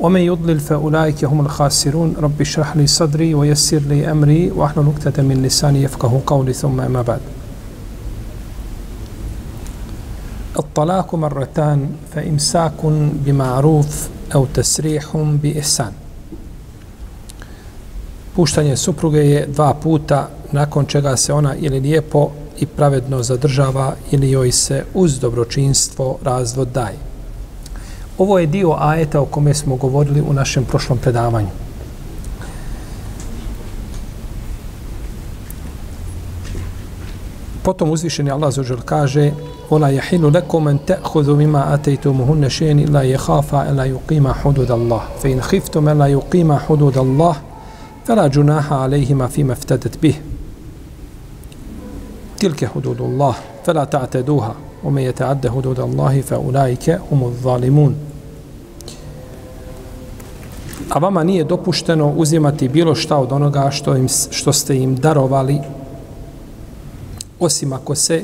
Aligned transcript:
ومن 0.00 0.20
يضلل 0.20 0.60
فأولئك 0.60 1.24
هم 1.24 1.40
الخاسرون 1.40 2.14
رب 2.20 2.40
اشرح 2.40 2.76
لي 2.76 2.86
صدري 2.86 3.34
ويسر 3.34 3.78
لي 3.78 4.10
أمري 4.10 4.50
واحلل 4.50 4.84
نكتة 4.84 5.22
من 5.22 5.42
لساني 5.42 5.82
يفقه 5.82 6.20
قولي 6.26 6.52
ثم 6.52 6.80
أما 6.80 7.02
بعد 7.02 7.20
الطلاق 10.58 11.14
مرتان 11.14 11.88
فإمساك 12.14 12.84
بمعروف 13.26 14.08
أو 14.34 14.46
تسريح 14.54 15.16
بإحسان 15.16 15.92
Puštanje 18.34 18.76
supruge 18.76 19.18
je 19.18 19.46
dva 19.46 19.74
puta 19.74 20.28
nakon 20.52 20.86
čega 20.86 21.16
se 21.16 21.32
ona 21.32 21.54
ili 21.54 21.80
lijepo 21.80 22.30
i 22.60 22.66
pravedno 22.66 23.22
zadržava 23.22 23.94
ili 24.10 24.30
joj 24.30 24.52
se 24.52 24.84
uz 24.94 25.18
dobročinstvo 25.18 26.18
razvod 26.22 26.68
daje. 26.68 27.07
Ovo 28.19 28.39
je 28.39 28.47
dio 28.47 28.75
ajeta 28.79 29.21
o 29.21 29.25
kome 29.25 29.53
smo 29.53 29.75
govorili 29.75 30.21
u 30.21 30.33
našem 30.33 30.65
prošlom 30.65 30.97
predavanju. 30.97 31.49
Potom 37.63 37.91
uzvišeni 37.91 38.31
Allah 38.31 38.53
zaođer 38.53 38.77
kaže 38.85 39.31
وَلَا 39.69 39.89
يَحِلُ 39.89 40.33
لَكُمْ 40.33 40.67
أَنْ 40.67 40.79
تَأْخُذُوا 40.85 41.37
مِمَا 41.37 41.73
أَتَيْتُمُهُنَّ 41.73 42.49
شَيْءٍ 42.49 42.71
إِلَّا 42.71 43.01
يَخَافَ 43.01 43.55
أَلَّا 43.55 43.85
يُقِيمَ 43.85 44.27
حُدُودَ 44.27 44.71
اللَّهِ 44.71 45.01
فَإِنْ 45.21 45.41
خِفْتُمْ 45.41 45.89
أَلَّا 45.89 46.07
يُقِيمَ 46.07 46.53
حُدُودَ 46.53 46.97
اللَّهِ 46.97 47.35
فَلَا 48.05 48.27
جُنَاحَ 48.27 48.73
عَلَيْهِمَا 48.73 49.27
فِيمَا 49.27 49.53
افْتَدَتْ 49.53 49.97
بِهِ 50.03 50.13
تِلْكَ 52.39 52.65
حُدُودُ 52.65 53.01
اللَّهِ 53.01 53.35
فَلَا 53.65 53.83
تَعْتَدُوهَا 53.83 54.55
وَمَنْ 54.83 55.01
يَتَعَدَّ 55.01 55.47
حُدُودَ 55.47 55.79
اللَّهِ 55.79 56.21
فَأُولَئِكَ 56.21 56.89
هُمُ 57.11 57.23
الظَّالِمُونَ 57.23 58.08
A 60.89 60.99
vama 60.99 61.23
nije 61.23 61.43
dopušteno 61.43 62.13
uzimati 62.15 62.69
bilo 62.69 62.95
šta 62.95 63.17
od 63.17 63.31
onoga 63.31 63.69
što, 63.71 63.95
im, 63.95 64.07
što 64.29 64.53
ste 64.53 64.77
im 64.77 64.95
darovali, 64.95 65.59
osim 67.39 67.73
ako 67.73 67.95
se 67.95 68.23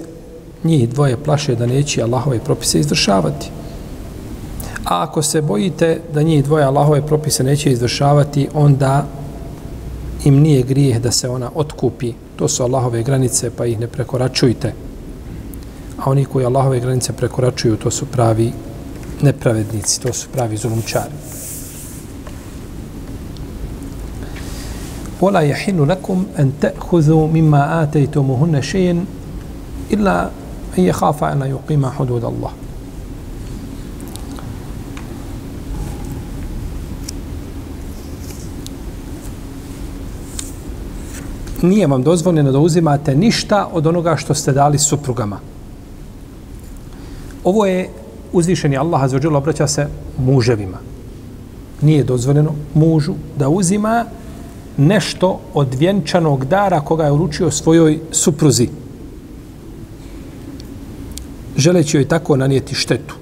njih 0.64 0.90
dvoje 0.90 1.18
plaše 1.18 1.56
da 1.56 1.66
neće 1.66 2.04
Allahove 2.04 2.40
propise 2.40 2.80
izvršavati. 2.80 3.50
A 4.86 5.04
ako 5.04 5.22
se 5.22 5.42
bojite 5.42 6.02
da 6.14 6.22
njih 6.22 6.44
dvoje 6.44 6.66
Allahove 6.66 7.02
propise 7.08 7.44
neće 7.44 7.72
izvršavati, 7.72 8.48
onda 8.54 9.06
im 10.24 10.40
nije 10.40 10.64
grijeh 10.64 11.02
da 11.02 11.12
se 11.12 11.30
ona 11.30 11.52
otkupi. 11.56 12.14
To 12.36 12.48
su 12.48 12.64
Allahove 12.64 13.04
granice, 13.04 13.50
pa 13.58 13.66
ih 13.66 13.80
ne 13.80 13.88
prekoračujte. 13.88 14.74
A 15.98 16.10
oni 16.10 16.26
koji 16.26 16.46
Allahove 16.46 16.80
granice 16.80 17.14
prekoračuju, 17.14 17.78
to 17.78 17.92
su 17.92 18.06
pravi 18.06 18.52
nepravednici, 19.22 20.02
to 20.02 20.14
su 20.14 20.28
pravi 20.34 20.58
zulumčari. 20.58 21.14
ولا 25.25 25.41
يحل 25.41 25.89
لكم 25.89 26.25
أن 26.39 26.53
تأخذوا 26.61 27.29
مما 27.29 27.83
آتيتموهن 27.83 28.63
شيئا 28.63 29.05
إلا 29.93 30.31
أن 30.79 30.85
يخاف 30.85 31.25
أن 31.25 31.41
يقيم 31.43 31.87
حدود 31.87 32.25
الله 32.25 32.51
nije 41.63 41.87
vam 41.87 42.03
dozvoljeno 42.03 42.53
da 42.53 42.59
uzimate 42.59 43.15
ništa 43.15 43.69
od 43.73 43.87
onoga 43.87 44.17
što 44.17 44.35
ste 44.35 44.53
dali 44.53 44.79
suprugama. 44.79 45.39
Ovo 47.45 47.67
je 47.67 47.89
uzvišeni 48.33 48.77
Allah 48.77 49.03
azzawajal 49.03 49.37
obraća 49.37 49.67
se 49.67 49.89
muževima. 50.19 50.79
Nije 51.81 52.05
dozvoljeno 52.05 52.55
mužu 52.75 53.15
da 53.39 53.49
uzima 53.49 54.05
nešto 54.78 55.40
od 55.54 55.74
vjenčanog 55.74 56.46
dara 56.46 56.82
koga 56.82 57.06
je 57.06 57.12
uručio 57.12 57.52
svojoj 57.52 58.00
supruzi. 58.12 58.70
Želeći 61.58 61.98
joj 61.98 62.08
tako 62.08 62.36
nanijeti 62.36 62.76
štetu. 62.76 63.16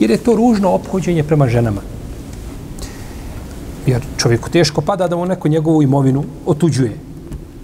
Jer 0.00 0.10
je 0.10 0.16
to 0.16 0.36
ružno 0.36 0.70
ophođenje 0.70 1.22
prema 1.22 1.48
ženama. 1.48 1.80
Jer 3.86 4.02
čovjeku 4.16 4.50
teško 4.50 4.80
pada 4.80 5.08
da 5.08 5.16
mu 5.16 5.26
neko 5.26 5.48
njegovu 5.48 5.82
imovinu 5.82 6.24
otuđuje. 6.46 6.98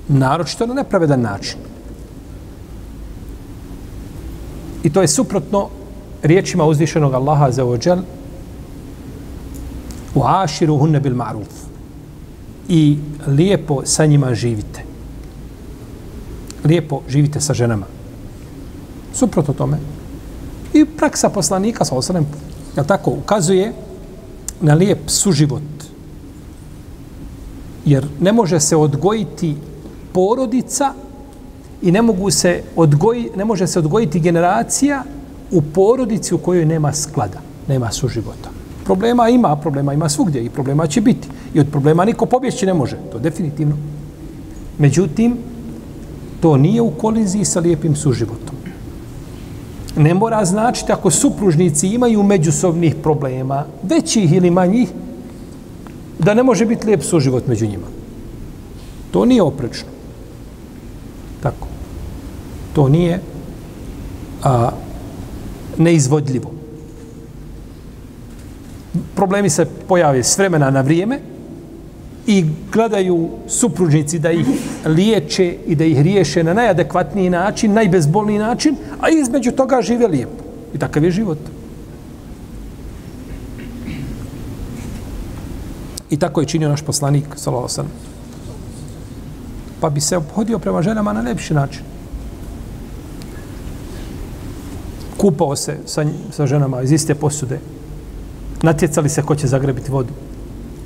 Naročito 0.09 0.67
na 0.67 0.75
nepravedan 0.75 1.21
način. 1.21 1.59
I 4.83 4.91
to 4.93 5.01
je 5.01 5.09
suprotno 5.09 5.69
riječima 6.23 6.65
uzvišenog 6.65 7.15
Allaha 7.15 7.51
za 7.51 7.65
ođel 7.65 7.99
u 10.15 10.23
aširu 10.25 10.79
hunne 10.79 11.01
bil 11.01 11.15
maruf 11.15 11.49
i 12.69 12.99
lijepo 13.27 13.83
sa 13.85 14.07
njima 14.07 14.35
živite. 14.35 14.85
Lijepo 16.65 17.01
živite 17.09 17.41
sa 17.41 17.55
ženama. 17.55 17.87
Suprotno 19.15 19.55
tome. 19.55 19.79
I 20.73 20.85
praksa 20.85 21.29
poslanika, 21.29 21.85
sa 21.85 21.95
osanem, 21.95 22.27
tako, 22.87 23.11
ukazuje 23.11 23.73
na 24.61 24.75
lijep 24.75 24.99
suživot 25.07 25.63
jer 27.85 28.07
ne 28.21 28.33
može 28.33 28.61
se 28.61 28.77
odgojiti 28.77 29.57
porodica 30.13 30.93
i 31.83 31.93
ne 31.93 32.03
mogu 32.03 32.31
se 32.31 32.63
odgoji, 32.77 33.31
ne 33.37 33.45
može 33.45 33.67
se 33.67 33.79
odgojiti 33.79 34.21
generacija 34.21 35.03
u 35.51 35.63
porodici 35.63 36.35
u 36.35 36.39
kojoj 36.39 36.65
nema 36.65 36.93
sklada, 36.93 37.41
nema 37.69 37.93
suživota. 37.93 38.54
Problema 38.85 39.29
ima, 39.29 39.57
problema 39.57 39.95
ima 39.95 40.09
svugdje 40.09 40.45
i 40.45 40.51
problema 40.51 40.87
će 40.87 41.01
biti. 41.01 41.29
I 41.55 41.61
od 41.61 41.67
problema 41.71 42.05
niko 42.05 42.27
pobjeći 42.27 42.67
ne 42.67 42.75
može, 42.75 42.97
to 43.13 43.19
definitivno. 43.19 43.77
Međutim, 44.79 45.37
to 46.41 46.57
nije 46.57 46.83
u 46.83 46.91
koliziji 46.91 47.45
sa 47.45 47.61
lijepim 47.61 47.97
suživotom. 47.97 48.55
Ne 49.97 50.15
mora 50.15 50.45
značiti 50.45 50.93
ako 50.93 51.11
supružnici 51.11 51.89
imaju 51.89 52.23
međusobnih 52.23 52.95
problema, 53.03 53.65
većih 53.83 54.33
ili 54.33 54.51
manjih, 54.51 54.89
da 56.19 56.35
ne 56.35 56.43
može 56.43 56.67
biti 56.67 56.87
lijep 56.87 57.03
suživot 57.03 57.47
među 57.47 57.67
njima. 57.67 57.87
To 59.11 59.25
nije 59.25 59.43
oprečno. 59.43 59.89
Tako. 61.43 61.69
To 62.73 62.89
nije 62.89 63.21
a, 64.43 64.71
neizvodljivo. 65.79 66.54
Problemi 69.15 69.51
se 69.51 69.65
pojave 69.89 70.23
s 70.23 70.39
vremena 70.39 70.71
na 70.71 70.81
vrijeme 70.81 71.19
i 72.27 72.45
gledaju 72.73 73.29
supružnici 73.49 74.19
da 74.19 74.31
ih 74.31 74.47
liječe 74.87 75.57
i 75.67 75.75
da 75.75 75.85
ih 75.85 76.01
riješe 76.01 76.45
na 76.45 76.55
najadekvatniji 76.55 77.31
način, 77.31 77.73
najbezbolniji 77.73 78.39
način, 78.39 78.77
a 79.01 79.09
između 79.09 79.53
toga 79.53 79.83
žive 79.83 80.07
lijepo. 80.07 80.45
I 80.75 80.79
takav 80.79 81.05
je 81.05 81.11
život. 81.11 81.39
I 86.11 86.17
tako 86.17 86.41
je 86.41 86.47
činio 86.47 86.69
naš 86.69 86.83
poslanik, 86.83 87.25
sallallahu 87.37 87.89
Pa 89.81 89.91
bi 89.91 90.01
se 90.01 90.17
obhodio 90.17 90.59
prema 90.59 90.83
ženama 90.83 91.13
na 91.13 91.21
lepši 91.21 91.55
način. 91.55 91.83
Kupao 95.17 95.57
se 95.57 95.79
sa, 95.87 96.05
sa 96.31 96.47
ženama 96.47 96.83
iz 96.83 96.93
iste 96.93 97.15
posude. 97.15 97.74
Natjecali 98.63 99.09
se 99.09 99.23
ko 99.23 99.35
će 99.35 99.47
zagrebiti 99.47 99.91
vodu. 99.91 100.13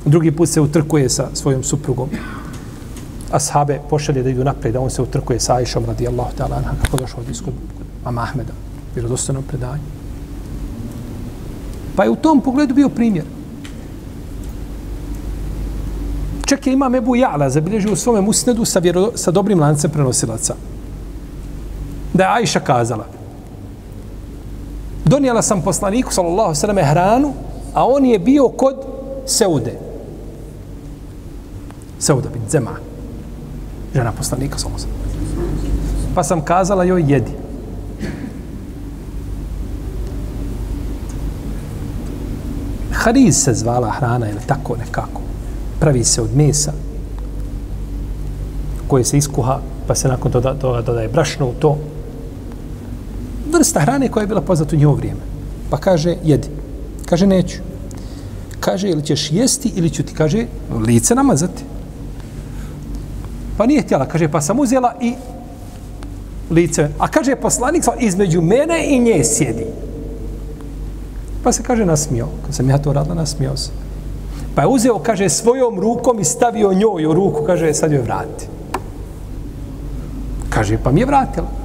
Drugi 0.05 0.33
put 0.33 0.49
se 0.49 0.61
utrkuje 0.61 1.09
sa 1.09 1.29
svojom 1.35 1.63
suprugom. 1.63 2.09
Ashabe 3.33 3.81
pošalje 3.91 4.23
da 4.23 4.31
idu 4.31 4.45
naprijed, 4.45 4.75
da 4.75 4.81
on 4.81 4.91
se 4.91 5.03
utrkuje 5.03 5.41
sa 5.41 5.55
Aishom 5.55 5.85
radijallahu 5.85 6.37
ta'ala 6.39 6.57
anha, 6.57 6.73
kako 6.83 6.97
došao 6.97 7.21
od 7.21 7.31
iskod 7.31 7.55
Mama 8.05 8.23
Ahmeda, 8.23 8.53
vjerodostanom 8.95 9.43
predanju. 9.43 9.83
Pa 11.97 12.05
je 12.05 12.11
u 12.11 12.17
tom 12.17 12.41
pogledu 12.41 12.75
bio 12.75 12.89
primjer. 12.89 13.25
Čak 16.47 16.67
je 16.67 16.73
imam 16.73 16.95
Ebu 16.95 17.17
Ja'la 17.17 17.49
zabilježio 17.49 17.93
u 17.93 17.97
svome 17.97 18.21
musnedu 18.21 18.65
sa, 18.65 18.79
vjero, 18.79 19.11
sa 19.15 19.31
dobrim 19.31 19.61
lancem 19.61 19.91
prenosilaca. 19.91 20.55
Da 22.15 22.25
je 22.25 22.31
Ajša 22.33 22.61
kazala. 22.61 23.07
Donijela 25.05 25.43
sam 25.43 25.63
poslaniku, 25.63 26.13
sallallahu 26.13 26.55
sallam, 26.55 26.79
hranu, 26.79 27.33
a 27.75 27.87
on 27.87 28.05
je 28.05 28.19
bio 28.19 28.49
kod 28.49 28.77
Seude. 29.27 29.79
Seuda 31.99 32.29
bin 32.29 32.43
Zema. 32.49 32.77
Žena 33.95 34.13
poslanika, 34.13 34.59
samo 34.59 34.79
sam. 34.79 34.91
Pa 36.15 36.23
sam 36.23 36.41
kazala 36.41 36.85
joj, 36.85 37.05
jedi. 37.09 37.33
Hariz 42.93 43.37
se 43.45 43.55
zvala 43.55 43.91
hrana 43.91 44.31
ili 44.31 44.41
tako 44.47 44.77
nekako. 44.77 45.21
Pravi 45.81 46.05
se 46.05 46.23
od 46.23 46.37
mesa 46.37 46.73
koje 48.89 49.05
se 49.05 49.19
iskuha, 49.19 49.61
pa 49.87 49.95
se 49.95 50.09
nakon 50.09 50.33
toga, 50.33 50.53
doda, 50.53 50.83
dodaje 50.83 51.09
brašno 51.09 51.47
u 51.47 51.53
to. 51.53 51.79
Vrsta 53.53 53.81
hrane 53.81 54.09
koja 54.09 54.23
je 54.23 54.27
bila 54.27 54.41
poznata 54.41 54.77
u 54.77 54.79
njihovo 54.79 54.97
vrijeme. 54.97 55.21
Pa 55.71 55.77
kaže, 55.77 56.17
jedi. 56.25 56.58
Kaže, 57.09 57.27
neću. 57.27 57.59
Kaže, 58.61 58.89
ili 58.89 59.03
ćeš 59.03 59.33
jesti 59.33 59.73
ili 59.77 59.91
ću 59.91 60.03
ti, 60.03 60.15
kaže, 60.15 60.47
lice 60.87 61.15
namazati. 61.15 61.65
Pa 63.57 63.67
nije 63.67 63.83
htjela, 63.83 64.07
kaže, 64.07 64.29
pa 64.29 64.41
sam 64.41 64.61
uzela 64.61 64.95
i 65.01 65.15
lice. 66.51 66.89
A 66.99 67.09
kaže, 67.09 67.37
poslanik 67.37 67.85
između 67.99 68.43
mene 68.43 68.87
i 68.89 69.01
nje 69.01 69.25
sjedi. 69.25 69.67
Pa 71.45 71.53
se 71.53 71.63
kaže 71.63 71.85
nasmio. 71.85 72.27
Kad 72.47 72.55
sam 72.55 72.71
ja 72.71 72.79
to 72.79 72.93
radila, 72.93 73.15
nasmio 73.15 73.57
se. 73.57 73.71
Pa 74.55 74.63
je 74.63 74.69
uzeo, 74.69 74.99
kaže, 74.99 75.29
svojom 75.29 75.81
rukom 75.81 76.21
i 76.21 76.25
stavio 76.25 76.75
njoj 76.75 77.07
u 77.07 77.13
ruku, 77.13 77.45
kaže, 77.47 77.75
sad 77.75 77.93
joj 77.93 78.03
vrati. 78.03 78.47
Kaže, 80.51 80.79
pa 80.85 80.93
mi 80.93 81.01
je 81.01 81.07
vratila. 81.07 81.58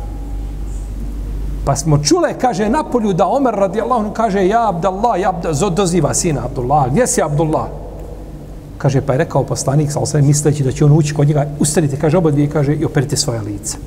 Pa 1.66 1.76
smo 1.76 1.98
čule, 1.98 2.34
kaže, 2.42 2.70
napolju 2.70 3.14
da 3.14 3.28
Omer 3.28 3.54
radi 3.56 3.82
kaže, 4.14 4.48
ja 4.48 4.70
Abdallah, 4.70 5.22
ja 5.22 5.30
Abdallah, 5.30 5.74
doziva 5.74 6.14
sina 6.14 6.46
Abdullah, 6.46 6.92
gdje 6.92 7.08
si 7.08 7.22
Abdullah? 7.22 7.68
Kaže, 8.78 9.02
pa 9.02 9.14
je 9.14 9.18
rekao 9.18 9.44
poslanik, 9.44 9.92
sa 9.92 10.00
osvijem, 10.00 10.28
misleći 10.28 10.64
da 10.64 10.72
će 10.72 10.86
on 10.86 10.92
ući 10.92 11.14
kod 11.14 11.28
njega, 11.28 11.48
ustanite, 11.60 11.98
kaže, 11.98 12.18
oba 12.18 12.32
dvije, 12.32 12.50
kaže, 12.50 12.76
i 12.76 12.86
operite 12.86 13.18
svoje 13.18 13.42
lice. 13.42 13.78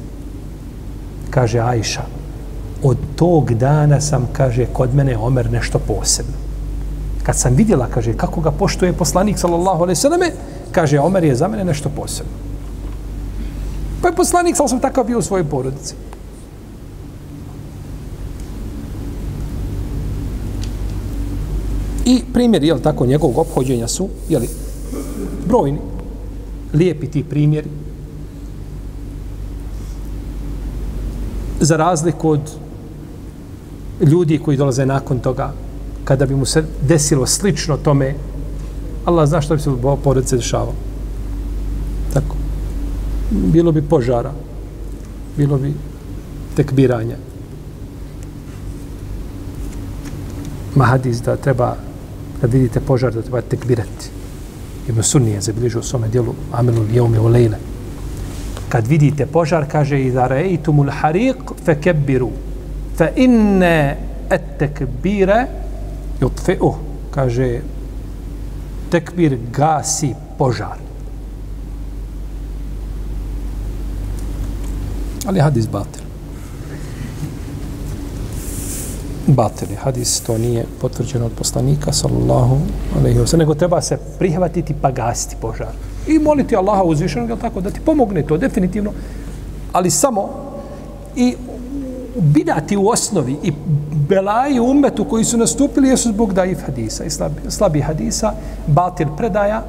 Kaže, 1.31 1.61
Ajša, 1.61 2.02
od 2.82 2.96
tog 3.17 3.55
dana 3.55 4.00
sam, 4.00 4.29
kaže, 4.32 4.67
kod 4.72 4.94
mene 4.94 5.17
Omer 5.19 5.50
nešto 5.52 5.79
posebno. 5.79 6.32
Kad 7.22 7.37
sam 7.37 7.55
vidjela, 7.55 7.88
kaže, 7.94 8.17
kako 8.17 8.40
ga 8.40 8.50
poštuje 8.50 8.93
poslanik, 8.93 9.38
sallallahu 9.38 9.82
alaihi 9.82 10.00
sallame, 10.00 10.31
kaže, 10.72 11.00
Omer 11.00 11.25
je 11.25 11.34
za 11.34 11.49
mene 11.49 11.64
nešto 11.64 11.88
posebno. 11.88 12.32
Pa 14.02 14.08
je 14.08 14.17
poslanik, 14.17 14.56
sallallahu 14.56 14.82
takav 14.82 15.05
bio 15.05 15.19
u 15.19 15.22
svojoj 15.22 15.44
porodici. 15.44 15.94
I 22.06 22.23
primjer, 22.32 22.64
jel 22.64 22.79
tako, 22.79 23.06
njegovog 23.06 23.38
obhođenja 23.38 23.88
su, 23.88 24.08
jel, 24.29 24.43
brojni, 25.49 25.79
lijepi 26.73 27.06
ti 27.06 27.25
primjeri, 27.25 27.69
za 31.61 31.76
razliku 31.76 32.31
od 32.31 32.41
ljudi 34.00 34.38
koji 34.38 34.56
dolaze 34.56 34.87
nakon 34.87 35.19
toga, 35.19 35.53
kada 36.05 36.26
bi 36.26 36.35
mu 36.35 36.44
se 36.44 36.64
desilo 36.88 37.26
slično 37.26 37.76
tome, 37.76 38.14
Allah 39.05 39.29
zna 39.29 39.41
što 39.41 39.55
bi 39.55 39.61
se 39.61 39.70
u 39.70 39.97
porodice 40.05 40.37
dešavalo. 40.37 40.75
Tako. 42.14 42.37
Bilo 43.31 43.73
bi 43.73 43.82
požara, 43.82 44.32
bilo 45.37 45.58
bi 45.58 45.75
tekbiranja. 46.56 47.17
Mahadis 50.75 51.23
da 51.23 51.37
treba, 51.37 51.76
kad 52.41 52.53
vidite 52.53 52.81
požar, 52.81 53.15
da 53.15 53.23
treba 53.23 53.41
tekbirati. 53.41 54.11
Ibn 54.88 55.03
Sunni 55.03 55.31
je 55.31 55.41
zabilježio 55.41 55.81
u 55.81 55.83
svome 55.83 56.09
dijelu 56.09 56.35
Amelu 56.53 56.83
Lijome 56.83 57.21
u 57.21 57.29
Lejle. 57.29 57.59
Kad 58.69 58.87
vidite 58.87 59.27
požar, 59.27 59.67
kaže 59.73 60.00
i 60.03 60.11
da 60.11 60.27
rejtumul 60.27 60.91
hariq 61.03 61.55
fe 61.65 61.81
kebiru 61.81 62.31
fa 62.97 63.11
inne 63.17 63.97
et 64.31 64.56
tekbire 64.59 65.47
jutfi'u 66.21 66.73
kaže 67.12 67.49
tekbir 68.91 69.37
gasi 69.53 70.15
požar 70.39 70.81
ali 75.27 75.41
hadis 75.41 75.67
batil. 75.67 76.06
Batili. 79.26 79.75
hadis 79.75 80.20
to 80.20 80.38
nije 80.38 80.64
potvrđeno 80.81 81.26
od 81.26 81.32
poslanika 81.32 81.93
sallallahu 81.93 82.56
alaihi 82.99 83.19
wa 83.19 83.38
nego 83.38 83.55
treba 83.55 83.81
se 83.81 83.99
prihvatiti 84.19 84.75
pa 84.82 84.90
gasiti 84.90 85.37
požar 85.40 85.73
i 86.06 86.19
moliti 86.19 86.56
Allaha 86.56 86.82
uzvišenog 86.82 87.40
tako 87.40 87.61
da 87.61 87.70
ti 87.70 87.81
pomogne 87.81 88.23
to 88.23 88.37
definitivno 88.37 88.93
ali 89.73 89.90
samo 89.90 90.28
i 91.17 91.34
bidati 92.20 92.76
u 92.76 92.88
osnovi 92.88 93.37
i 93.43 93.52
belaji 94.08 94.61
umetu 94.61 95.05
koji 95.05 95.25
su 95.25 95.38
nastupili 95.38 95.88
jesu 95.88 96.08
zbog 96.08 96.32
daif 96.32 96.58
hadisa 96.67 97.05
i 97.05 97.11
slabi, 97.11 97.40
slabi 97.49 97.81
hadisa, 97.81 98.32
batil 98.67 99.08
predaja 99.17 99.62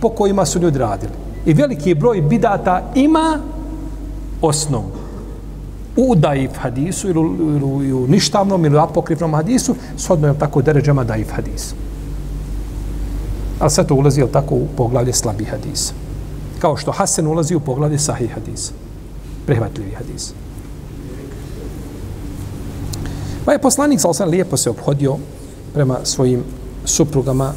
po 0.00 0.08
kojima 0.08 0.46
su 0.46 0.60
ljudi 0.60 0.78
radili. 0.78 1.12
I 1.46 1.52
veliki 1.52 1.94
broj 1.94 2.20
bidata 2.20 2.82
ima 2.94 3.38
osnovu 4.42 4.95
u 5.96 6.14
daif 6.14 6.50
hadisu 6.58 7.08
ili, 7.08 7.20
ili, 7.20 7.86
ili 7.86 7.92
u 7.92 8.06
ništavnom 8.06 8.64
ili 8.64 8.78
apokrifnom 8.78 9.34
hadisu 9.34 9.74
shodno 9.96 10.28
je 10.28 10.38
tako 10.38 10.62
deređama 10.62 11.04
daif 11.04 11.30
hadisu. 11.30 11.74
Ali 13.58 13.70
sve 13.70 13.86
to 13.86 13.94
ulazi 13.94 14.20
je 14.20 14.32
tako 14.32 14.54
u 14.54 14.66
poglavlje 14.76 15.12
slabi 15.12 15.44
hadisa. 15.44 15.94
Kao 16.58 16.76
što 16.76 16.92
Hasan 16.92 17.26
ulazi 17.26 17.54
u 17.54 17.60
poglavlje 17.60 17.98
sahih 17.98 18.30
hadisa. 18.34 18.72
Prihvatljivi 19.46 19.90
hadisa. 19.90 20.34
Pa 23.44 23.52
je 23.52 23.58
poslanik 23.58 24.00
sa 24.00 24.08
osam 24.08 24.28
lijepo 24.28 24.56
se 24.56 24.70
obhodio 24.70 25.16
prema 25.74 25.98
svojim 26.04 26.42
suprugama 26.84 27.52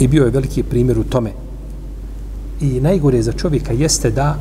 i 0.00 0.08
bio 0.08 0.24
je 0.24 0.30
veliki 0.30 0.62
primjer 0.62 0.98
u 0.98 1.04
tome. 1.04 1.30
I 2.60 2.80
najgore 2.80 3.22
za 3.22 3.32
čovjeka 3.32 3.72
jeste 3.72 4.10
da 4.10 4.38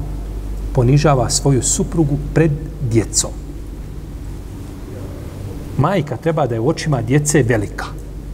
ponižava 0.73 1.29
svoju 1.29 1.63
suprugu 1.63 2.18
pred 2.33 2.51
djecom. 2.91 3.31
Majka 5.77 6.18
treba 6.18 6.47
da 6.47 6.56
je 6.56 6.59
u 6.59 6.68
očima 6.68 7.01
djece 7.01 7.44
velika, 7.44 7.85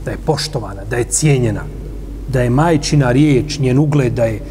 da 0.06 0.12
je 0.12 0.18
poštovana, 0.26 0.84
da 0.90 0.98
je 0.98 1.04
cijenjena, 1.04 1.64
da 2.28 2.42
je 2.42 2.50
majčina 2.50 3.12
riječ, 3.12 3.60
njen 3.60 3.80
ugled, 3.80 4.14
da 4.14 4.26
je 4.26 4.42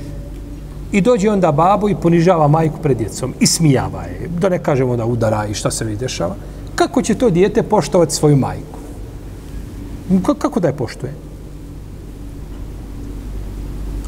I 0.93 1.01
dođe 1.01 1.31
onda 1.31 1.53
babo 1.53 1.89
i 1.89 1.95
ponižava 1.95 2.49
majku 2.49 2.79
pred 2.83 2.99
djecom 2.99 3.35
i 3.41 3.47
smijava 3.47 4.03
je. 4.03 4.29
Da 4.41 4.49
ne 4.49 4.59
kažemo 4.59 4.97
da 4.97 5.05
udara 5.05 5.47
i 5.47 5.55
šta 5.55 5.71
se 5.71 5.85
mi 5.85 5.97
dešava. 5.97 6.37
Kako 6.75 7.03
će 7.03 7.15
to 7.15 7.31
dijete 7.31 7.63
poštovati 7.63 8.15
svoju 8.15 8.37
majku? 8.37 8.79
Kako 10.39 10.61
da 10.61 10.69
je 10.69 10.77
poštuje? 10.77 11.13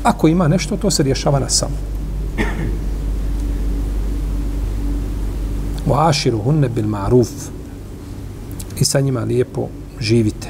Ako 0.02 0.28
ima 0.28 0.48
nešto, 0.48 0.76
to 0.76 0.90
se 0.90 1.02
rješava 1.02 1.38
na 1.38 1.48
samom. 1.48 1.87
U 5.88 5.94
aširu 5.94 6.38
hunne 6.38 6.68
bil 6.68 6.86
maruf 6.86 7.28
i 8.80 8.84
sa 8.84 9.00
njima 9.00 9.20
lijepo 9.20 9.68
živite. 10.00 10.48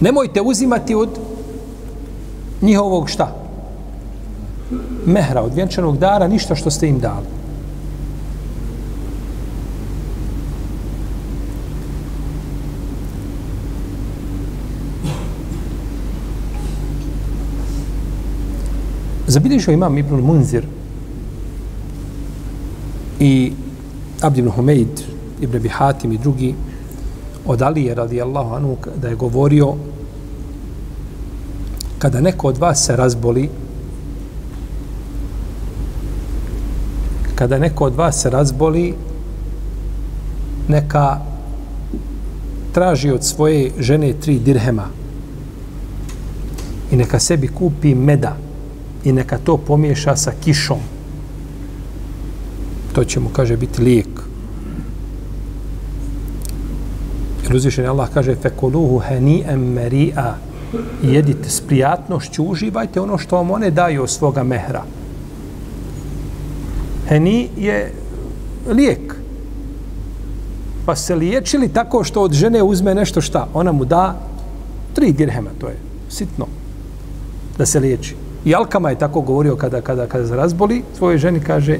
Nemojte 0.00 0.40
uzimati 0.42 0.94
od 0.94 1.08
njihovog 2.62 3.08
šta? 3.08 3.44
mehra, 5.06 5.42
od 5.42 5.54
vjenčanog 5.54 5.98
dara, 5.98 6.28
ništa 6.28 6.54
što 6.54 6.70
ste 6.70 6.88
im 6.88 6.98
dali. 6.98 7.26
Zabilježio 19.26 19.72
imam 19.72 19.98
Ibn 19.98 20.14
Munzir 20.14 20.66
i 23.24 23.52
Abd 24.20 24.38
ibn 24.38 24.50
Humeid, 24.50 25.00
Ibn 25.40 25.58
Bihatim 25.58 26.12
i 26.12 26.18
drugi 26.18 26.54
od 27.46 27.62
Alije 27.62 27.94
radijallahu 27.94 28.54
anhu 28.54 28.76
da 29.00 29.08
je 29.08 29.16
govorio 29.16 29.74
kada 31.98 32.20
neko 32.20 32.48
od 32.48 32.58
vas 32.58 32.84
se 32.84 32.96
razboli 32.96 33.48
kada 37.34 37.58
neko 37.58 37.84
od 37.84 37.94
vas 37.94 38.22
se 38.22 38.30
razboli, 38.30 38.94
neka 40.68 41.20
traži 42.72 43.10
od 43.10 43.24
svoje 43.24 43.70
žene 43.78 44.12
tri 44.12 44.38
dirhema 44.38 44.88
i 46.92 46.96
neka 46.96 47.18
sebi 47.18 47.48
kupi 47.48 47.94
meda 47.94 48.36
i 49.04 49.12
neka 49.12 49.38
to 49.38 49.56
pomiješa 49.56 50.16
sa 50.16 50.32
kišom. 50.44 50.78
To 52.94 53.04
će 53.04 53.20
mu, 53.20 53.28
kaže, 53.28 53.56
biti 53.56 53.82
lijek. 53.82 54.08
Jer 57.44 57.56
uzvišen 57.56 57.86
Allah 57.86 58.08
kaže 58.14 58.34
fekuluhu 58.34 59.02
hani'em 59.08 59.58
meri'a 59.74 60.32
jedite 61.02 61.50
s 61.50 61.60
prijatnošću, 61.60 62.44
uživajte 62.44 63.00
ono 63.00 63.18
što 63.18 63.36
vam 63.36 63.50
one 63.50 63.70
daju 63.70 64.02
od 64.02 64.10
svoga 64.10 64.42
mehra. 64.42 64.82
Heni 67.08 67.48
je 67.56 67.92
lijek. 68.70 69.14
Pa 70.86 70.96
se 70.96 71.14
liječili 71.14 71.68
tako 71.68 72.04
što 72.04 72.22
od 72.22 72.32
žene 72.32 72.62
uzme 72.62 72.94
nešto 72.94 73.20
šta? 73.20 73.48
Ona 73.54 73.72
mu 73.72 73.84
da 73.84 74.16
tri 74.94 75.12
dirhema, 75.12 75.50
to 75.60 75.66
je 75.66 75.76
sitno, 76.08 76.46
da 77.58 77.66
se 77.66 77.80
liječi. 77.80 78.14
I 78.44 78.54
Alkama 78.54 78.90
je 78.90 78.98
tako 78.98 79.20
govorio 79.20 79.56
kada, 79.56 79.80
kada, 79.80 80.06
kada 80.06 80.26
se 80.26 80.36
razboli, 80.36 80.82
svojoj 80.96 81.18
ženi 81.18 81.40
kaže, 81.40 81.78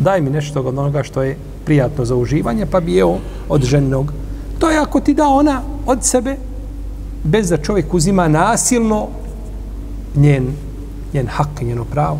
daj 0.00 0.20
mi 0.20 0.30
nešto 0.30 0.60
od 0.60 0.66
onoga 0.66 1.02
što 1.02 1.22
je 1.22 1.36
prijatno 1.64 2.04
za 2.04 2.16
uživanje, 2.16 2.66
pa 2.66 2.80
bi 2.80 2.94
jeo 2.94 3.18
od 3.48 3.64
ženog. 3.64 4.12
To 4.58 4.70
je 4.70 4.78
ako 4.78 5.00
ti 5.00 5.14
da 5.14 5.28
ona 5.28 5.62
od 5.86 6.04
sebe, 6.04 6.36
bez 7.24 7.48
da 7.48 7.56
čovjek 7.56 7.94
uzima 7.94 8.28
nasilno 8.28 9.08
njen, 10.14 10.46
njen 11.14 11.26
hak, 11.26 11.62
njeno 11.62 11.84
pravo. 11.84 12.18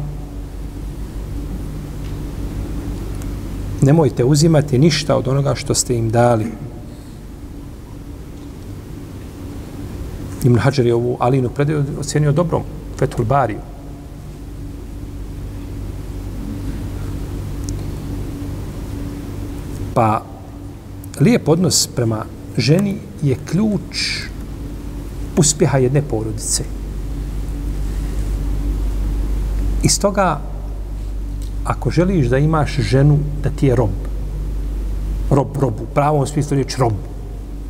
Nemojte 3.82 4.24
uzimati 4.24 4.78
ništa 4.78 5.16
od 5.16 5.28
onoga 5.28 5.54
što 5.54 5.74
ste 5.74 5.96
im 5.96 6.10
dali. 6.10 6.46
Ibn 10.44 10.58
Hajar 10.58 10.86
je 10.86 10.94
ovu 10.94 11.16
Alinu 11.20 11.48
predaju 11.48 11.84
ocjenio 12.00 12.32
dobrom, 12.32 12.62
Fethul 12.98 13.24
Bariju. 13.24 13.75
Pa 19.96 20.22
lijep 21.20 21.48
odnos 21.48 21.86
prema 21.86 22.24
ženi 22.56 22.96
je 23.22 23.36
ključ 23.50 24.20
uspjeha 25.36 25.78
jedne 25.78 26.02
porodice. 26.02 26.64
Iz 29.82 30.00
toga, 30.00 30.40
ako 31.64 31.90
želiš 31.90 32.26
da 32.26 32.38
imaš 32.38 32.76
ženu, 32.80 33.18
da 33.42 33.50
ti 33.50 33.66
je 33.66 33.76
rob, 33.76 33.96
rob, 35.30 35.56
robu, 35.60 35.86
pravom 35.94 36.26
smislu 36.26 36.54
riječ 36.54 36.76
rob, 36.76 36.92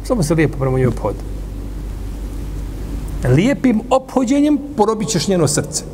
samo 0.05 0.23
se 0.23 0.35
lijepo 0.35 0.59
prema 0.59 0.79
njoj 0.79 0.87
obhodi. 0.87 1.23
Lijepim 3.25 3.81
obhođenjem 3.91 4.59
porobit 4.77 5.09
ćeš 5.09 5.29
njeno 5.29 5.49
srce. 5.49 5.85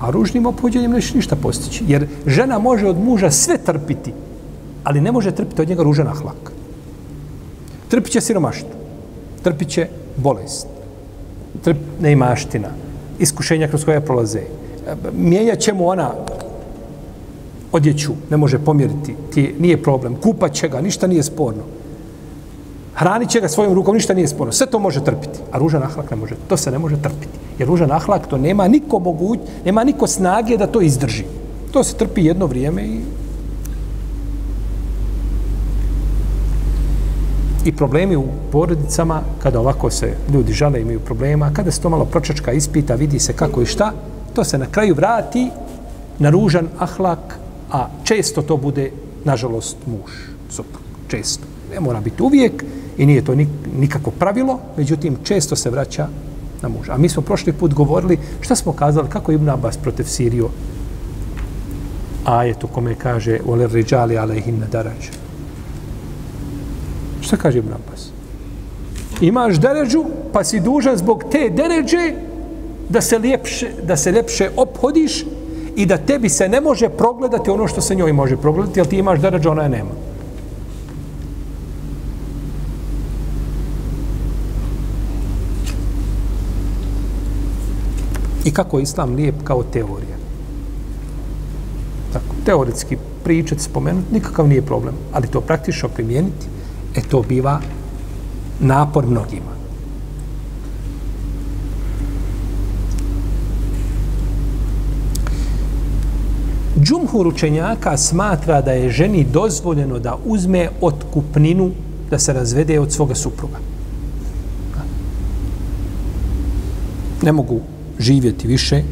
A 0.00 0.10
ružnim 0.10 0.46
obhođenjem 0.46 0.90
nećeš 0.90 1.14
ništa 1.14 1.36
postići. 1.36 1.84
Jer 1.88 2.06
žena 2.26 2.58
može 2.58 2.86
od 2.86 2.98
muža 2.98 3.30
sve 3.30 3.58
trpiti, 3.58 4.12
ali 4.88 5.00
ne 5.00 5.12
može 5.12 5.30
trpiti 5.32 5.62
od 5.62 5.68
njega 5.68 5.82
ružan 5.82 6.08
ahlak. 6.08 6.52
Trpit 7.88 8.12
će 8.12 8.20
siromaštvo, 8.20 8.68
trpit 9.42 9.68
će 9.68 9.88
bolest, 10.16 10.66
trp, 11.64 11.76
neimaština, 12.00 12.68
iskušenja 13.18 13.68
kroz 13.68 13.84
koje 13.84 14.00
prolaze. 14.00 14.40
Mijenjat 15.12 15.58
će 15.58 15.72
mu 15.72 15.88
ona 15.88 16.10
odjeću, 17.72 18.12
ne 18.30 18.36
može 18.36 18.58
pomjeriti, 18.58 19.14
ti 19.34 19.54
nije 19.58 19.82
problem. 19.82 20.16
Kupat 20.16 20.52
će 20.52 20.68
ga, 20.68 20.80
ništa 20.80 21.06
nije 21.06 21.22
sporno. 21.22 21.68
Hranit 22.94 23.30
će 23.30 23.40
ga 23.40 23.48
svojom 23.48 23.74
rukom, 23.74 23.94
ništa 23.94 24.14
nije 24.14 24.28
sporno. 24.28 24.52
Sve 24.52 24.66
to 24.66 24.78
može 24.78 25.04
trpiti, 25.04 25.44
a 25.52 25.58
ružan 25.58 25.82
ahlak 25.82 26.10
ne 26.10 26.16
može. 26.16 26.34
To 26.48 26.56
se 26.56 26.70
ne 26.70 26.78
može 26.78 26.96
trpiti. 26.96 27.38
Jer 27.58 27.68
ružan 27.68 27.92
ahlak 27.92 28.26
to 28.26 28.38
nema 28.38 28.68
niko 28.68 28.98
moguć, 28.98 29.40
nema 29.64 29.84
niko 29.84 30.06
snage 30.06 30.56
da 30.56 30.66
to 30.66 30.80
izdrži. 30.80 31.24
To 31.72 31.84
se 31.84 31.96
trpi 31.96 32.24
jedno 32.24 32.46
vrijeme 32.46 32.82
i 32.82 33.17
i 37.64 37.72
problemi 37.72 38.16
u 38.16 38.24
porodicama, 38.52 39.22
kada 39.42 39.60
ovako 39.60 39.90
se 39.90 40.14
ljudi 40.32 40.52
žale, 40.52 40.80
imaju 40.80 41.00
problema, 41.00 41.50
kada 41.52 41.70
se 41.70 41.80
to 41.80 41.90
malo 41.90 42.04
pročačka 42.04 42.52
ispita, 42.52 42.94
vidi 42.94 43.18
se 43.18 43.32
kako 43.32 43.62
i 43.62 43.66
šta, 43.66 43.92
to 44.34 44.44
se 44.44 44.58
na 44.58 44.66
kraju 44.66 44.94
vrati 44.94 45.50
na 46.18 46.30
ružan 46.30 46.68
ahlak, 46.78 47.38
a 47.72 47.88
često 48.04 48.42
to 48.42 48.56
bude, 48.56 48.90
nažalost, 49.24 49.76
muž, 49.86 50.10
suprug, 50.50 50.82
često. 51.08 51.44
Ne 51.74 51.80
mora 51.80 52.00
biti 52.00 52.22
uvijek 52.22 52.64
i 52.98 53.06
nije 53.06 53.24
to 53.24 53.34
nikako 53.78 54.10
pravilo, 54.10 54.60
međutim, 54.76 55.16
često 55.24 55.56
se 55.56 55.70
vraća 55.70 56.08
na 56.62 56.68
muža. 56.68 56.92
A 56.92 56.98
mi 56.98 57.08
smo 57.08 57.22
prošli 57.22 57.52
put 57.52 57.74
govorili, 57.74 58.18
šta 58.40 58.56
smo 58.56 58.72
kazali, 58.72 59.08
kako 59.08 59.32
je 59.32 59.34
Ibn 59.34 59.48
Abbas 59.48 59.76
protiv 59.76 60.04
Sirio, 60.04 60.48
ajetu 62.24 62.66
kome 62.66 62.94
kaže, 62.94 63.38
ole 63.46 63.66
ređali 63.66 64.18
alejhin 64.18 64.58
na 64.58 64.66
darađu. 64.66 65.27
Šta 67.28 67.36
kaže 67.36 67.58
Ibn 67.58 67.72
Abbas? 67.72 68.08
Imaš 69.20 69.58
deređu, 69.60 70.04
pa 70.32 70.44
si 70.44 70.60
dužan 70.60 70.96
zbog 70.96 71.24
te 71.30 71.50
deređe 71.50 72.14
da 72.88 73.00
se 73.00 73.18
ljepše, 73.18 73.68
da 73.82 73.96
se 73.96 74.12
ljepše 74.12 74.48
ophodiš 74.56 75.24
i 75.76 75.86
da 75.86 75.98
tebi 75.98 76.28
se 76.28 76.48
ne 76.48 76.60
može 76.60 76.88
progledati 76.88 77.50
ono 77.50 77.68
što 77.68 77.80
se 77.80 77.94
njoj 77.94 78.12
može 78.12 78.36
progledati, 78.36 78.80
jer 78.80 78.86
ti 78.86 78.96
imaš 78.96 79.20
deređu, 79.20 79.50
ona 79.50 79.62
je 79.62 79.68
nema. 79.68 79.90
I 88.44 88.50
kako 88.50 88.78
je 88.78 88.82
islam 88.82 89.14
lijep 89.14 89.44
kao 89.44 89.62
teorija. 89.62 90.16
Tako, 92.12 92.34
teoretski 92.44 92.96
pričati, 93.24 93.62
spomenuti, 93.62 94.14
nikakav 94.14 94.48
nije 94.48 94.62
problem. 94.62 94.94
Ali 95.12 95.28
to 95.28 95.40
praktično 95.40 95.88
primijeniti, 95.88 96.57
e 96.94 97.00
to 97.10 97.22
biva 97.22 97.60
napor 98.60 99.06
mnogima. 99.06 99.58
Džumhur 106.82 107.26
učenjaka 107.26 107.96
smatra 107.96 108.60
da 108.60 108.72
je 108.72 108.90
ženi 108.90 109.26
dozvoljeno 109.32 109.98
da 109.98 110.18
uzme 110.24 110.68
otkupninu 110.80 111.70
da 112.10 112.18
se 112.18 112.32
razvede 112.32 112.80
od 112.80 112.92
svoga 112.92 113.14
supruga. 113.14 113.58
Ne 117.22 117.32
mogu 117.32 117.60
živjeti 117.98 118.46
više. 118.46 118.82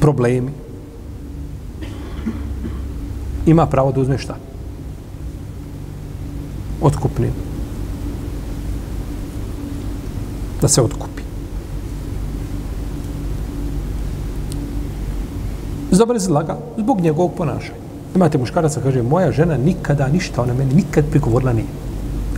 Problemi 0.00 0.59
ima 3.46 3.66
pravo 3.66 3.92
da 3.92 4.00
uzme 4.00 4.18
šta? 4.18 4.36
Otkupninu. 6.80 7.32
Da 10.60 10.68
se 10.68 10.82
otkupi. 10.82 11.22
Zdobar 15.90 16.18
zlaga 16.18 16.58
zbog 16.78 17.00
njegovog 17.00 17.32
ponašanja. 17.36 17.80
Imate 18.14 18.38
muškaraca, 18.38 18.80
kaže, 18.80 19.02
moja 19.02 19.32
žena 19.32 19.56
nikada 19.56 20.08
ništa, 20.08 20.42
ona 20.42 20.54
meni 20.54 20.74
nikad 20.74 21.04
prigovorila 21.10 21.52
nije. 21.52 21.66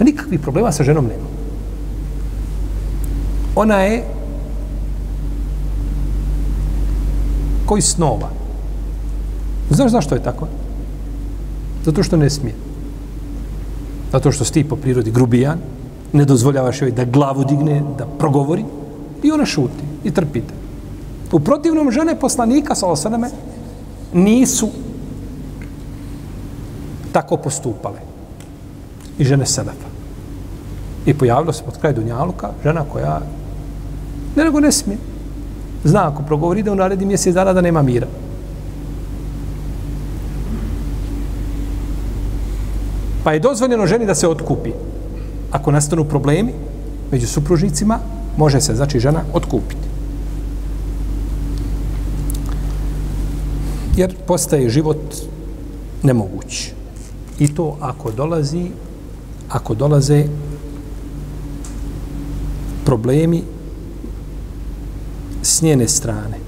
A 0.00 0.04
nikakvih 0.04 0.40
problema 0.40 0.72
sa 0.72 0.84
ženom 0.84 1.04
nema. 1.04 1.28
Ona 3.56 3.80
je 3.80 4.04
koji 7.66 7.82
snova. 7.82 8.28
Znaš 9.70 9.90
zašto 9.90 10.14
je 10.14 10.22
tako? 10.22 10.48
Zato 11.84 12.02
što 12.02 12.16
ne 12.16 12.30
smije. 12.30 12.54
Zato 14.12 14.32
što 14.32 14.44
si 14.44 14.52
ti 14.52 14.64
po 14.64 14.76
prirodi 14.76 15.10
grubijan, 15.10 15.58
ne 16.12 16.24
dozvoljavaš 16.24 16.82
joj 16.82 16.90
da 16.90 17.04
glavu 17.04 17.44
digne, 17.44 17.82
da 17.98 18.06
progovori 18.18 18.64
i 19.22 19.32
ona 19.32 19.46
šuti 19.46 19.84
i 20.04 20.10
trpite. 20.10 20.54
U 21.32 21.40
protivnom 21.40 21.90
žene 21.90 22.18
poslanika, 22.20 22.74
sa 22.74 22.86
osaname, 22.86 23.30
nisu 24.12 24.68
tako 27.12 27.36
postupale. 27.36 27.98
I 29.18 29.24
žene 29.24 29.46
Selefa. 29.46 29.88
I 31.06 31.14
pojavilo 31.14 31.52
se 31.52 31.64
pod 31.64 31.78
kraj 31.78 31.92
Dunjaluka 31.92 32.50
žena 32.64 32.84
koja 32.92 33.20
ne 34.36 34.44
nego 34.44 34.60
ne 34.60 34.72
smije. 34.72 34.98
Zna 35.84 36.08
ako 36.08 36.22
progovori 36.22 36.62
da 36.62 36.72
u 36.72 36.74
naredi 36.74 37.06
mjesec 37.06 37.34
dana 37.34 37.52
da 37.52 37.60
nema 37.60 37.82
mira. 37.82 38.06
Pa 43.24 43.32
je 43.32 43.40
dozvoljeno 43.40 43.86
ženi 43.86 44.06
da 44.06 44.14
se 44.14 44.28
otkupi. 44.28 44.70
Ako 45.50 45.70
nastanu 45.70 46.04
problemi 46.04 46.52
među 47.12 47.26
supružnicima, 47.26 47.98
može 48.36 48.60
se, 48.60 48.74
znači, 48.74 49.00
žena 49.00 49.22
otkupiti. 49.32 49.88
Jer 53.96 54.16
postaje 54.26 54.70
život 54.70 55.14
nemoguć. 56.02 56.72
I 57.38 57.54
to 57.54 57.76
ako 57.80 58.10
dolazi, 58.10 58.66
ako 59.48 59.74
dolaze 59.74 60.24
problemi 62.84 63.42
s 65.42 65.62
njene 65.62 65.88
strane. 65.88 66.38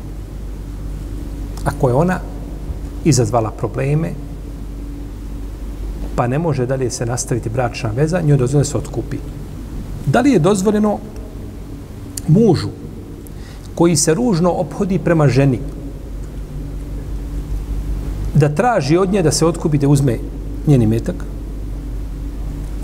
Ako 1.64 1.88
je 1.88 1.95
ona 1.95 2.21
izazvala 3.04 3.50
probleme, 3.50 4.12
pa 6.16 6.26
ne 6.26 6.38
može 6.38 6.66
dalje 6.66 6.90
se 6.90 7.06
nastaviti 7.06 7.49
bračna 7.49 7.90
veza, 7.90 8.21
njoj 8.21 8.37
dozvoljeno 8.37 8.64
se 8.64 8.78
otkupi. 8.78 9.16
Da 10.06 10.21
li 10.21 10.30
je 10.30 10.38
dozvoljeno 10.38 10.99
mužu 12.28 12.68
koji 13.75 13.97
se 13.97 14.14
ružno 14.14 14.50
ophodi 14.50 14.99
prema 14.99 15.28
ženi 15.28 15.61
da 18.35 18.49
traži 18.49 18.97
od 18.97 19.12
nje 19.12 19.23
da 19.23 19.33
se 19.33 19.47
otkupi 19.47 19.78
da 19.78 19.88
uzme 19.88 20.18
njeni 20.66 20.87
metak? 20.87 21.25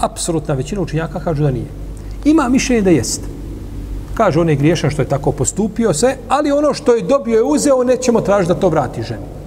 Apsolutna 0.00 0.54
većina 0.54 0.80
učenjaka 0.80 1.20
kažu 1.20 1.42
da 1.42 1.50
nije. 1.50 1.66
Ima 2.25 2.49
mišljenje 2.49 2.82
da 2.82 2.90
jeste. 2.90 3.28
Kaže, 4.14 4.40
on 4.40 4.49
je 4.49 4.56
griješan 4.56 4.90
što 4.90 5.02
je 5.02 5.08
tako 5.08 5.32
postupio 5.32 5.94
sve, 5.94 6.16
ali 6.28 6.52
ono 6.52 6.75
što 6.75 6.94
je 6.94 7.02
dobio 7.02 7.37
je 7.37 7.42
uzeo, 7.42 7.84
nećemo 7.84 8.20
tražiti 8.20 8.54
da 8.54 8.60
to 8.60 8.68
vrati 8.68 9.02
ženi. 9.02 9.39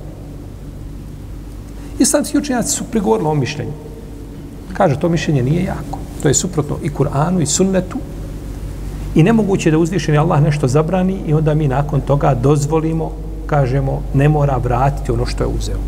Islamski 2.00 2.38
učenjaci 2.38 2.72
su 2.72 2.84
prigovorili 2.84 3.30
o 3.30 3.36
mišljenju. 3.36 3.72
Kaže, 4.74 5.00
to 5.00 5.10
mišljenje 5.10 5.44
nije 5.44 5.64
jako. 5.64 6.00
To 6.22 6.28
je 6.28 6.34
suprotno 6.34 6.76
i 6.84 6.90
Kur'anu 6.90 7.42
i 7.42 7.46
sunnetu. 7.46 7.98
I 9.16 9.24
nemoguće 9.24 9.72
da 9.72 9.78
uzvišeni 9.78 10.18
Allah 10.18 10.42
nešto 10.44 10.68
zabrani 10.68 11.20
i 11.28 11.34
onda 11.34 11.54
mi 11.54 11.68
nakon 11.68 12.02
toga 12.02 12.34
dozvolimo, 12.34 13.12
kažemo, 13.46 14.02
ne 14.14 14.30
mora 14.30 14.58
vratiti 14.58 15.12
ono 15.12 15.26
što 15.26 15.44
je 15.44 15.48
uzeo. 15.48 15.80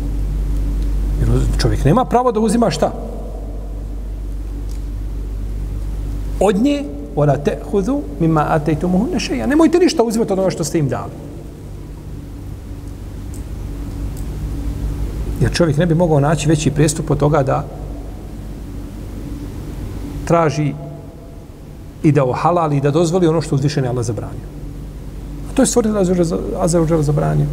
Jer 1.20 1.28
čovjek 1.58 1.84
nema 1.84 2.04
pravo 2.04 2.32
da 2.32 2.40
uzima 2.40 2.70
šta? 2.70 2.92
Od 6.40 6.62
nje, 6.62 6.84
ora 7.16 7.36
te 7.36 7.58
hudu, 7.70 8.00
mima 8.20 8.46
atejtumuhu 8.48 9.06
nešeja. 9.12 9.46
Nemojte 9.46 9.78
ništa 9.78 10.02
uzimati 10.02 10.32
od 10.32 10.38
ono 10.38 10.50
što 10.50 10.64
ste 10.64 10.78
im 10.78 10.88
dali. 10.88 11.25
Jer 15.46 15.54
čovjek 15.54 15.76
ne 15.76 15.86
bi 15.86 15.94
mogao 15.94 16.20
naći 16.20 16.48
veći 16.48 16.70
prestup 16.70 17.10
od 17.10 17.18
toga 17.18 17.42
da 17.42 17.64
traži 20.24 20.72
i 22.02 22.12
da 22.12 22.24
ohalali 22.24 22.76
i 22.76 22.80
da 22.80 22.90
dozvoli 22.90 23.26
ono 23.26 23.40
što 23.40 23.54
uzvišeni 23.54 23.88
Allah 23.88 24.04
zabranio. 24.04 24.48
A 25.50 25.54
to 25.54 25.62
je 25.62 25.66
stvorila 25.66 26.02
Azeođel 26.58 27.02
zabranio. 27.02 27.46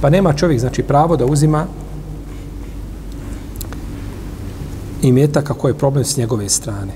Pa 0.00 0.10
nema 0.10 0.32
čovjek, 0.32 0.60
znači, 0.60 0.82
pravo 0.82 1.16
da 1.16 1.24
uzima 1.24 1.64
i 5.02 5.12
meta 5.12 5.42
kako 5.42 5.68
je 5.68 5.78
problem 5.78 6.04
s 6.04 6.16
njegove 6.16 6.48
strane. 6.48 6.92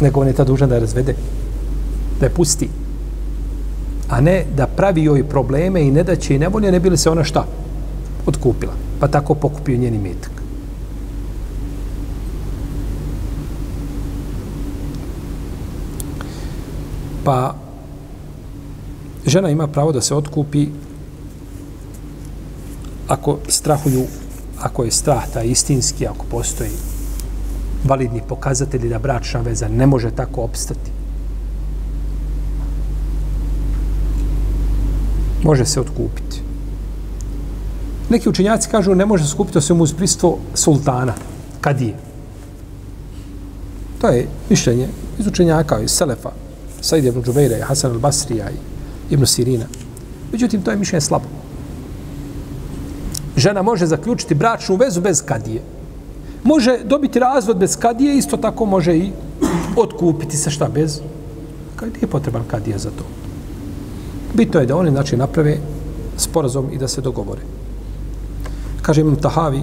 Nego 0.00 0.20
on 0.20 0.26
je 0.26 0.32
ta 0.32 0.44
dužan 0.44 0.68
da 0.68 0.74
je 0.74 0.80
razvede, 0.80 1.14
da 2.20 2.26
je 2.26 2.34
pusti 2.34 2.81
a 4.12 4.20
ne 4.20 4.44
da 4.56 4.66
pravi 4.66 5.02
joj 5.02 5.24
probleme 5.28 5.82
i 5.82 5.90
ne 5.90 6.02
da 6.04 6.16
će 6.16 6.34
i 6.34 6.38
nevolje, 6.38 6.72
ne 6.72 6.80
bili 6.80 6.96
se 6.96 7.10
ona 7.10 7.24
šta? 7.24 7.46
Otkupila. 8.26 8.72
Pa 9.00 9.08
tako 9.08 9.34
pokupio 9.34 9.78
njeni 9.78 9.98
metak. 9.98 10.32
Pa 17.24 17.54
žena 19.26 19.50
ima 19.50 19.66
pravo 19.66 19.92
da 19.92 20.00
se 20.00 20.14
otkupi 20.14 20.66
ako 23.08 23.38
strahuju, 23.48 24.04
ako 24.60 24.84
je 24.84 24.90
strah 24.90 25.24
ta 25.32 25.42
istinski, 25.42 26.06
ako 26.06 26.26
postoji 26.30 26.70
validni 27.84 28.20
pokazatelji 28.28 28.88
da 28.88 28.98
bračna 28.98 29.40
veza 29.40 29.68
ne 29.68 29.86
može 29.86 30.10
tako 30.10 30.42
opstati. 30.42 30.91
Može 35.42 35.64
se 35.64 35.80
otkupiti. 35.80 36.40
Neki 38.10 38.28
učenjaci 38.28 38.68
kažu 38.68 38.94
ne 38.94 39.06
može 39.06 39.24
se 39.24 39.30
skupiti 39.30 39.58
osim 39.58 39.80
uz 39.80 39.92
pristvo 39.92 40.38
sultana, 40.54 41.14
kadije. 41.60 41.94
To 44.00 44.08
je 44.08 44.26
mišljenje 44.50 44.88
iz 45.18 45.26
učenjaka, 45.26 45.80
iz 45.80 45.90
Selefa, 45.90 46.30
Said 46.80 47.04
ibn 47.04 47.22
Džubeira, 47.22 47.64
Hasan 47.64 47.92
al-Basrija 47.92 48.50
i 48.50 49.14
Ibn 49.14 49.26
Sirina. 49.26 49.64
Međutim, 50.32 50.62
to 50.62 50.70
je 50.70 50.76
mišljenje 50.76 51.00
slabo. 51.00 51.24
Žena 53.36 53.62
može 53.62 53.86
zaključiti 53.86 54.34
bračnu 54.34 54.76
vezu 54.76 55.00
bez 55.00 55.22
kadije. 55.24 55.62
Može 56.44 56.78
dobiti 56.84 57.18
razvod 57.18 57.56
bez 57.56 57.76
kadije, 57.76 58.16
isto 58.18 58.36
tako 58.36 58.64
može 58.64 58.96
i 58.96 59.12
otkupiti 59.76 60.36
se 60.36 60.50
šta 60.50 60.68
bez 60.68 61.00
kadije. 61.76 62.00
je 62.00 62.06
potreban 62.06 62.42
kadija 62.50 62.78
za 62.78 62.90
to. 62.90 63.21
Bitno 64.34 64.60
je 64.60 64.66
da 64.66 64.76
oni 64.76 64.90
znači 64.90 65.16
naprave 65.16 65.58
sporazum 66.16 66.68
i 66.72 66.78
da 66.78 66.88
se 66.88 67.00
dogovore. 67.00 67.40
Kaže 68.82 69.00
Imam 69.00 69.16
Tahavi, 69.16 69.62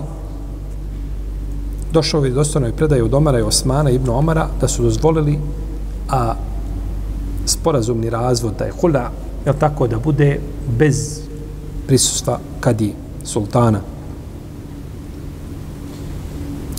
došao 1.91 2.25
je 2.25 2.32
dostojno 2.32 2.67
i 2.67 2.73
predaje 2.73 3.03
od 3.03 3.13
Omara 3.13 3.39
i 3.39 3.41
Osmana 3.41 3.89
ibn 3.89 4.10
Omara 4.10 4.47
da 4.62 4.67
su 4.67 4.84
dozvolili 4.84 5.39
a 6.10 6.34
sporazumni 7.45 8.10
razvod 8.10 8.53
da 8.60 8.65
je 8.65 8.71
hula, 8.82 9.12
je 9.45 9.53
tako 9.60 9.88
da 9.88 9.99
bude 9.99 10.39
bez 10.77 11.21
prisustva 11.88 12.39
kadi 12.60 12.93
sultana. 13.23 13.82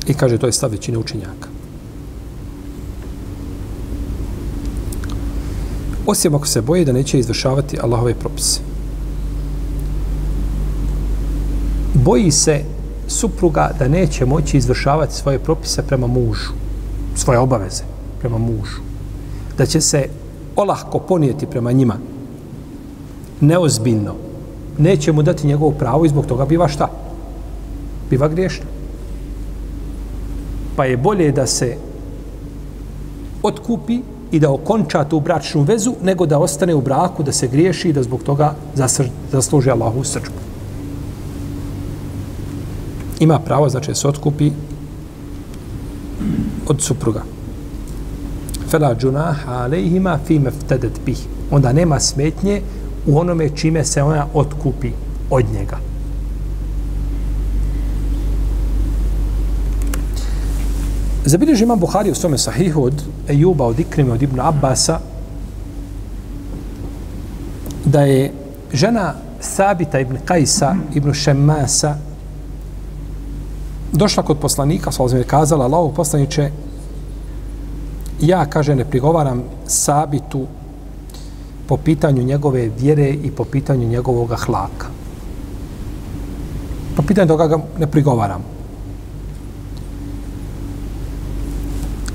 I 0.07 0.15
kaže 0.15 0.39
to 0.39 0.47
je 0.47 0.53
stav 0.53 0.71
većine 0.71 0.99
učenjaka. 0.99 1.50
Osim 6.11 6.35
ako 6.35 6.47
se 6.47 6.61
boje 6.61 6.85
da 6.85 6.93
neće 6.93 7.19
izvršavati 7.19 7.79
Allahove 7.83 8.15
propise. 8.15 8.61
Boji 11.95 12.31
se 12.31 12.65
supruga 13.09 13.71
da 13.79 13.89
neće 13.89 14.27
moći 14.27 14.57
izvršavati 14.57 15.15
svoje 15.15 15.39
propise 15.39 15.83
prema 15.83 16.07
mužu, 16.07 16.53
svoje 17.15 17.39
obaveze 17.39 17.83
prema 18.21 18.39
mužu. 18.39 18.81
Da 19.59 19.67
će 19.67 19.81
se 19.81 20.09
olahko 20.57 20.99
ponijeti 20.99 21.47
prema 21.47 21.73
njima. 21.73 21.97
Neozbiljno. 23.41 24.15
Neće 24.79 25.13
mu 25.13 25.23
dati 25.23 25.47
njegovo 25.47 25.71
pravo 25.71 26.05
i 26.05 26.09
zbog 26.09 26.27
toga 26.27 26.45
biva 26.45 26.69
šta? 26.69 26.89
Biva 28.11 28.29
griješno. 28.29 28.65
Pa 30.77 30.85
je 30.85 30.97
bolje 30.97 31.33
da 31.33 31.47
se 31.47 31.77
otkupi 33.43 34.01
i 34.31 34.41
da 34.41 34.51
okonča 34.51 35.05
tu 35.05 35.21
bračnu 35.21 35.63
vezu, 35.63 35.95
nego 36.03 36.27
da 36.27 36.39
ostane 36.39 36.75
u 36.75 36.81
braku, 36.81 37.23
da 37.23 37.33
se 37.33 37.49
griješi 37.49 37.89
i 37.89 37.93
da 37.93 38.03
zbog 38.03 38.23
toga 38.23 38.55
zasluži 39.33 39.71
Allahu 39.71 40.05
srđbu. 40.05 40.41
Ima 43.21 43.39
pravo, 43.39 43.69
znači, 43.69 43.95
se 43.95 44.09
otkupi 44.09 44.51
od 46.69 46.83
supruga. 46.83 47.23
Fela 48.71 48.95
džunaha 48.95 49.53
alejhima 49.53 50.19
fi 50.27 50.41
ftedet 50.61 51.01
bih. 51.07 51.27
Onda 51.51 51.73
nema 51.73 52.01
smetnje 52.01 52.63
u 53.07 53.19
onome 53.19 53.49
čime 53.57 53.85
se 53.85 54.03
ona 54.03 54.27
otkupi 54.35 54.91
od 55.31 55.45
njega. 55.53 55.90
Zabilježi 61.25 61.65
imam 61.65 61.79
Buhari 61.79 62.11
u 62.11 62.15
svome 62.15 62.39
sahihu 62.39 62.85
od 62.85 63.03
Ejuba, 63.29 63.65
od 63.65 63.81
Ikrime, 63.81 64.13
od 64.13 64.23
Ibn 64.23 64.41
Abbasa, 64.41 64.99
da 67.85 68.01
je 68.01 68.33
žena 68.73 69.15
Sabita 69.41 70.01
ibn 70.01 70.17
Kajsa, 70.25 70.75
ibn 70.95 71.13
Šemasa, 71.13 71.97
došla 73.93 74.23
kod 74.23 74.39
poslanika, 74.39 74.93
sa 74.93 75.03
je 75.03 75.25
kazala, 75.25 75.65
Allaho 75.65 75.93
poslaniće, 75.93 76.51
ja, 78.21 78.47
kaže, 78.47 78.75
ne 78.75 78.85
prigovaram 78.85 79.43
Sabitu 79.67 80.47
po 81.67 81.77
pitanju 81.77 82.23
njegove 82.23 82.71
vjere 82.79 83.09
i 83.09 83.31
po 83.31 83.45
pitanju 83.45 83.89
njegovog 83.89 84.35
hlaka. 84.47 84.87
Po 86.97 87.03
pitanju 87.03 87.29
toga 87.29 87.47
ga 87.47 87.59
ne 87.79 87.87
prigovaram. 87.87 88.60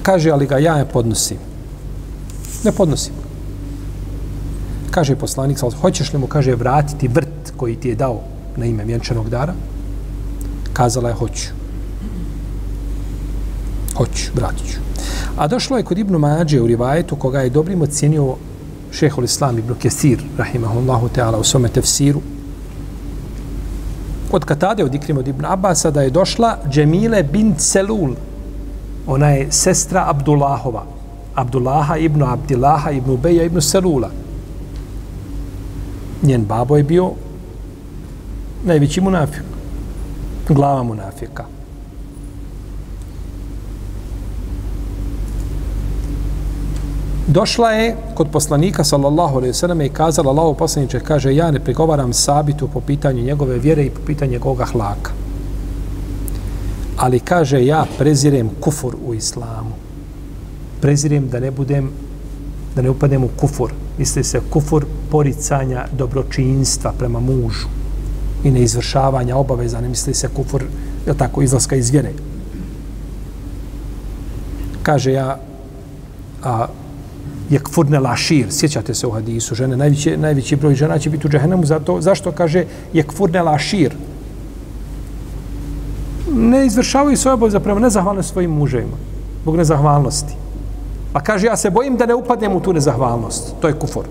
Kaže, 0.06 0.30
ali 0.30 0.46
ga 0.46 0.58
ja 0.62 0.78
ne 0.78 0.86
podnosim. 0.86 1.38
Ne 2.64 2.72
podnosim. 2.72 3.14
Kaže 4.92 5.16
poslanik, 5.16 5.60
hoćeš 5.82 6.14
li 6.14 6.20
mu, 6.20 6.28
kaže, 6.28 6.56
vratiti 6.56 7.08
vrt 7.08 7.54
koji 7.58 7.76
ti 7.76 7.90
je 7.90 7.96
dao 7.96 8.22
na 8.56 8.66
ime 8.66 8.86
vjenčanog 8.86 9.30
dara? 9.30 9.54
Kazala 10.74 11.10
je, 11.10 11.16
hoću. 11.16 11.48
Hoću, 13.98 14.32
vratit 14.36 14.72
ću. 14.72 14.80
A 15.38 15.48
došlo 15.48 15.78
je 15.78 15.84
kod 15.84 15.98
Ibnu 15.98 16.20
Mađe 16.20 16.62
u 16.62 16.68
Rivajetu, 16.68 17.16
koga 17.16 17.42
je 17.42 17.50
dobrim 17.50 17.82
ocjenio 17.82 18.36
šehol 18.92 19.24
Islam 19.24 19.58
Ibnu 19.58 19.76
Kesir, 19.76 20.22
rahimahullahu 20.38 21.10
teala, 21.10 21.40
u 21.40 21.44
svome 21.44 21.70
tefsiru, 21.70 22.22
od 24.32 24.46
Katade, 24.46 24.84
od 24.84 24.96
Ikrim, 24.96 25.18
od 25.18 25.28
Ibn 25.28 25.46
Abasa, 25.46 25.92
da 25.92 26.02
je 26.02 26.10
došla 26.10 26.58
Džemile 26.70 27.24
bin 27.24 27.56
Selul, 27.58 28.16
ona 29.08 29.30
je 29.30 29.52
sestra 29.52 30.06
Abdullahova. 30.08 30.84
Abdullaha 31.36 31.98
ibn 31.98 32.24
Abdillaha 32.24 32.92
ibn 32.92 33.12
Ubeja 33.12 33.44
ibn 33.44 33.62
Selula. 33.62 34.10
Njen 36.24 36.46
babo 36.46 36.78
je 36.78 36.84
bio 36.84 37.12
Najveći 38.66 39.02
munafik. 39.02 39.44
Glava 40.50 40.84
munafika. 40.84 41.46
Došla 47.28 47.72
je 47.72 47.96
kod 48.16 48.28
poslanika 48.32 48.84
sallallahu 48.84 49.38
alejhi 49.38 49.50
ve 49.50 49.54
selleme 49.54 49.86
i 49.86 49.90
kazala 49.90 50.30
Allahu 50.30 50.54
poslanice 50.54 51.00
kaže 51.00 51.36
ja 51.36 51.52
ne 51.52 51.60
pregovaram 51.60 52.14
sabitu 52.14 52.68
po 52.68 52.82
pitanju 52.82 53.24
njegove 53.24 53.58
vjere 53.60 53.86
i 53.86 53.90
po 53.90 54.02
pitanju 54.06 54.32
njegovog 54.32 54.62
hlaka. 54.72 55.25
Ali 56.98 57.20
kaže 57.20 57.66
ja 57.66 57.86
prezirem 57.98 58.50
kufur 58.60 58.96
u 59.06 59.14
islamu. 59.14 59.72
Prezirem 60.82 61.30
da 61.30 61.40
ne 61.40 61.52
budem 61.52 61.92
da 62.76 62.82
ne 62.82 62.90
upadnem 62.90 63.24
u 63.24 63.30
kufur. 63.38 63.72
Misli 63.98 64.24
se 64.24 64.42
kufur 64.50 64.86
poricanja 65.12 65.86
dobročinstva 65.98 66.94
prema 67.00 67.20
mužu 67.20 67.68
i 68.44 68.52
neizvršavanja 68.52 69.38
obaveza, 69.38 69.82
ne 69.82 69.90
misli 69.90 70.14
se 70.14 70.28
kufur, 70.28 70.64
je 71.08 71.14
tako, 71.18 71.42
izlaska 71.42 71.76
iz 71.76 71.90
vjere. 71.90 72.12
Kaže 74.84 75.12
ja, 75.12 75.40
a, 76.44 76.68
je 77.50 77.60
kfurne 77.60 78.00
lašir, 78.00 78.48
sjećate 78.50 78.94
se 78.94 79.08
u 79.08 79.12
hadisu, 79.12 79.56
žene, 79.56 79.78
najveći, 79.78 80.18
najveći 80.18 80.56
broj 80.56 80.76
žena 80.76 81.00
će 81.00 81.10
biti 81.10 81.28
u 81.28 81.30
džahennemu, 81.30 81.66
zato, 81.66 82.02
zašto 82.02 82.32
kaže 82.32 82.66
je 82.94 83.04
kfurne 83.04 83.42
lašir? 83.42 83.96
Ne 86.46 86.66
izvršavaju 86.66 87.18
svoje 87.18 87.34
obaveze 87.34 87.60
prema 87.60 87.80
nezahvalne 87.80 88.24
svojim 88.24 88.52
muževima, 88.52 88.98
zbog 89.42 89.58
nezahvalnosti. 89.58 90.34
Pa 91.14 91.20
kaže, 91.20 91.48
ja 91.48 91.58
se 91.58 91.70
bojim 91.70 91.98
da 91.98 92.06
ne 92.06 92.16
upadnem 92.16 92.54
u 92.56 92.62
tu 92.62 92.74
nezahvalnost. 92.74 93.56
To 93.62 93.68
je 93.68 93.80
kufor. 93.80 94.06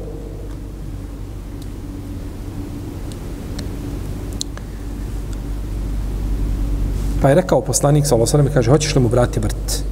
Pa 7.23 7.29
je 7.29 7.35
rekao 7.35 7.61
poslanik, 7.61 8.07
sa 8.07 8.15
Allah 8.15 8.53
kaže, 8.55 8.71
hoćeš 8.71 8.97
li 8.97 9.03
mu 9.03 9.09
vrati 9.09 9.41
vrt? 9.41 9.83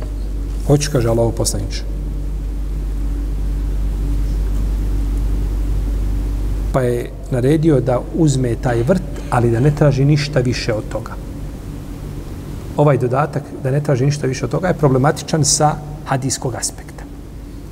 Hoću, 0.66 0.90
kaže 0.92 1.08
Allah 1.08 1.32
poslaniče. 1.36 1.92
pa 6.72 6.82
je 6.82 7.10
naredio 7.30 7.80
da 7.80 8.00
uzme 8.14 8.54
taj 8.54 8.82
vrt, 8.82 9.02
ali 9.30 9.50
da 9.50 9.60
ne 9.60 9.70
traži 9.76 10.04
ništa 10.04 10.40
više 10.40 10.72
od 10.74 10.88
toga. 10.88 11.21
Ovaj 12.82 12.98
dodatak, 12.98 13.42
da 13.62 13.70
ne 13.70 13.80
traži 13.80 14.04
ništa 14.04 14.26
više 14.26 14.44
od 14.44 14.50
toga, 14.50 14.68
je 14.68 14.74
problematičan 14.74 15.44
sa 15.44 15.74
hadijskog 16.04 16.54
aspekta. 16.54 17.04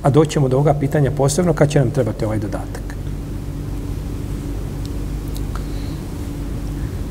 A 0.03 0.09
doćemo 0.09 0.47
do 0.47 0.55
ovoga 0.57 0.73
pitanja 0.73 1.11
posebno 1.11 1.53
kad 1.53 1.69
će 1.69 1.79
nam 1.79 1.91
trebati 1.91 2.25
ovaj 2.25 2.39
dodatak. 2.39 2.95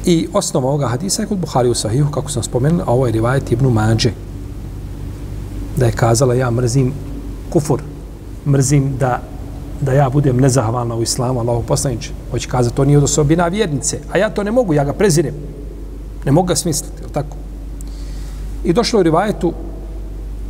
I 0.07 0.29
osnova 0.33 0.69
ovoga 0.69 0.89
hadisa 0.89 1.23
je 1.23 1.29
kod 1.29 1.39
Buhari 1.39 1.69
u 1.69 1.75
Sahihu, 1.75 2.11
kako 2.11 2.31
sam 2.31 2.43
spomenuli, 2.43 2.83
a 2.87 2.93
ovo 2.93 3.07
je 3.07 3.13
rivajet 3.13 3.53
Ibnu 3.53 3.71
Mađe. 3.71 4.13
Da 5.77 5.87
je 5.87 5.93
kazala, 5.93 6.35
ja 6.35 6.51
mrzim 6.51 6.93
kufur, 7.51 7.83
mrzim 8.47 8.97
da 8.97 9.21
da 9.81 9.93
ja 9.93 10.09
budem 10.11 10.41
nezahvalna 10.41 10.95
u 10.95 11.03
islamu, 11.03 11.41
Allahu 11.41 11.63
poslaniče. 11.63 12.11
Hoće 12.31 12.49
kazati, 12.49 12.77
to 12.77 12.85
nije 12.85 12.99
od 12.99 13.05
osobina 13.05 13.49
vjernice. 13.49 13.99
A 14.13 14.19
ja 14.19 14.31
to 14.31 14.45
ne 14.45 14.51
mogu, 14.51 14.75
ja 14.75 14.85
ga 14.85 14.93
prezirem. 14.93 15.35
Ne 16.25 16.33
mogu 16.33 16.49
ga 16.49 16.57
smisliti. 16.57 17.00
I 18.65 18.73
došlo 18.73 19.01
u 19.01 19.03
rivajetu 19.03 19.53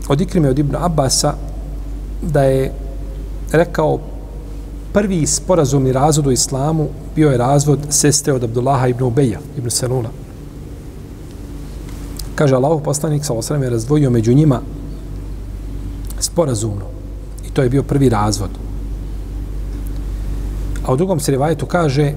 od 0.08 0.20
Ikrime 0.20 0.48
od 0.48 0.58
Ibn 0.58 0.76
Abasa 0.76 1.34
da 2.22 2.42
je 2.42 2.72
rekao 3.52 3.98
prvi 4.92 5.26
sporazumni 5.26 5.92
razvod 5.92 6.26
u 6.26 6.30
islamu 6.30 6.88
bio 7.14 7.30
je 7.30 7.36
razvod 7.36 7.78
sestre 7.90 8.32
od 8.32 8.44
Abdullaha 8.44 8.88
ibn 8.88 9.04
Ubeja, 9.04 9.38
ibn 9.58 9.70
Seluna. 9.70 10.08
Kaže, 12.34 12.54
Allahu 12.54 12.80
poslanik 12.80 13.24
sa 13.24 13.34
osrem 13.34 13.62
je 13.62 13.70
razdvojio 13.70 14.10
među 14.10 14.34
njima 14.34 14.60
sporazumno. 16.20 16.84
I 17.46 17.50
to 17.50 17.62
je 17.62 17.68
bio 17.68 17.82
prvi 17.82 18.08
razvod. 18.08 18.50
A 20.86 20.92
u 20.92 20.96
drugom 20.96 21.20
se 21.20 21.30
rivajetu 21.30 21.66
kaže 21.66 22.12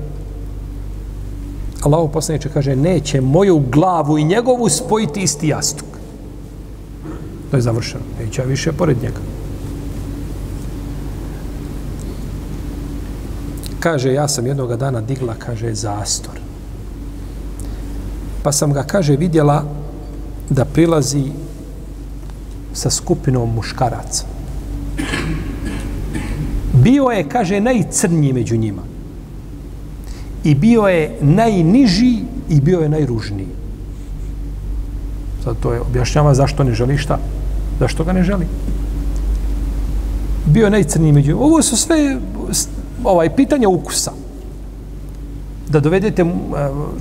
Allahu 1.83 2.11
poslaniče 2.11 2.49
kaže 2.49 2.75
neće 2.75 3.21
moju 3.21 3.59
glavu 3.71 4.17
i 4.17 4.23
njegovu 4.23 4.69
spojiti 4.69 5.21
isti 5.21 5.47
jastuk. 5.47 5.87
To 7.51 7.57
je 7.57 7.61
završeno. 7.61 8.03
Neće 8.19 8.41
ja 8.41 8.47
više 8.47 8.71
pored 8.71 8.97
njega. 9.03 9.19
Kaže, 13.79 14.13
ja 14.13 14.27
sam 14.27 14.47
jednog 14.47 14.75
dana 14.75 15.01
digla, 15.01 15.35
kaže, 15.39 15.73
zastor. 15.73 16.39
Pa 18.43 18.51
sam 18.51 18.73
ga, 18.73 18.83
kaže, 18.83 19.15
vidjela 19.15 19.63
da 20.49 20.65
prilazi 20.65 21.23
sa 22.73 22.89
skupinom 22.89 23.53
muškaraca 23.55 24.25
bio 26.73 27.03
je, 27.03 27.29
kaže, 27.29 27.59
najcrnji 27.59 28.33
među 28.33 28.57
njima. 28.57 28.81
I 30.43 30.55
bio 30.55 30.81
je 30.81 31.17
najniži 31.21 32.17
i 32.49 32.61
bio 32.61 32.79
je 32.79 32.89
najružniji. 32.89 33.47
Sad 35.43 35.55
to 35.59 35.73
je 35.73 35.81
objašnjava 35.81 36.33
zašto 36.33 36.63
ne 36.63 36.73
želi 36.73 36.97
šta. 36.97 37.19
Zašto 37.79 38.03
ga 38.03 38.13
ne 38.13 38.23
želi. 38.23 38.47
Bio 40.45 40.65
je 40.65 40.69
najcrniji 40.69 41.11
među. 41.11 41.37
Ovo 41.37 41.61
su 41.61 41.77
sve 41.77 42.17
ovaj, 43.03 43.35
pitanja 43.35 43.69
ukusa. 43.69 44.11
Da 45.69 45.79
dovedete 45.79 46.25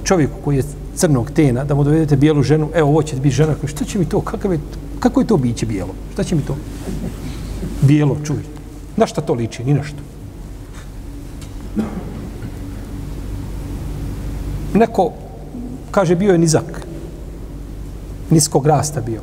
čovjeku 0.05 0.35
koji 0.45 0.57
je 0.57 0.63
crnog 0.97 1.31
tena, 1.31 1.65
da 1.65 1.75
mu 1.75 1.85
dovedete 1.85 2.17
bijelu 2.17 2.43
ženu, 2.43 2.69
evo, 2.75 2.89
ovo 2.89 3.03
će 3.03 3.17
biti 3.17 3.35
žena, 3.35 3.55
šta 3.67 3.85
će 3.85 3.99
mi 3.99 4.05
to, 4.05 4.21
kakav 4.21 4.53
je, 4.53 4.59
kako 5.01 5.21
je 5.21 5.27
to 5.27 5.37
biće 5.37 5.67
bijelo? 5.67 5.95
Šta 6.13 6.25
će 6.25 6.35
mi 6.35 6.43
to? 6.43 6.57
Bijelo, 7.83 8.17
čuj. 8.25 8.37
Na 8.97 9.07
šta 9.07 9.21
to 9.21 9.35
liči? 9.35 9.65
Ni 9.65 9.75
na 9.75 9.83
što. 9.83 10.12
Neko, 14.75 15.13
kaže, 15.91 16.15
bio 16.17 16.33
je 16.33 16.39
nizak. 16.39 16.87
Niskog 18.31 18.67
rasta 18.67 19.01
bio. 19.01 19.21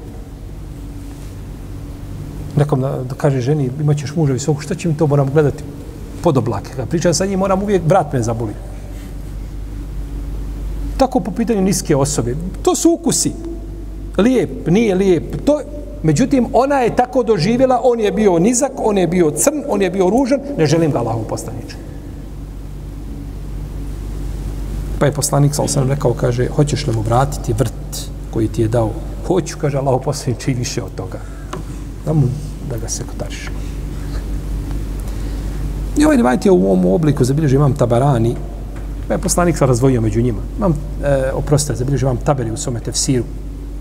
Nekom 2.57 2.81
da, 2.81 2.89
da 3.09 3.15
kaže 3.15 3.41
ženi, 3.41 3.69
imat 3.81 3.97
ćeš 3.97 4.15
muža 4.15 4.33
visokog, 4.33 4.63
šta 4.63 4.75
će 4.75 4.87
mi 4.87 4.97
to 4.97 5.07
moram 5.07 5.29
gledati? 5.33 5.63
Pod 6.23 6.37
oblake. 6.37 6.71
Kad 6.75 6.89
pričam 6.89 7.13
sa 7.13 7.25
njim, 7.25 7.39
moram 7.39 7.63
uvijek, 7.63 7.83
brat 7.83 8.13
me 8.13 8.21
zaboli. 8.21 8.53
Tako 10.97 11.19
po 11.19 11.31
pitanju 11.31 11.61
niske 11.61 11.95
osobe. 11.95 12.35
To 12.61 12.75
su 12.75 12.91
ukusi. 12.91 13.33
Lijep, 14.17 14.67
nije 14.67 14.95
lijep. 14.95 15.45
To, 15.45 15.61
Međutim, 16.03 16.47
ona 16.53 16.79
je 16.79 16.95
tako 16.95 17.23
doživjela, 17.23 17.81
on 17.83 17.99
je 17.99 18.11
bio 18.11 18.39
nizak, 18.39 18.71
on 18.77 18.97
je 18.97 19.07
bio 19.07 19.31
crn, 19.31 19.63
on 19.67 19.81
je 19.81 19.89
bio 19.89 20.09
ružan, 20.09 20.39
ne 20.57 20.65
želim 20.65 20.91
ga 20.91 20.99
Allahu 20.99 21.23
postanići. 21.23 21.75
Pa 24.99 25.05
je 25.05 25.11
poslanik, 25.11 25.55
sa 25.55 25.63
osam 25.63 25.89
rekao, 25.89 26.13
kaže, 26.13 26.47
hoćeš 26.55 26.87
li 26.87 26.95
mu 26.95 27.01
vratiti 27.01 27.53
vrt 27.53 28.09
koji 28.31 28.47
ti 28.47 28.61
je 28.61 28.67
dao? 28.67 28.91
Hoću, 29.27 29.57
kaže 29.57 29.77
Allah 29.77 30.01
poslije 30.03 30.35
i 30.47 30.53
više 30.53 30.83
od 30.83 30.95
toga. 30.95 31.19
Da 32.05 32.13
mu, 32.13 32.27
da 32.69 32.77
ga 32.77 32.89
se 32.89 33.03
kotariš. 33.03 33.49
I 35.97 36.05
ovaj 36.05 36.17
rivajt 36.17 36.45
je 36.45 36.51
u 36.51 36.65
ovom 36.65 36.85
obliku, 36.85 37.23
zabilježi 37.23 37.55
imam 37.55 37.73
tabarani, 37.73 38.35
pa 39.07 39.13
je 39.13 39.17
poslanik 39.17 39.57
sa 39.57 39.65
razvojio 39.65 40.01
među 40.01 40.21
njima. 40.21 40.41
Imam, 40.57 40.73
e, 41.03 41.31
oprostite, 41.33 41.75
zabilježi 41.75 42.05
imam 42.05 42.17
taberi 42.17 42.51
u 42.51 42.57
svome 42.57 42.79
tefsiru, 42.79 43.23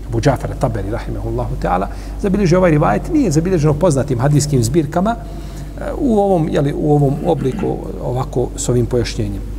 Abu 0.07 0.21
Džafara 0.21 0.55
Taberi, 0.55 0.91
rahimahullahu 0.91 1.55
ta'ala, 1.61 1.87
zabilježi 2.21 2.55
ovaj 2.55 2.71
rivajet, 2.71 3.13
nije 3.13 3.31
zabilježeno 3.31 3.73
poznatim 3.73 4.19
hadijskim 4.19 4.63
zbirkama 4.63 5.15
e, 5.15 5.91
u 5.97 6.19
ovom, 6.19 6.49
jeli, 6.51 6.73
u 6.73 6.93
ovom 6.93 7.13
obliku, 7.25 7.77
ovako, 8.03 8.47
s 8.55 8.69
ovim 8.69 8.85
pojašnjenjem. 8.85 9.58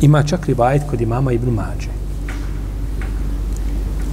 Ima 0.00 0.22
čak 0.22 0.46
rivajet 0.46 0.82
kod 0.90 1.00
imama 1.00 1.32
Ibn 1.32 1.50
Mađe, 1.50 1.90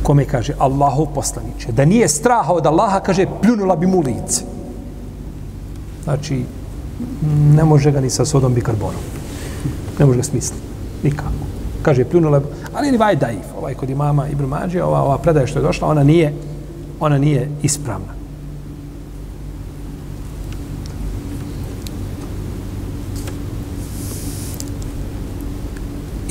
kome 0.04 0.26
kaže 0.26 0.54
Allahu 0.60 1.08
poslaniče, 1.16 1.72
da 1.72 1.86
nije 1.86 2.08
straha 2.08 2.54
od 2.54 2.66
Allaha, 2.66 3.00
kaže, 3.00 3.26
pljunula 3.42 3.76
bi 3.76 3.88
mu 3.88 4.00
lice. 4.00 4.44
Znači, 6.04 6.44
ne 7.56 7.64
može 7.64 7.92
ga 7.92 8.02
ni 8.02 8.10
sa 8.10 8.26
sodom 8.26 8.54
bikarbonom. 8.54 9.02
Ne 10.00 10.06
može 10.06 10.18
ga 10.18 10.24
smisliti. 10.24 10.62
Nikako 11.04 11.46
kaže 11.86 12.06
pljunula, 12.06 12.42
ali 12.74 12.92
ni 12.92 12.98
vaj 12.98 13.16
daif, 13.16 13.46
ovaj 13.58 13.74
kod 13.74 13.90
imama 13.90 14.28
Ibn 14.28 14.46
Mađe, 14.46 14.84
ova, 14.84 15.02
ova 15.02 15.18
predaja 15.18 15.48
što 15.48 15.60
je 15.60 15.64
došla, 15.64 15.88
ona 15.88 16.04
nije, 16.04 16.34
ona 17.00 17.18
nije 17.18 17.50
ispravna. 17.64 18.15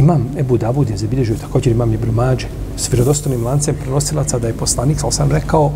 Imam 0.05 0.27
Ebu 0.39 0.57
Davud 0.59 0.91
je 0.91 0.97
zabilježio 0.97 1.37
također 1.41 1.73
imam 1.73 1.93
Ibn 1.95 2.11
Mađe 2.11 2.47
s 2.77 2.93
vjerodostanim 2.93 3.45
lancem 3.47 3.75
prenosilaca 3.83 4.39
da 4.39 4.47
je 4.47 4.55
poslanik, 4.55 5.01
sal 5.01 5.11
sam 5.11 5.31
rekao, 5.31 5.73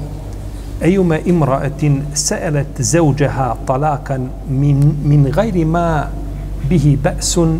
Ejume 0.81 1.21
imraetin 1.25 2.03
se'elet 2.15 2.79
zeuđeha 2.79 3.55
talakan 3.67 4.29
min, 4.49 4.93
min 5.05 5.25
gajri 5.35 5.65
ma 5.65 6.07
bihi 6.69 6.99
ba'sun 7.05 7.59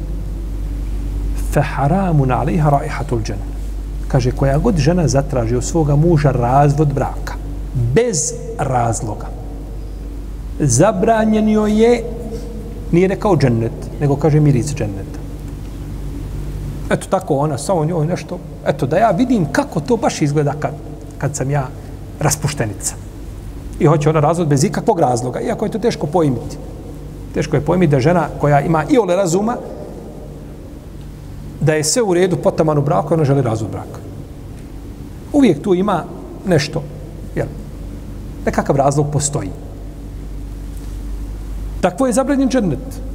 fa 1.53 1.63
haramun 1.63 2.31
alaiha 2.31 2.71
raihatul 2.71 3.23
džan. 3.23 3.39
Kaže, 4.09 4.31
koja 4.31 4.59
god 4.59 4.77
žena 4.77 5.09
zatraži 5.09 5.57
od 5.57 5.65
svoga 5.65 5.97
muža 5.97 6.31
razvod 6.31 6.95
braka, 6.95 7.35
bez 7.95 8.33
razloga, 8.59 9.27
zabranjen 10.61 11.49
joj 11.49 11.83
je, 11.83 12.05
nije 12.93 13.09
rekao 13.09 13.37
džennet, 13.37 13.91
nego 14.01 14.17
kaže 14.17 14.41
miris 14.41 14.75
dženneta. 14.75 15.18
Eto 16.91 17.07
tako 17.11 17.37
ona, 17.37 17.59
samo 17.59 17.85
njoj 17.85 18.07
nešto, 18.07 18.39
eto 18.67 18.87
da 18.87 18.97
ja 18.97 19.11
vidim 19.11 19.47
kako 19.53 19.81
to 19.81 19.97
baš 19.97 20.23
izgleda 20.23 20.53
kad, 20.61 20.73
kad 21.19 21.37
sam 21.37 21.51
ja 21.51 21.69
raspuštenica. 22.21 22.95
I 23.81 23.87
hoće 23.87 24.09
ona 24.09 24.21
razvod 24.21 24.49
bez 24.49 24.65
ikakvog 24.65 25.01
razloga, 25.01 25.41
iako 25.41 25.65
je 25.65 25.71
to 25.71 25.79
teško 25.79 26.07
pojmiti. 26.07 26.57
Teško 27.35 27.57
je 27.57 27.65
pojmiti 27.65 27.91
da 27.91 28.01
žena 28.01 28.29
koja 28.41 28.61
ima 28.61 28.85
i 28.91 28.99
ole 28.99 29.17
razuma, 29.17 29.57
da 31.61 31.75
je 31.75 31.85
sve 31.85 32.03
u 32.03 32.15
redu 32.15 32.37
potaman 32.37 32.79
u 32.79 32.83
braku, 32.83 33.15
ona 33.15 33.25
želi 33.25 33.43
razvod 33.43 33.71
braka. 33.71 34.01
Uvijek 35.33 35.63
tu 35.63 35.75
ima 35.75 36.05
nešto, 36.47 36.83
jel? 37.35 37.47
Nekakav 38.47 38.77
razlog 38.77 39.07
postoji. 39.13 39.51
Takvo 41.81 42.07
je 42.07 42.13
zabranjen 42.13 42.49
džennet. 42.49 43.08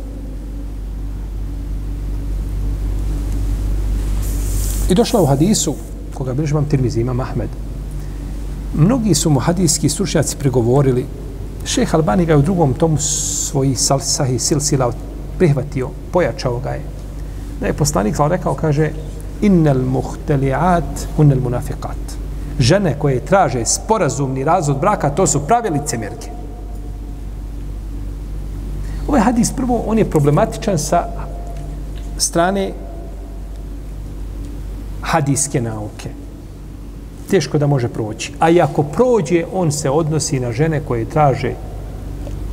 I 4.89 4.96
došla 4.96 5.22
u 5.22 5.26
hadisu, 5.26 5.76
koga 6.13 6.34
bilježi 6.34 6.54
vam 6.54 6.65
tirmizi, 6.65 7.02
imam 7.02 7.19
Ahmed. 7.19 7.50
Mnogi 8.76 9.13
su 9.13 9.30
mu 9.30 9.39
hadijski 9.39 9.89
stručnjaci 9.89 10.38
pregovorili, 10.38 11.06
šeh 11.65 11.96
Albani 11.96 12.26
ga 12.26 12.34
je 12.34 12.38
u 12.38 12.41
drugom 12.41 12.74
tomu 12.74 12.98
svoji 12.98 13.76
salsahi 13.76 14.39
silsila 14.39 14.91
prihvatio, 15.38 15.89
pojačao 16.12 16.60
ga 16.60 16.69
je. 16.69 16.82
Da 17.60 17.67
je 17.67 17.74
poslanik 17.74 18.15
sal 18.15 18.30
rekao, 18.30 18.54
kaže, 18.54 18.91
innel 19.41 19.82
muhteliat 19.82 21.08
unel 21.17 21.39
munafiqat. 21.39 22.17
Žene 22.60 22.96
koje 23.00 23.26
traže 23.26 23.65
sporazumni 23.65 24.43
razvod 24.43 24.80
braka, 24.80 25.10
to 25.10 25.28
su 25.28 25.48
prave 25.48 25.69
licemerke. 25.69 26.32
Ovaj 29.08 29.22
hadis 29.22 29.52
prvo, 29.52 29.84
on 29.88 29.98
je 29.98 30.10
problematičan 30.10 30.78
sa 30.78 31.08
strane 32.17 32.74
hadijske 35.13 35.62
nauke. 35.62 36.10
Teško 37.30 37.58
da 37.58 37.67
može 37.67 37.88
proći. 37.88 38.34
A 38.39 38.49
i 38.49 38.62
ako 38.62 38.84
prođe, 38.84 39.43
on 39.54 39.71
se 39.71 39.89
odnosi 39.89 40.39
na 40.39 40.52
žene 40.52 40.82
koje 40.88 41.06
traže 41.06 41.54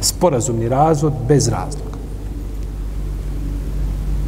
sporazumni 0.00 0.68
razvod 0.68 1.12
bez 1.28 1.48
razloga. 1.48 1.98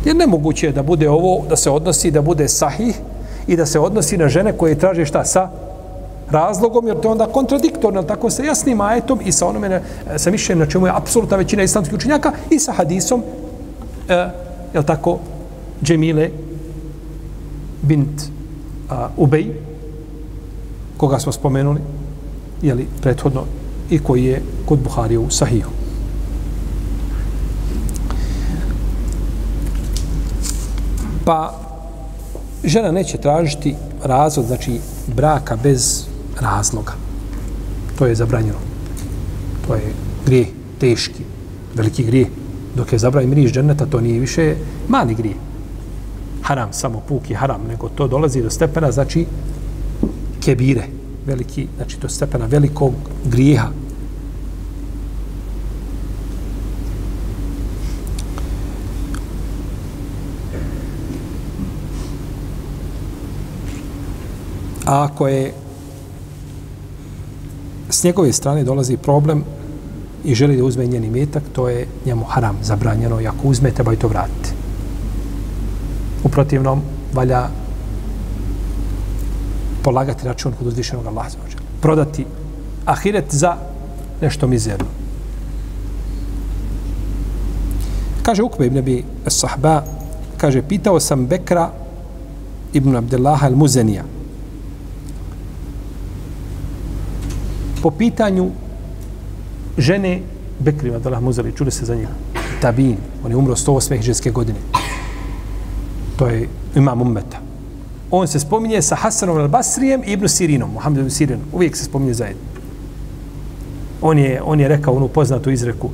Jer 0.04 0.16
nemoguće 0.16 0.66
je 0.66 0.72
da 0.72 0.82
bude 0.82 1.08
ovo, 1.10 1.44
da 1.48 1.56
se 1.56 1.70
odnosi, 1.70 2.10
da 2.10 2.22
bude 2.22 2.48
sahih 2.48 2.96
i 3.46 3.56
da 3.56 3.66
se 3.66 3.80
odnosi 3.80 4.16
na 4.16 4.28
žene 4.28 4.52
koje 4.52 4.78
traže 4.78 5.04
šta 5.06 5.24
sa 5.24 5.48
razlogom, 6.30 6.86
jer 6.86 7.00
to 7.00 7.08
je 7.08 7.12
onda 7.12 7.26
kontradiktorno, 7.26 8.02
tako 8.02 8.30
se 8.30 8.44
jasnim 8.44 8.80
ajetom 8.80 9.20
i 9.24 9.32
sa 9.32 9.46
onome, 9.46 9.82
sa 10.16 10.30
mišljenjem 10.30 10.64
na 10.64 10.70
čemu 10.70 10.86
je 10.86 10.92
apsolutna 10.96 11.36
većina 11.36 11.62
islamskih 11.62 11.94
učenjaka 11.94 12.32
i 12.50 12.58
sa 12.58 12.72
hadisom, 12.72 13.22
e, 14.08 14.14
je 14.72 14.80
li 14.80 14.86
tako, 14.86 15.18
Džemile 15.82 16.30
bint 17.82 18.30
a, 18.90 19.08
Ubej, 19.16 19.46
koga 20.96 21.18
smo 21.18 21.32
spomenuli, 21.32 21.80
je 22.62 22.74
li 22.74 22.86
prethodno, 23.02 23.44
i 23.90 23.98
koji 23.98 24.24
je 24.24 24.42
kod 24.66 24.78
Buharije 24.78 25.18
u 25.18 25.30
Sahihu. 25.30 25.70
Pa, 31.24 31.60
žena 32.64 32.92
neće 32.92 33.18
tražiti 33.18 33.74
razlog, 34.04 34.46
znači 34.46 34.80
braka 35.16 35.56
bez 35.62 36.06
razloga. 36.40 36.92
To 37.98 38.06
je 38.06 38.14
zabranjeno. 38.14 38.58
To 39.66 39.74
je 39.74 39.92
grije, 40.26 40.46
teški, 40.80 41.22
veliki 41.74 42.04
grije. 42.04 42.26
Dok 42.76 42.92
je 42.92 42.98
zabranjen 42.98 43.30
miriš 43.30 43.52
dženeta, 43.52 43.86
to 43.86 44.00
nije 44.00 44.20
više 44.20 44.54
mali 44.88 45.14
grije 45.14 45.51
haram, 46.42 46.72
samo 46.72 47.00
puki 47.08 47.34
haram, 47.34 47.62
nego 47.68 47.88
to 47.88 48.08
dolazi 48.08 48.42
do 48.42 48.50
stepena, 48.50 48.92
znači, 48.92 49.26
kebire, 50.44 50.84
veliki, 51.26 51.68
znači, 51.76 51.96
do 52.02 52.08
stepena 52.08 52.46
velikog 52.46 52.94
grijeha. 53.24 53.68
A 64.86 65.04
ako 65.04 65.28
je 65.28 65.52
s 67.90 68.04
njegove 68.04 68.32
strane 68.32 68.64
dolazi 68.64 68.96
problem 68.96 69.44
i 70.24 70.34
želi 70.34 70.56
da 70.56 70.64
uzme 70.64 70.86
njeni 70.86 71.10
metak, 71.10 71.42
to 71.52 71.68
je 71.68 71.86
njemu 72.06 72.24
haram, 72.24 72.58
zabranjeno, 72.62 73.20
i 73.20 73.26
ako 73.26 73.48
uzme, 73.48 73.70
treba 73.70 73.92
i 73.92 73.96
to 73.96 74.08
vratiti. 74.08 74.61
U 76.24 76.28
protivnom, 76.28 76.82
valja 77.12 77.48
polagati 79.82 80.26
račun 80.26 80.52
kod 80.58 80.66
uzvišenog 80.66 81.06
Allaha 81.06 81.30
za 81.30 81.38
ođe. 81.46 81.56
Prodati 81.80 82.26
ahiret 82.84 83.34
za 83.34 83.56
nešto 84.20 84.46
mizerno. 84.46 84.86
Kaže 88.22 88.42
Ukbe 88.42 88.66
ibn 88.66 88.78
Abi 88.78 89.04
Sahba, 89.26 89.82
kaže, 90.36 90.62
pitao 90.62 91.00
sam 91.00 91.26
Bekra 91.26 91.70
ibn 92.72 92.96
Abdellaha 92.96 93.50
al-Muzenija 93.50 94.02
po 97.82 97.90
pitanju 97.90 98.50
žene 99.78 100.20
Bekri 100.58 100.88
ibn 100.88 100.96
Abdellaha 100.96 101.22
al-Muzeli, 101.22 101.56
čuli 101.56 101.70
se 101.70 101.84
za 101.84 101.94
njega, 101.94 102.14
Tabin, 102.60 102.96
on 103.24 103.30
je 103.30 103.36
umro 103.36 103.56
108. 103.56 103.96
hiđarske 103.96 104.30
godine 104.30 104.81
to 106.16 106.28
je 106.28 106.48
imam 106.76 107.02
ummeta. 107.02 107.38
On 108.10 108.26
se 108.26 108.40
spominje 108.40 108.82
sa 108.82 108.96
Hasanom 108.96 109.36
al-Basrijem 109.38 110.02
i 110.06 110.12
Ibn 110.12 110.28
Sirinom, 110.28 110.70
Muhammedom 110.72 111.10
Sirinom. 111.10 111.44
Uvijek 111.52 111.76
se 111.76 111.84
spominje 111.84 112.14
zajedno. 112.14 112.42
On 114.02 114.18
je, 114.18 114.42
on 114.44 114.60
je 114.60 114.68
rekao 114.68 114.94
onu 114.94 115.08
poznatu 115.08 115.50
izreku 115.50 115.90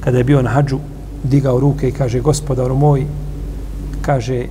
kada 0.00 0.18
je 0.18 0.24
bio 0.24 0.42
na 0.42 0.50
hađu, 0.50 0.78
digao 1.22 1.60
ruke 1.60 1.88
i 1.88 1.92
kaže, 1.92 2.20
gospodaru 2.20 2.76
moj, 2.76 3.06
kaže, 4.02 4.46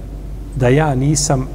da 0.55 0.67
ja 0.67 0.95
nisam 0.95 1.47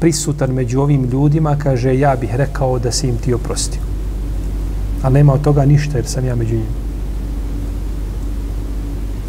prisutan 0.00 0.52
među 0.52 0.80
ovim 0.80 1.04
ljudima, 1.04 1.56
kaže, 1.58 1.98
ja 1.98 2.16
bih 2.16 2.34
rekao 2.34 2.78
da 2.78 2.92
si 2.92 3.08
im 3.08 3.16
ti 3.16 3.34
oprostio. 3.34 3.80
A 5.02 5.10
nema 5.10 5.32
od 5.32 5.42
toga 5.42 5.64
ništa 5.64 5.98
jer 5.98 6.06
sam 6.06 6.26
ja 6.26 6.34
među 6.34 6.54
njima. 6.54 6.84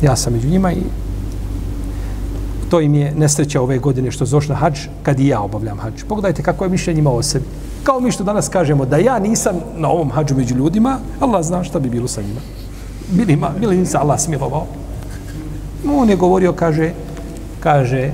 Ja 0.01 0.15
sam 0.15 0.34
među 0.34 0.49
njima 0.49 0.71
i 0.71 0.82
to 2.69 2.82
im 2.82 2.93
je 2.93 3.13
nesreća 3.15 3.62
ove 3.62 3.78
godine 3.78 4.12
što 4.12 4.25
zoš 4.25 4.47
na 4.47 4.56
hađ, 4.56 4.80
kad 5.04 5.19
i 5.19 5.28
ja 5.28 5.41
obavljam 5.41 5.80
hađ. 5.80 6.04
Pogledajte 6.08 6.43
kako 6.43 6.63
je 6.63 6.69
mišljenje 6.69 6.99
imao 6.99 7.15
o 7.15 7.23
sebi. 7.23 7.45
Kao 7.84 7.99
mi 7.99 8.12
što 8.12 8.23
danas 8.23 8.49
kažemo 8.49 8.86
da 8.86 8.97
ja 8.97 9.19
nisam 9.19 9.56
na 9.78 9.89
ovom 9.89 10.12
hađu 10.12 10.36
među 10.36 10.56
ljudima, 10.56 10.97
Allah 11.19 11.45
zna 11.45 11.63
šta 11.63 11.80
bi 11.80 11.89
bilo 11.89 12.08
sa 12.08 12.21
njima. 12.21 12.39
Bili, 13.12 13.36
ma, 13.36 13.49
bili 13.60 13.78
im 13.78 13.86
se 13.86 13.97
Allah 13.97 14.19
smilovao. 14.19 14.65
On 15.93 16.10
je 16.10 16.15
govorio, 16.15 16.54
kaže, 16.54 16.91
kaže, 17.60 18.12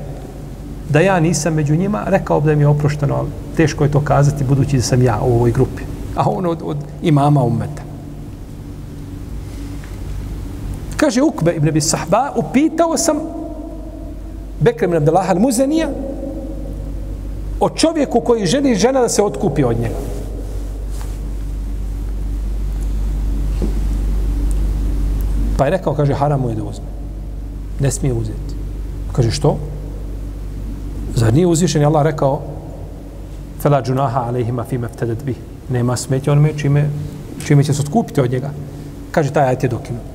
da 0.89 0.99
ja 0.99 1.19
nisam 1.19 1.53
među 1.53 1.75
njima, 1.75 2.03
rekao 2.07 2.41
bi 2.41 2.47
da 2.47 2.55
mi 2.55 2.63
je 2.63 2.67
oprošteno, 2.67 3.15
ali 3.15 3.29
teško 3.57 3.83
je 3.83 3.91
to 3.91 4.01
kazati 4.01 4.43
budući 4.43 4.75
da 4.75 4.81
sam 4.81 5.03
ja 5.03 5.19
u 5.21 5.35
ovoj 5.35 5.51
grupi. 5.51 5.83
A 6.15 6.29
on 6.29 6.45
od, 6.45 6.61
od 6.63 6.77
imama 7.01 7.43
umeta. 7.43 7.81
Kaže 10.97 11.21
Ukbe 11.21 11.53
ibn 11.55 11.67
Abi 11.67 11.81
Sahba, 11.81 12.31
upitao 12.35 12.97
sam 12.97 13.17
Bekr 14.61 14.85
ibn 14.85 14.95
Abdullah 14.95 15.29
al-Muzanija 15.29 15.87
o 17.59 17.69
čovjeku 17.69 18.21
koji 18.21 18.45
želi 18.45 18.75
žena 18.75 19.01
da 19.01 19.09
se 19.09 19.23
otkupi 19.23 19.63
od 19.63 19.79
njega. 19.79 19.95
Pa 25.57 25.65
je 25.65 25.71
rekao, 25.71 25.93
kaže, 25.93 26.13
haram 26.13 26.41
mu 26.41 26.49
je 26.49 26.55
da 26.55 26.63
uzme. 26.63 26.85
Ne 27.79 27.91
smije 27.91 28.13
uzeti. 28.13 28.55
Kaže, 29.11 29.31
što? 29.31 29.57
Zar 31.15 31.33
nije 31.33 31.47
uzvišen? 31.47 31.85
Allah 31.85 32.03
rekao, 32.03 32.41
fela 33.61 33.81
džunaha 33.81 34.19
alejhima 34.19 34.63
fima 34.63 34.87
ftedet 34.87 35.23
bih. 35.23 35.37
Nema 35.69 35.97
smetje 35.97 36.31
onome 36.31 36.53
čime, 36.57 36.89
čime 37.45 37.63
će 37.63 37.73
se 37.73 37.81
otkupiti 37.81 38.21
od 38.21 38.31
njega. 38.31 38.49
Kaže, 39.11 39.33
taj 39.33 39.47
ajte 39.47 39.67
je 39.67 39.69
dokinut. 39.69 40.10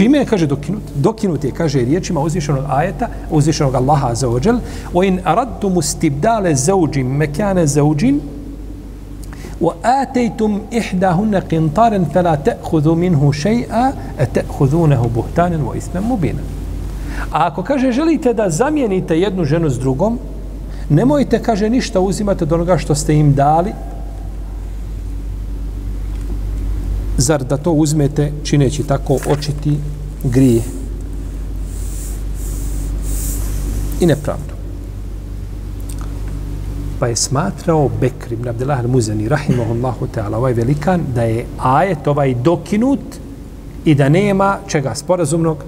Čime 0.00 0.18
je, 0.18 0.24
kaže, 0.24 0.46
dokinut? 0.46 0.82
Dokinut 0.96 1.44
je, 1.44 1.50
kaže, 1.52 1.82
riječima 1.84 2.20
uzvišenog 2.20 2.64
ajeta, 2.68 3.08
uzvišenog 3.30 3.74
Allaha 3.74 4.14
za 4.14 4.28
ođel, 4.28 4.56
o 4.94 5.02
in 5.04 5.18
aradtum 5.24 5.76
ustibdale 5.76 6.54
stibdale 6.54 6.54
zauđim 6.54 7.06
mekane 7.06 7.66
zauđin, 7.66 8.20
wa 9.60 9.72
atejtum 9.82 10.60
ihdahunne 10.70 11.42
qintaren 11.50 12.06
fela 12.12 12.36
te'hudu 12.36 12.94
minhu 12.96 13.32
še'a, 13.32 13.92
a 14.18 14.24
te'hudunehu 14.34 15.10
buhtanen 15.14 15.60
wa 15.68 15.76
ismem 15.76 16.04
mubina. 16.04 16.40
A 17.32 17.46
ako 17.46 17.62
kaže 17.62 17.92
želite 17.92 18.32
da 18.34 18.50
zamijenite 18.50 19.20
jednu 19.20 19.44
ženu 19.44 19.68
s 19.70 19.78
drugom, 19.78 20.18
nemojte, 20.88 21.42
kaže, 21.42 21.70
ništa 21.70 22.00
uzimate 22.00 22.44
od 22.44 22.52
onoga 22.52 22.78
što 22.78 22.94
ste 22.94 23.14
im 23.16 23.34
dali, 23.34 23.72
zar 27.20 27.44
da 27.44 27.56
to 27.56 27.72
uzmete 27.72 28.32
čineći 28.44 28.82
tako 28.82 29.18
očiti 29.28 29.76
grije 30.24 30.62
i 34.00 34.06
nepravdu. 34.06 34.54
Pa 36.98 37.06
je 37.06 37.16
smatrao 37.16 37.90
Bekr 38.00 38.32
ibn 38.32 38.48
Abdullah 38.48 38.84
al-Muzani, 38.84 39.28
rahimahullahu 39.28 40.06
ta'ala, 40.14 40.36
ovaj 40.36 40.52
velikan, 40.52 41.00
da 41.14 41.22
je 41.22 41.46
ajet 41.58 42.06
ovaj 42.06 42.34
dokinut 42.34 43.00
i 43.84 43.94
da 43.94 44.08
nema 44.08 44.58
čega 44.66 44.94
sporazumnog 44.94 45.64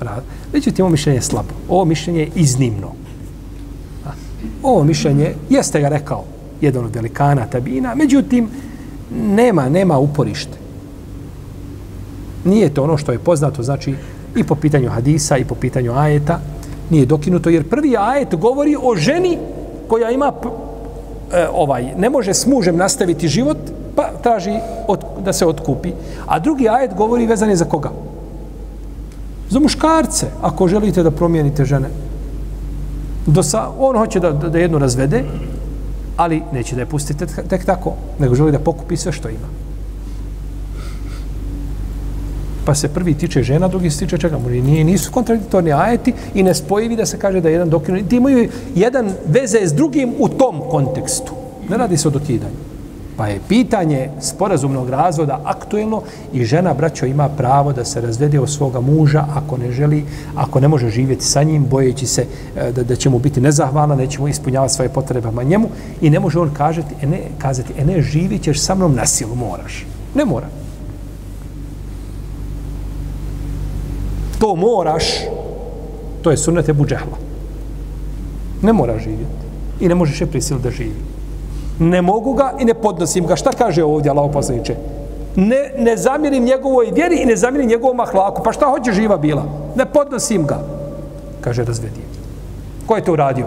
rada. 0.00 0.22
Međutim, 0.52 0.84
ovo 0.84 0.92
mišljenje 0.92 1.18
je 1.18 1.22
slabo. 1.22 1.54
Ovo 1.68 1.84
mišljenje 1.84 2.20
je 2.20 2.30
iznimno. 2.34 2.92
Ovo 4.62 4.84
mišljenje, 4.84 5.34
jeste 5.50 5.80
ga 5.80 5.88
rekao 5.88 6.24
jedan 6.60 6.84
od 6.84 6.94
velikana 6.94 7.46
tabina, 7.46 7.94
međutim, 7.94 8.48
nema, 9.10 9.68
nema 9.68 9.98
uporište. 9.98 10.63
Nije 12.44 12.74
to 12.74 12.82
ono 12.82 12.96
što 12.96 13.12
je 13.12 13.18
poznato, 13.18 13.62
znači, 13.62 13.94
i 14.36 14.44
po 14.44 14.54
pitanju 14.54 14.90
hadisa, 14.90 15.36
i 15.36 15.44
po 15.44 15.54
pitanju 15.54 15.92
ajeta, 15.96 16.40
nije 16.90 17.06
dokinuto, 17.06 17.50
jer 17.50 17.68
prvi 17.68 17.96
ajet 17.96 18.34
govori 18.34 18.76
o 18.82 18.96
ženi 18.96 19.38
koja 19.88 20.10
ima 20.10 20.32
e, 21.32 21.48
ovaj 21.52 21.94
ne 21.96 22.10
može 22.10 22.34
s 22.34 22.46
mužem 22.46 22.76
nastaviti 22.76 23.28
život, 23.28 23.56
pa 23.96 24.10
traži 24.22 24.58
od, 24.88 25.00
da 25.24 25.32
se 25.32 25.46
otkupi. 25.46 25.92
A 26.26 26.38
drugi 26.38 26.68
ajet 26.68 26.94
govori 26.94 27.26
vezan 27.26 27.50
je 27.50 27.56
za 27.56 27.64
koga? 27.64 27.90
Za 29.50 29.60
muškarce, 29.60 30.26
ako 30.42 30.68
želite 30.68 31.02
da 31.02 31.10
promijenite 31.10 31.64
žene. 31.64 31.88
Do 33.26 33.42
sa, 33.42 33.68
on 33.78 33.96
hoće 33.96 34.20
da, 34.20 34.32
da 34.32 34.58
jednu 34.58 34.78
razvede, 34.78 35.24
ali 36.16 36.42
neće 36.52 36.74
da 36.74 36.80
je 36.80 36.86
pustite 36.86 37.26
tek 37.26 37.64
tako, 37.64 37.92
nego 38.18 38.34
želi 38.34 38.52
da 38.52 38.58
pokupi 38.58 38.96
sve 38.96 39.12
što 39.12 39.28
ima 39.28 39.63
pa 42.64 42.74
se 42.74 42.88
prvi 42.88 43.14
tiče 43.14 43.42
žena, 43.42 43.68
drugi 43.68 43.90
se 43.90 43.98
tiče 43.98 44.18
čega? 44.18 44.38
Nije, 44.48 44.84
nisu 44.84 45.12
kontradiktorni 45.12 45.72
ajeti 45.72 46.12
i 46.34 46.42
ne 46.42 46.54
spojivi 46.54 46.96
da 46.96 47.06
se 47.06 47.18
kaže 47.18 47.40
da 47.40 47.48
jedan 47.48 47.70
dokinu. 47.70 48.08
Ti 48.08 48.16
imaju 48.16 48.48
jedan 48.74 49.12
veze 49.26 49.58
s 49.66 49.72
drugim 49.72 50.14
u 50.18 50.28
tom 50.28 50.62
kontekstu. 50.70 51.32
Ne 51.68 51.76
radi 51.76 51.96
se 51.96 52.08
o 52.08 52.10
dokidanju. 52.10 52.74
Pa 53.16 53.26
je 53.26 53.40
pitanje 53.48 54.10
sporazumnog 54.20 54.90
razvoda 54.90 55.40
aktuelno 55.44 56.02
i 56.32 56.44
žena, 56.44 56.74
braćo, 56.74 57.06
ima 57.06 57.28
pravo 57.28 57.72
da 57.72 57.84
se 57.84 58.00
razvede 58.00 58.40
od 58.40 58.50
svoga 58.50 58.80
muža 58.80 59.24
ako 59.34 59.56
ne 59.56 59.72
želi, 59.72 60.04
ako 60.34 60.60
ne 60.60 60.68
može 60.68 60.88
živjeti 60.90 61.24
sa 61.24 61.42
njim, 61.42 61.66
bojeći 61.70 62.06
se 62.06 62.26
e, 62.56 62.72
da, 62.72 62.82
da 62.82 62.96
će 62.96 63.10
mu 63.10 63.18
biti 63.18 63.40
nezahvalna, 63.40 63.94
neće 63.94 64.20
mu 64.20 64.28
ispunjavati 64.28 64.74
svoje 64.74 64.88
potrebe 64.88 65.30
ma 65.30 65.42
njemu 65.42 65.68
i 66.00 66.10
ne 66.10 66.20
može 66.20 66.38
on 66.38 66.50
kažeti, 66.54 66.94
e 67.02 67.06
ne, 67.06 67.20
kazati, 67.38 67.72
e 67.78 67.84
ne, 67.84 68.02
živit 68.02 68.42
ćeš 68.42 68.60
sa 68.60 68.74
mnom 68.74 68.94
na 68.94 69.06
silu, 69.06 69.34
moraš. 69.34 69.86
Ne 70.14 70.24
mora. 70.24 70.63
To 74.44 74.54
moraš, 74.54 75.04
to 76.22 76.30
je 76.30 76.36
sunnet 76.36 76.68
Ebu 76.68 76.84
Džehla. 76.86 77.16
Ne 78.62 78.72
mora 78.72 78.98
živjeti. 78.98 79.44
I 79.80 79.88
ne 79.88 79.94
možeš 79.94 80.20
je 80.20 80.26
prisil 80.26 80.58
da 80.58 80.70
živi. 80.70 81.00
Ne 81.78 82.02
mogu 82.02 82.34
ga 82.34 82.52
i 82.60 82.64
ne 82.64 82.74
podnosim 82.74 83.26
ga. 83.26 83.36
Šta 83.36 83.50
kaže 83.58 83.84
ovdje 83.84 84.10
Allah 84.10 84.30
poslaniče? 84.32 84.76
Ne, 85.36 85.72
ne 85.78 85.96
zamirim 85.96 86.44
njegovoj 86.44 86.90
vjeri 86.94 87.22
i 87.22 87.26
ne 87.26 87.36
zamirim 87.36 87.68
njegovom 87.68 88.00
ahlaku. 88.00 88.42
Pa 88.42 88.52
šta 88.52 88.66
hoće 88.66 88.92
živa 88.92 89.16
bila? 89.16 89.44
Ne 89.76 89.86
podnosim 89.86 90.46
ga. 90.46 90.60
Kaže, 91.40 91.64
razvedi. 91.64 92.04
Ko 92.86 92.96
je 92.96 93.04
to 93.04 93.12
uradio? 93.12 93.46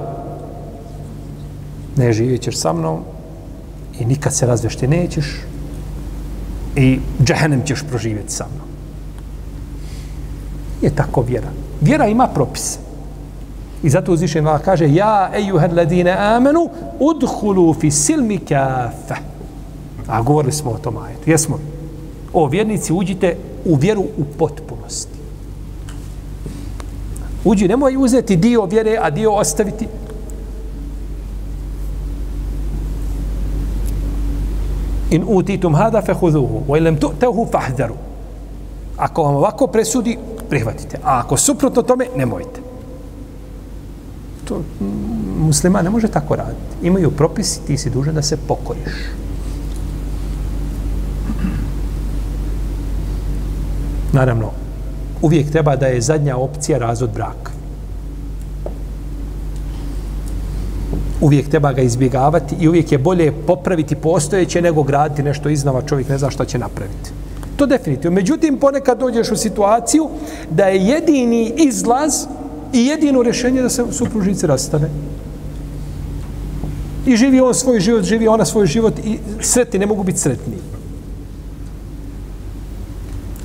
Ne 1.95 2.13
živjet 2.13 2.41
ćeš 2.41 2.57
sa 2.57 2.73
mnom 2.73 3.03
i 3.99 4.05
nikad 4.05 4.33
se 4.33 4.45
razvešti 4.45 4.87
nećeš 4.87 5.41
i 6.75 6.99
džehennem 7.23 7.61
ćeš 7.65 7.83
proživjeti 7.89 8.33
sa 8.33 8.45
mnom 8.55 8.66
je 10.81 10.89
tako 10.95 11.21
vjera. 11.21 11.47
Vjera 11.81 12.07
ima 12.07 12.27
propise. 12.27 12.79
I 13.83 13.89
zato 13.89 14.13
uzvišen 14.13 14.47
Allah 14.47 14.61
kaže 14.61 14.93
Ja, 14.93 15.31
ejuhad 15.35 15.73
ladine 15.73 16.11
amenu, 16.11 16.69
udhulu 16.99 17.73
fi 17.73 17.91
silmi 17.91 18.37
kafe. 18.37 19.15
A 20.07 20.21
govorili 20.21 20.53
smo 20.53 20.71
o 20.71 20.77
tom 20.77 20.97
ajetu. 20.97 21.29
Jesmo. 21.29 21.59
O 22.33 22.47
vjernici, 22.47 22.93
uđite 22.93 23.37
u 23.65 23.75
vjeru 23.75 24.01
u 24.01 24.23
potpunosti. 24.37 25.17
Uđi, 27.45 27.67
nemoj 27.67 27.95
uzeti 27.97 28.35
dio 28.35 28.65
vjere, 28.65 28.97
a 29.01 29.09
dio 29.09 29.33
ostaviti. 29.33 29.87
In 35.11 35.23
utitum 35.27 35.75
hada 35.75 36.01
fehuduhu, 36.01 36.61
wa 36.67 36.77
ilam 36.77 36.97
tu'tehu 36.99 37.47
fahdaru. 37.51 37.95
Ako 38.97 39.23
vam 39.23 39.35
ovako 39.35 39.67
presudi, 39.67 40.17
prihvatite. 40.49 40.97
A 41.03 41.19
ako 41.19 41.37
suprotno 41.37 41.81
tome, 41.81 42.05
nemojte. 42.15 42.59
To 44.45 44.61
muslima 45.39 45.81
ne 45.81 45.89
može 45.89 46.07
tako 46.07 46.35
raditi. 46.35 46.87
Imaju 46.87 47.11
propisi, 47.11 47.59
ti 47.67 47.77
si 47.77 47.89
dužan 47.89 48.15
da 48.15 48.21
se 48.21 48.37
pokoriš. 48.37 48.93
Naravno, 54.13 54.51
uvijek 55.21 55.51
treba 55.51 55.75
da 55.75 55.85
je 55.85 56.01
zadnja 56.01 56.37
opcija 56.37 56.77
razvod 56.77 57.09
braka. 57.13 57.51
Uvijek 61.21 61.49
treba 61.49 61.73
ga 61.73 61.81
izbjegavati 61.81 62.55
i 62.59 62.67
uvijek 62.67 62.91
je 62.91 62.97
bolje 62.97 63.31
popraviti 63.31 63.95
postojeće 63.95 64.61
nego 64.61 64.83
graditi 64.83 65.23
nešto 65.23 65.49
iznova, 65.49 65.81
čovjek 65.81 66.09
ne 66.09 66.17
zna 66.17 66.29
šta 66.29 66.45
će 66.45 66.57
napraviti. 66.57 67.16
To 67.57 67.65
definitivno. 67.65 68.15
Međutim, 68.15 68.57
ponekad 68.57 68.99
dođeš 68.99 69.31
u 69.31 69.35
situaciju 69.35 70.09
da 70.49 70.65
je 70.65 70.85
jedini 70.85 71.53
izlaz 71.57 72.25
i 72.73 72.85
jedino 72.85 73.23
rješenje 73.23 73.61
da 73.61 73.69
se 73.69 73.85
supružnici 73.91 74.47
rastane. 74.47 74.89
I 77.05 77.15
živi 77.15 77.39
on 77.39 77.53
svoj 77.53 77.79
život, 77.79 78.03
živi 78.03 78.27
ona 78.27 78.45
svoj 78.45 78.65
život 78.67 78.99
i 78.99 79.19
sretni 79.41 79.79
ne 79.79 79.85
mogu 79.85 80.03
biti 80.03 80.19
sretni. 80.19 80.57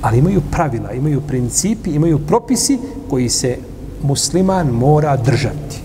Ali 0.01 0.17
imaju 0.17 0.41
pravila, 0.51 0.91
imaju 0.91 1.21
principi, 1.21 1.89
imaju 1.89 2.19
propisi 2.19 2.79
koji 3.09 3.29
se 3.29 3.57
musliman 4.03 4.67
mora 4.67 5.17
držati. 5.17 5.81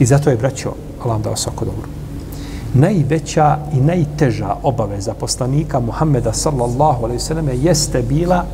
I 0.00 0.06
zato 0.06 0.30
je, 0.30 0.36
braćo, 0.36 0.72
Allah 1.00 1.14
vam 1.14 1.22
dao 1.22 1.36
svako 1.36 1.64
dobro 1.64 1.97
najveća 2.74 3.58
i 3.74 3.80
najteža 3.80 4.56
obaveza 4.62 5.14
poslanika 5.14 5.80
Muhammeda 5.80 6.32
sallallahu 6.32 7.04
alaihi 7.04 7.20
sallam 7.20 7.48
jeste 7.62 8.02
bila 8.02 8.44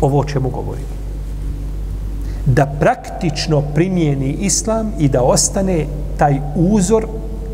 ovo 0.00 0.18
o 0.18 0.24
čemu 0.24 0.50
govorimo. 0.50 0.94
Da 2.46 2.66
praktično 2.80 3.62
primijeni 3.74 4.32
islam 4.32 4.92
i 4.98 5.08
da 5.08 5.22
ostane 5.22 5.86
taj 6.16 6.40
uzor 6.56 7.06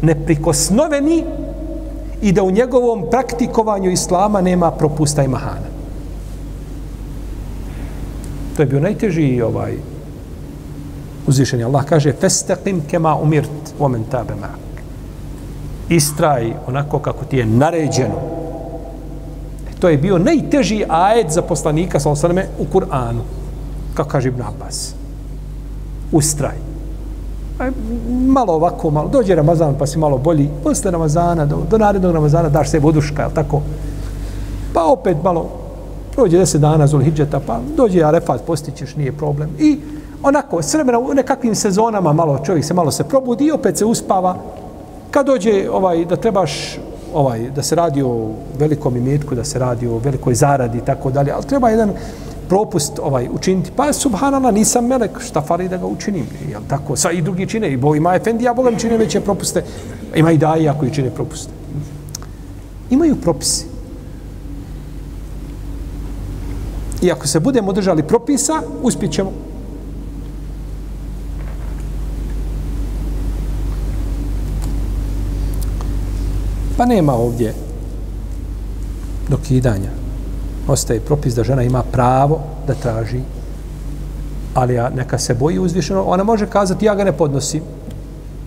neprikosnoveni 0.03 1.25
i 2.23 2.33
da 2.33 2.43
u 2.43 2.51
njegovom 2.51 3.05
praktikovanju 3.11 3.91
islama 3.91 4.41
nema 4.41 4.71
propusta 4.71 5.23
i 5.23 5.29
mahana. 5.29 5.71
To 8.57 8.63
je 8.63 8.67
bio 8.67 8.81
najteži 8.81 9.43
ovaj 9.43 9.90
uzvišeni 11.31 11.65
Allah 11.65 11.85
kaže 11.85 12.13
festaqim 12.13 12.83
kema 12.91 13.15
umirt 13.17 13.75
omen 13.79 14.05
tabe 14.11 14.35
ma'ak. 14.35 14.83
Istraj 15.89 16.53
onako 16.67 16.99
kako 16.99 17.25
ti 17.25 17.39
je 17.39 17.47
naređeno. 17.47 18.19
E, 19.69 19.73
to 19.81 19.89
je 19.89 19.99
bio 19.99 20.19
najteži 20.19 20.85
ajet 20.89 21.31
za 21.31 21.43
poslanika 21.43 22.01
sa 22.01 22.11
osaname 22.11 22.47
u 22.59 22.67
Kur'anu 22.73 23.23
kako 23.95 24.11
kaže 24.11 24.29
Ibn 24.29 24.43
Abbas. 24.43 24.95
Ustraj. 26.13 26.57
E, 27.61 27.71
malo 28.27 28.55
ovako, 28.55 28.91
malo, 28.91 29.09
dođe 29.09 29.35
Ramazan 29.35 29.75
pa 29.79 29.87
si 29.87 29.99
malo 29.99 30.19
bolji, 30.19 30.49
posle 30.65 30.91
Ramazana, 30.91 31.47
do, 31.47 31.63
do 31.71 31.79
narednog 31.79 32.15
Ramazana 32.15 32.49
daš 32.49 32.71
se 32.71 32.79
voduška, 32.79 33.23
jel 33.23 33.31
tako? 33.35 33.63
Pa 34.75 34.85
opet 34.85 35.17
malo, 35.25 35.49
prođe 36.15 36.39
deset 36.39 36.61
dana 36.61 36.87
Zulhidžeta, 36.87 37.41
pa 37.47 37.61
dođe 37.77 38.03
Arefat, 38.05 38.43
postićeš, 38.47 38.97
nije 38.97 39.13
problem. 39.13 39.51
I 39.59 39.79
onako, 40.23 40.63
s 40.63 40.75
vremena 40.75 40.99
u 40.99 41.15
nekakvim 41.15 41.55
sezonama 41.55 42.13
malo 42.13 42.39
čovjek 42.45 42.65
se 42.65 42.75
malo 42.75 42.91
se 42.91 43.05
probudi 43.05 43.45
i 43.45 43.53
opet 43.53 43.79
se 43.79 43.85
uspava. 43.85 44.37
Kad 45.11 45.27
dođe 45.27 45.71
ovaj 45.71 46.05
da 46.05 46.17
trebaš 46.17 46.79
ovaj 47.15 47.51
da 47.51 47.63
se 47.63 47.75
radi 47.75 48.03
o 48.03 48.29
velikom 48.59 48.97
imetku, 48.97 49.35
da 49.35 49.45
se 49.45 49.59
radi 49.59 49.87
o 49.87 49.99
velikoj 49.99 50.35
zaradi 50.35 50.79
i 50.79 50.85
tako 50.85 51.11
dalje, 51.11 51.33
al 51.33 51.43
treba 51.43 51.69
jedan 51.69 51.93
propust 52.49 52.99
ovaj 53.03 53.29
učiniti. 53.33 53.71
Pa 53.77 53.93
subhanallah, 53.93 54.55
nisam 54.55 54.87
melek, 54.87 55.21
šta 55.21 55.41
fali 55.41 55.69
da 55.69 55.77
ga 55.77 55.87
učinim? 55.87 56.27
Jel 56.51 56.61
tako? 56.69 56.97
Sa 56.97 57.11
i 57.11 57.23
drugi 57.23 57.47
čine, 57.47 57.71
i 57.73 57.77
bo 57.77 57.95
ima 57.95 58.15
efendi, 58.15 58.45
ja 58.45 58.55
Bogam 58.55 58.79
čine 58.79 58.97
veće 58.97 59.21
propuste. 59.21 59.65
Ima 60.15 60.33
i 60.33 60.39
daje 60.39 60.69
ako 60.69 60.87
i 60.87 60.91
čine 60.91 61.11
propuste. 61.11 61.51
Imaju 62.91 63.17
propisi. 63.17 63.67
I 67.03 67.11
ako 67.13 67.27
se 67.27 67.41
budemo 67.41 67.73
držali 67.73 68.03
propisa, 68.03 68.63
uspjet 68.83 69.13
Pa 76.81 76.87
nema 76.87 77.15
ovdje 77.15 77.55
dokidanja. 79.29 79.91
Ostaje 80.69 81.01
propis 81.01 81.35
da 81.35 81.45
žena 81.45 81.63
ima 81.63 81.83
pravo 81.83 82.41
da 82.67 82.75
traži, 82.75 83.21
ali 84.55 84.75
ja 84.75 84.91
neka 84.91 85.19
se 85.19 85.35
boji 85.35 85.59
uzvišeno, 85.59 86.03
ona 86.03 86.25
može 86.25 86.47
kazati 86.47 86.87
ja 86.87 86.95
ga 86.95 87.05
ne 87.05 87.13
podnosim. 87.13 87.63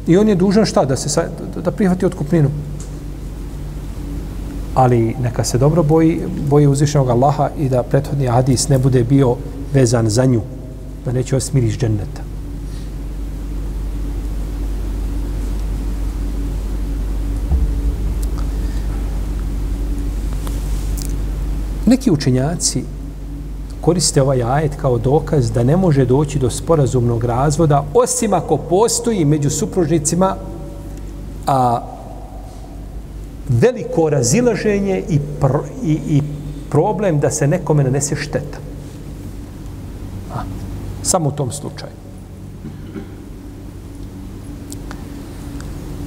I 0.08 0.18
on 0.18 0.30
je 0.30 0.36
dužan 0.36 0.66
šta? 0.66 0.86
Da, 0.86 0.96
se, 0.96 1.28
da 1.64 1.72
prihvati 1.72 2.06
otkupninu. 2.06 2.50
Ali 4.76 5.16
neka 5.22 5.44
se 5.44 5.58
dobro 5.58 5.84
boji, 5.84 6.22
boji 6.50 6.68
uzvišenog 6.68 7.10
Allaha 7.10 7.50
i 7.58 7.70
da 7.70 7.84
prethodni 7.84 8.28
hadis 8.28 8.70
ne 8.70 8.78
bude 8.78 9.04
bio 9.04 9.36
vezan 9.74 10.10
za 10.10 10.26
nju. 10.26 10.42
Da 11.06 11.12
neće 11.12 11.36
osmiriš 11.36 11.78
dženneta. 11.78 12.33
Neki 21.94 22.12
učenjaci 22.12 22.84
koriste 23.82 24.22
ovaj 24.22 24.44
ajet 24.44 24.76
kao 24.82 24.98
dokaz 24.98 25.52
da 25.52 25.64
ne 25.64 25.78
može 25.78 26.06
doći 26.06 26.40
do 26.40 26.50
sporazumnog 26.50 27.24
razvoda 27.24 27.86
osim 27.94 28.34
ako 28.34 28.58
postoji 28.58 29.26
među 29.26 29.50
supružnicima 29.50 30.36
a 31.48 31.82
veliko 33.50 34.10
razilaženje 34.10 35.04
i, 35.10 35.20
pr, 35.42 35.52
i, 35.84 35.92
i 36.10 36.22
problem 36.70 37.20
da 37.20 37.30
se 37.32 37.48
nekome 37.48 37.84
nanese 37.84 38.16
šteta. 38.16 38.58
A, 40.34 40.42
samo 41.04 41.30
u 41.30 41.32
tom 41.32 41.52
slučaju. 41.52 41.94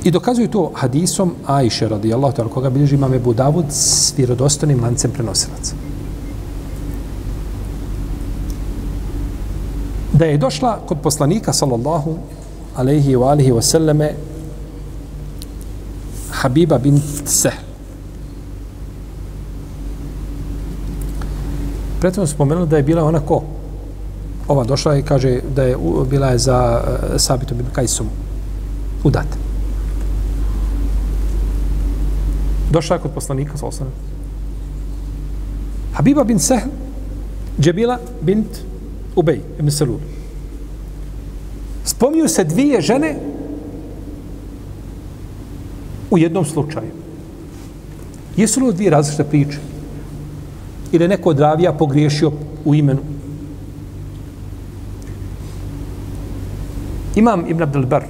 I 0.06 0.10
dokazuju 0.10 0.48
to 0.48 0.70
hadisom 0.74 1.34
Ajše 1.46 1.88
radijallahu 1.88 2.34
ta'ala 2.36 2.50
koga 2.50 2.70
bilježi 2.70 2.94
imame 2.94 3.18
Budavud 3.18 3.64
s 3.70 4.12
vjerodostanim 4.16 4.82
lancem 4.82 5.10
prenosilaca. 5.10 5.74
Da 10.12 10.24
je 10.24 10.38
došla 10.38 10.78
kod 10.86 10.98
poslanika 11.02 11.52
sallallahu 11.52 12.16
alaihi 12.76 13.16
wa 13.16 13.30
alihi 13.30 13.52
wa 13.52 13.62
sallame 13.62 14.12
Habiba 16.30 16.78
bint 16.78 17.02
Sehl. 17.24 17.66
Prethodno 22.00 22.26
spomenuli 22.26 22.68
da 22.68 22.76
je 22.76 22.82
bila 22.82 23.04
ona 23.04 23.20
ko? 23.20 23.42
Ova 24.48 24.64
došla 24.64 24.96
i 24.96 25.02
kaže 25.02 25.40
da 25.56 25.62
je 25.62 25.76
bila 26.10 26.26
je 26.26 26.38
za 26.38 26.82
eh, 26.86 26.90
uh, 26.90 27.20
Sabitom 27.20 27.60
ibn 27.60 27.70
Kajsom 27.72 28.06
udata. 29.04 29.45
Došla 32.70 32.96
je 32.96 33.02
kod 33.02 33.10
poslanika 33.14 33.56
sa 33.56 33.66
osam. 33.66 33.88
Habiba 35.92 36.24
bin 36.24 36.38
Sehl, 36.38 36.68
Džebila 37.60 37.98
bint 38.20 38.60
Ubej, 39.16 39.40
ibn 39.58 39.70
Selul. 39.70 39.98
Spomnju 41.84 42.28
se 42.28 42.44
dvije 42.44 42.80
žene 42.80 43.16
u 46.10 46.18
jednom 46.18 46.44
slučaju. 46.44 46.90
Jesu 48.36 48.66
li 48.66 48.74
dvije 48.74 48.90
različite 48.90 49.24
priče? 49.24 49.58
Ili 50.92 51.08
neko 51.08 51.30
od 51.30 51.40
ravija 51.40 51.72
pogriješio 51.72 52.32
u 52.64 52.74
imenu? 52.74 53.00
Imam 57.14 57.44
Ibn 57.48 57.62
Abdelbar 57.62 58.04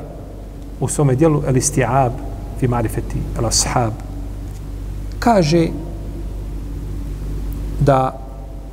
u 0.80 0.88
svome 0.88 1.14
dijelu 1.14 1.42
El 1.46 1.56
Istiab 1.56 2.12
fi 2.60 2.68
marifeti 2.68 3.18
El 3.38 3.46
Ashab 3.46 4.05
kaže 5.18 5.68
da 7.80 8.20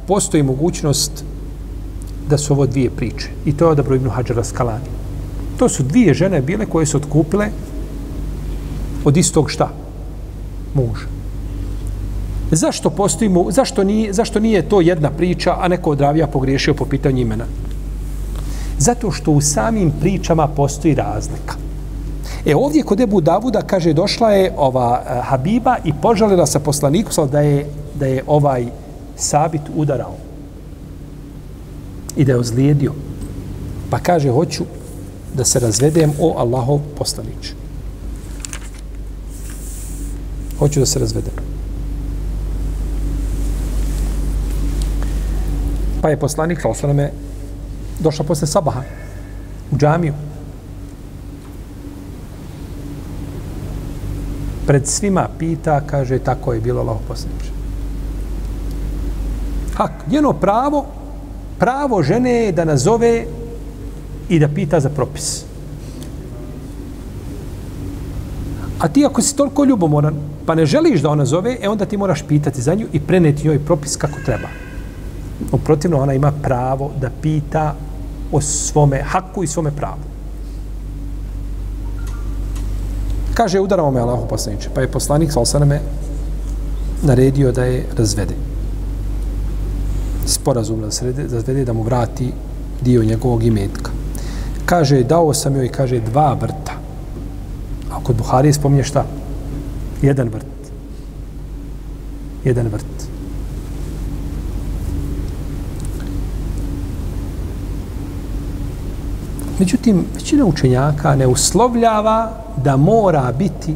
postoji 0.08 0.44
mogućnost 0.44 1.24
da 2.30 2.38
su 2.38 2.54
ovo 2.54 2.66
dvije 2.66 2.90
priče. 2.90 3.30
I 3.46 3.54
to 3.58 3.66
je 3.66 3.72
odabro 3.72 3.96
Ibnu 3.96 4.10
Hađara 4.10 4.44
Skalani. 4.44 4.86
To 5.58 5.70
su 5.70 5.84
dvije 5.84 6.14
žene 6.14 6.42
bile 6.42 6.66
koje 6.66 6.86
su 6.86 6.98
otkupile 6.98 7.48
od 9.06 9.18
istog 9.18 9.52
šta? 9.52 9.70
Muža. 10.74 11.08
Zašto 12.52 12.90
postoji 12.90 13.30
mu, 13.30 13.52
zašto 13.52 13.84
nije, 13.84 14.14
zašto 14.14 14.40
nije 14.40 14.70
to 14.70 14.82
jedna 14.82 15.10
priča, 15.12 15.56
a 15.60 15.68
neko 15.68 15.92
od 15.92 16.02
ravija 16.02 16.28
pogriješio 16.28 16.74
po 16.74 16.86
pitanju 16.86 17.22
imena? 17.22 17.46
Zato 18.78 19.12
što 19.12 19.32
u 19.32 19.42
samim 19.42 19.92
pričama 20.02 20.48
postoji 20.48 20.96
razlika. 20.96 21.56
E 22.46 22.56
ovdje 22.56 22.84
kod 22.84 23.00
Ebu 23.00 23.22
Davuda 23.22 23.62
kaže 23.62 23.94
došla 23.94 24.32
je 24.32 24.54
ova 24.58 25.02
uh, 25.02 25.26
Habiba 25.28 25.78
i 25.84 25.94
požalila 26.02 26.46
sa 26.46 26.60
poslaniku 26.60 27.12
da 27.32 27.40
je, 27.40 27.66
da 27.96 28.06
je 28.06 28.24
ovaj 28.28 28.66
sabit 29.16 29.62
udarao 29.76 30.16
i 32.16 32.26
da 32.26 32.32
je 32.32 32.40
ozlijedio. 32.40 32.94
Pa 33.90 34.00
kaže 34.00 34.30
hoću 34.30 34.64
da 35.34 35.46
se 35.46 35.60
razvedem 35.60 36.12
o 36.20 36.36
Allahov 36.38 36.80
poslanič. 36.98 37.54
Hoću 40.60 40.80
da 40.80 40.86
se 40.86 41.00
razvedem. 41.00 41.34
Pa 46.02 46.10
je 46.10 46.20
poslanik, 46.20 46.62
sa 46.62 46.70
osaname, 46.70 47.12
došla 48.00 48.26
posle 48.26 48.48
sabaha 48.48 48.84
u 49.72 49.78
džamiju. 49.78 50.14
Pred 54.68 54.88
svima 54.88 55.28
pita, 55.40 55.82
kaže, 55.82 56.20
tako 56.20 56.54
je 56.54 56.62
bilo 56.62 56.82
Allah 56.82 56.98
poslaniče. 57.08 57.52
Hak, 59.76 59.92
njeno 60.12 60.34
pravo, 60.34 60.86
pravo 61.60 62.04
žene 62.04 62.32
je 62.32 62.52
da 62.52 62.66
nazove 62.66 63.26
i 64.30 64.40
da 64.40 64.48
pita 64.48 64.80
za 64.80 64.90
propis. 64.90 65.46
A 68.80 68.88
ti 68.88 69.06
ako 69.06 69.22
si 69.22 69.36
toliko 69.36 69.64
ljubomoran, 69.64 70.16
pa 70.46 70.56
ne 70.56 70.66
želiš 70.66 71.02
da 71.02 71.10
ona 71.10 71.26
zove, 71.26 71.58
e 71.62 71.70
onda 71.70 71.86
ti 71.86 71.98
moraš 71.98 72.22
pitati 72.28 72.62
za 72.62 72.76
nju 72.76 72.88
i 72.94 73.00
preneti 73.00 73.48
njoj 73.48 73.60
propis 73.60 73.96
kako 73.96 74.20
treba. 74.26 74.48
Uprotivno, 75.52 76.02
ona 76.02 76.14
ima 76.14 76.32
pravo 76.44 76.92
da 77.02 77.10
pita 77.22 77.76
o 78.32 78.42
svome 78.42 79.02
haku 79.02 79.44
i 79.44 79.48
svome 79.48 79.72
pravu. 79.72 80.13
Kaže, 83.34 83.60
udaramo 83.60 83.92
me 83.92 84.00
Allahu 84.00 84.28
poslaniče. 84.28 84.70
Pa 84.74 84.82
je 84.82 84.92
poslanik 84.92 85.32
sa 85.32 85.40
osaname 85.40 85.80
naredio 87.04 87.52
da 87.52 87.64
je 87.64 87.86
razvede. 87.98 88.34
Sporazum 90.26 90.82
da 90.82 90.92
se 90.92 91.14
razvede, 91.32 91.66
da 91.66 91.74
mu 91.74 91.84
vrati 91.84 92.32
dio 92.82 93.04
njegovog 93.04 93.44
imetka. 93.44 93.92
Kaže, 94.66 95.04
dao 95.04 95.34
sam 95.34 95.56
joj, 95.56 95.70
kaže, 95.70 96.00
dva 96.00 96.34
vrta. 96.34 96.74
A 97.92 98.04
kod 98.04 98.16
Buhari 98.16 98.54
spominje 98.54 98.84
šta? 98.84 99.06
Jedan 100.02 100.30
vrt. 100.30 100.46
Jedan 102.44 102.68
vrt. 102.68 102.93
Međutim, 109.60 110.06
većina 110.16 110.46
učenjaka 110.46 111.16
ne 111.16 111.28
uslovljava 111.28 112.32
da 112.64 112.78
mora 112.78 113.34
biti 113.38 113.76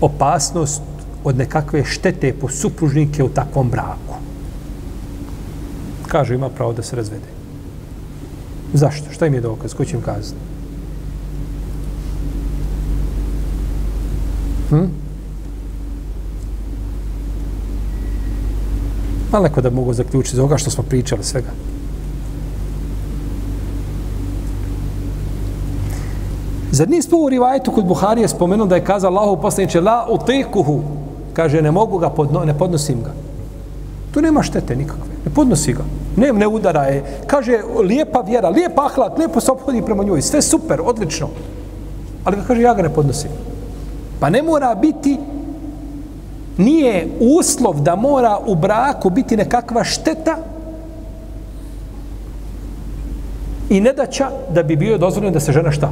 opasnost 0.00 0.82
od 1.24 1.36
nekakve 1.36 1.84
štete 1.84 2.34
po 2.40 2.48
supružnike 2.48 3.24
u 3.24 3.28
takvom 3.28 3.70
braku. 3.70 4.14
Kaže, 6.08 6.34
ima 6.34 6.48
pravo 6.48 6.72
da 6.72 6.82
se 6.82 6.96
razvede. 6.96 7.36
Zašto? 8.72 9.12
Šta 9.12 9.26
im 9.26 9.34
je 9.34 9.40
dokaz? 9.40 9.74
Ko 9.74 9.84
će 9.84 9.96
im 9.96 10.02
kazati? 10.02 10.40
Hm? 14.70 14.84
Malo 19.32 19.48
da 19.62 19.70
mogu 19.70 19.92
zaključiti 19.92 20.36
iz 20.36 20.38
ovoga 20.38 20.58
što 20.58 20.70
smo 20.70 20.84
pričali 20.84 21.24
svega. 21.24 21.50
Zar 26.76 26.88
nismo 26.88 27.18
u 27.18 27.28
rivajetu 27.28 27.72
kod 27.72 27.84
Buharije 27.84 28.28
spomenuo 28.28 28.66
da 28.66 28.74
je 28.74 28.84
kazao 28.84 29.10
Allahu 29.10 29.42
poslaniče 29.42 29.80
la 29.80 30.06
utekuhu, 30.10 30.82
kaže 31.32 31.62
ne 31.62 31.70
mogu 31.70 31.98
ga, 31.98 32.10
podno, 32.10 32.44
ne 32.44 32.58
podnosim 32.58 32.98
ga. 33.02 33.12
Tu 34.12 34.20
nema 34.20 34.42
štete 34.42 34.76
nikakve, 34.76 35.14
ne 35.24 35.30
podnosi 35.34 35.72
ga. 35.72 35.84
Ne, 36.16 36.32
ne 36.32 36.46
udara 36.46 36.82
je. 36.82 37.04
Kaže, 37.26 37.60
lijepa 37.84 38.20
vjera, 38.20 38.48
lijep 38.48 38.78
ahlak, 38.78 39.18
lijepo 39.18 39.40
se 39.40 39.52
obhodi 39.52 39.82
prema 39.82 40.04
njoj, 40.04 40.22
sve 40.22 40.42
super, 40.42 40.80
odlično. 40.84 41.28
Ali 42.24 42.36
ga 42.36 42.42
kaže, 42.42 42.62
ja 42.62 42.74
ga 42.74 42.82
ne 42.82 42.92
podnosim. 42.92 43.30
Pa 44.20 44.30
ne 44.30 44.42
mora 44.42 44.74
biti 44.74 45.16
nije 46.58 47.08
uslov 47.38 47.80
da 47.80 47.96
mora 47.96 48.38
u 48.46 48.54
braku 48.54 49.10
biti 49.10 49.36
nekakva 49.36 49.84
šteta 49.84 50.36
i 53.70 53.80
nedaća 53.80 54.28
da 54.54 54.62
bi 54.62 54.76
bio 54.76 54.98
dozvoljeno 54.98 55.32
da 55.32 55.40
se 55.40 55.52
žena 55.52 55.72
šta? 55.72 55.90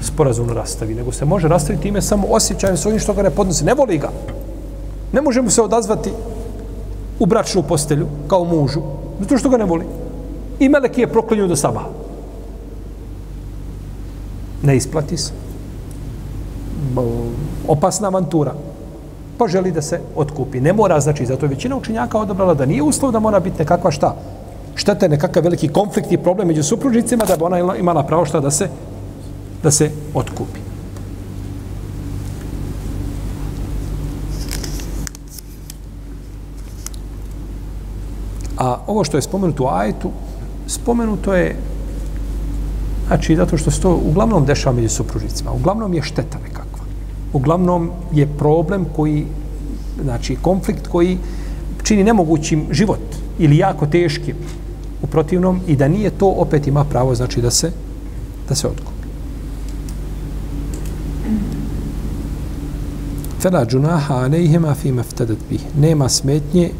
Sporazumno 0.00 0.54
rastavi, 0.54 0.94
nego 0.94 1.12
se 1.12 1.24
može 1.24 1.48
rastaviti 1.48 1.88
ime 1.88 2.02
samo 2.02 2.26
osjećajem 2.30 2.76
s 2.76 2.86
što 2.98 3.12
ga 3.12 3.22
ne 3.22 3.30
podnosi. 3.30 3.64
Ne 3.64 3.74
voli 3.74 3.98
ga. 3.98 4.10
Ne 5.12 5.22
možemo 5.22 5.50
se 5.50 5.62
odazvati 5.62 6.10
u 7.18 7.26
bračnu 7.26 7.62
postelju 7.62 8.06
kao 8.28 8.44
mužu, 8.44 8.80
zato 9.20 9.38
što 9.38 9.48
ga 9.48 9.56
ne 9.56 9.64
voli. 9.64 9.84
I 10.58 10.68
Melek 10.68 10.98
je 10.98 11.06
proklinio 11.06 11.46
do 11.46 11.56
sabaha. 11.56 11.88
Ne 14.62 14.76
isplati 14.76 15.16
se. 15.16 15.32
Opasna 17.68 18.08
avantura. 18.08 18.54
Pa 19.38 19.48
želi 19.48 19.72
da 19.72 19.82
se 19.82 20.00
otkupi. 20.16 20.60
Ne 20.60 20.72
mora, 20.72 21.00
znači, 21.00 21.26
zato 21.26 21.46
je 21.46 21.50
većina 21.50 21.76
učenjaka 21.76 22.18
odobrala 22.18 22.54
da 22.54 22.66
nije 22.66 22.82
uslov 22.82 23.12
da 23.12 23.18
mora 23.18 23.40
biti 23.40 23.58
nekakva 23.58 23.90
šta. 23.90 24.16
Štete 24.74 25.08
nekakav 25.08 25.42
veliki 25.42 25.68
konflikt 25.68 26.12
i 26.12 26.18
problem 26.18 26.48
među 26.48 26.62
supružnicima 26.62 27.24
da 27.24 27.36
bi 27.36 27.44
ona 27.44 27.76
imala 27.76 28.02
pravo 28.02 28.24
šta 28.24 28.40
da 28.40 28.50
se 28.50 28.68
da 29.62 29.70
se 29.70 29.90
otkupi. 30.14 30.60
A 38.58 38.78
ovo 38.86 39.04
što 39.04 39.16
je 39.16 39.22
spomenuto 39.22 39.64
u 39.64 39.68
ajetu, 39.68 40.10
spomenuto 40.66 41.34
je 41.34 41.56
znači 43.06 43.36
zato 43.36 43.58
što 43.58 43.70
se 43.70 43.80
to 43.80 44.00
uglavnom 44.04 44.44
dešava 44.44 44.76
među 44.76 44.88
supružnicima. 44.88 45.52
Uglavnom 45.52 45.94
je 45.94 46.02
šteta 46.02 46.38
nekakva. 46.38 46.84
Uglavnom 47.32 47.90
je 48.12 48.28
problem 48.38 48.84
koji, 48.96 49.26
znači 50.02 50.36
konflikt 50.42 50.86
koji 50.86 51.18
čini 51.82 52.04
nemogućim 52.04 52.66
život 52.70 53.16
ili 53.38 53.56
jako 53.56 53.86
teškim 53.86 54.36
u 55.02 55.06
protivnom 55.06 55.60
i 55.66 55.76
da 55.76 55.88
nije 55.88 56.10
to 56.10 56.28
opet 56.28 56.66
ima 56.66 56.84
pravo 56.84 57.14
znači 57.14 57.40
da 57.40 57.50
se 57.50 57.72
da 58.48 58.54
se 58.54 58.68
otkupi. 58.68 58.89
Fela 63.40 63.64
džunaha 63.66 64.14
alejhima 64.14 64.74
fi 64.74 64.92
meftedet 64.92 65.38
bih. 65.50 65.60
Nema 65.80 66.08
smetnje 66.08 66.70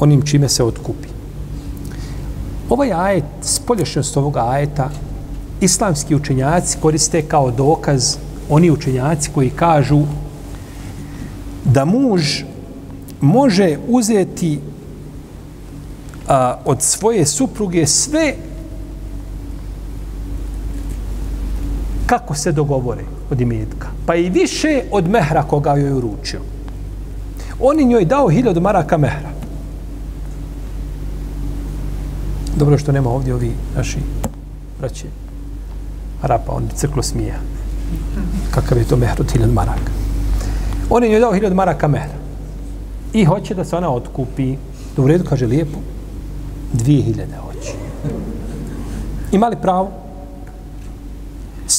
onim 0.00 0.22
čime 0.22 0.48
se 0.48 0.64
otkupi. 0.64 1.08
Ovaj 2.70 2.92
ajet, 2.92 3.24
spolješnost 3.42 4.16
ovoga 4.16 4.48
ajeta, 4.48 4.90
islamski 5.60 6.14
učenjaci 6.14 6.78
koriste 6.82 7.22
kao 7.22 7.50
dokaz 7.50 8.16
oni 8.50 8.70
učenjaci 8.70 9.30
koji 9.34 9.50
kažu 9.50 10.02
da 11.64 11.84
muž 11.84 12.42
može 13.20 13.78
uzeti 13.88 14.60
a, 16.28 16.58
od 16.64 16.82
svoje 16.82 17.26
supruge 17.26 17.86
sve 17.86 18.34
kako 22.06 22.34
se 22.34 22.52
dogovore 22.52 23.15
od 23.30 23.40
imetka. 23.40 23.88
Pa 24.06 24.14
i 24.14 24.30
više 24.30 24.82
od 24.90 25.08
mehra 25.08 25.42
koga 25.42 25.74
joj 25.74 25.92
uručio. 25.92 26.40
On 27.60 27.76
njoj 27.76 28.04
dao 28.04 28.28
hiljadu 28.28 28.60
maraka 28.60 28.96
mehra. 28.96 29.30
Dobro 32.56 32.78
što 32.78 32.92
nema 32.92 33.10
ovdje 33.10 33.34
ovi 33.34 33.52
naši 33.76 33.98
braći 34.80 35.06
Arapa, 36.22 36.52
on 36.52 36.68
crklo 36.74 37.02
smija. 37.02 37.34
Kakav 38.50 38.78
je 38.78 38.84
to 38.84 38.96
mehr 38.96 39.20
od 39.20 39.32
hiljadu 39.32 39.52
maraka. 39.52 39.92
On 40.90 41.04
je 41.04 41.10
njoj 41.10 41.20
dao 41.20 41.32
hiljadu 41.32 41.54
maraka 41.54 41.88
mehra. 41.88 42.18
I 43.12 43.24
hoće 43.24 43.54
da 43.54 43.64
se 43.64 43.76
ona 43.76 43.90
otkupi. 43.90 44.56
Dobro, 44.96 45.04
u 45.04 45.08
redu 45.08 45.24
kaže 45.28 45.46
lijepo. 45.46 45.78
Dvije 46.72 47.02
hiljade 47.02 47.36
hoće. 47.36 47.72
Imali 49.32 49.56
pravo? 49.62 49.90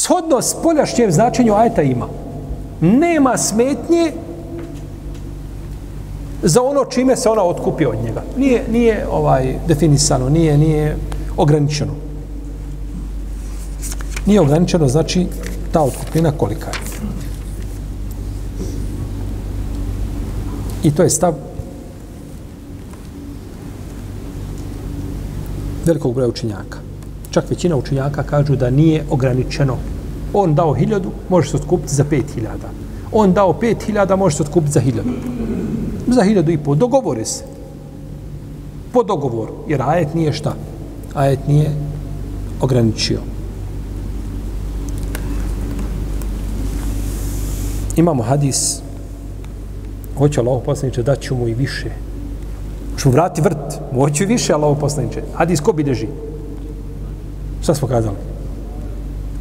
Shodno 0.02 0.42
spoljašnjem 0.42 1.12
značenju 1.12 1.54
ajeta 1.54 1.82
ima. 1.82 2.08
Nema 2.82 3.38
smetnje 3.38 4.12
za 6.44 6.62
ono 6.62 6.86
čime 6.86 7.16
se 7.16 7.30
ona 7.30 7.44
otkupi 7.44 7.86
od 7.86 7.96
njega. 8.04 8.24
Nije, 8.38 8.64
nije 8.72 9.08
ovaj 9.12 9.56
definisano, 9.68 10.30
nije, 10.30 10.58
nije 10.58 10.98
ograničeno. 11.38 11.94
Nije 14.26 14.42
ograničeno, 14.42 14.88
znači 14.88 15.28
ta 15.72 15.82
otkupina 15.82 16.32
kolika 16.32 16.68
je. 16.68 16.88
I 20.84 20.92
to 20.92 21.04
je 21.04 21.10
stav 21.10 21.34
velikog 25.86 26.14
broja 26.14 26.30
učinjaka. 26.30 26.77
Čak 27.32 27.50
većina 27.50 27.76
učinjaka 27.76 28.24
kažu 28.24 28.56
da 28.56 28.70
nije 28.70 29.04
ograničeno. 29.10 29.78
On 30.34 30.56
dao 30.56 30.74
hiljadu, 30.74 31.12
može 31.30 31.50
se 31.50 31.58
otkupiti 31.58 31.96
za 31.96 32.04
pet 32.04 32.26
hiljada. 32.36 32.70
On 33.12 33.34
dao 33.34 33.54
pet 33.54 33.84
hiljada, 33.84 34.16
može 34.16 34.36
se 34.36 34.44
otkupiti 34.44 34.74
za 34.74 34.80
hiljadu. 34.80 35.10
Za 36.08 36.24
hiljadu 36.24 36.52
i 36.52 36.58
po. 36.58 36.76
Dogovore 36.76 37.26
se. 37.26 37.44
Po 38.94 39.04
dogovoru. 39.04 39.54
Jer 39.68 39.82
ajet 39.82 40.14
nije 40.14 40.34
šta? 40.34 40.56
Ajet 41.14 41.48
nije 41.48 41.72
ograničio. 42.62 43.20
Imamo 47.96 48.24
hadis 48.24 48.82
hoće 50.18 50.40
Allah 50.40 50.62
poslaniče 50.66 51.04
daću 51.04 51.36
mu 51.36 51.48
i 51.48 51.54
više. 51.54 51.90
Ću 52.98 53.10
vrati 53.10 53.42
vrt. 53.42 53.80
Hoću 53.94 54.24
i 54.24 54.26
više 54.26 54.54
Allah 54.54 54.78
poslaniče. 54.80 55.22
Hadis 55.34 55.62
ko 55.62 55.74
bi 55.74 55.84
deži? 55.84 56.08
Šta 57.68 57.76
smo 57.76 57.88
kazali? 57.88 58.16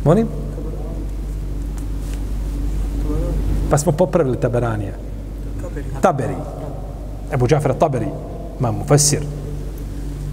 Molim? 0.05 0.27
Pa 3.71 3.79
smo 3.79 3.93
popravili 3.93 4.41
Taberanija. 4.41 4.93
Taberi. 6.01 6.35
Ebu 7.33 7.47
Džafra 7.47 7.75
Taberi. 7.75 8.09
imam 8.59 8.83
Fesir. 8.89 9.23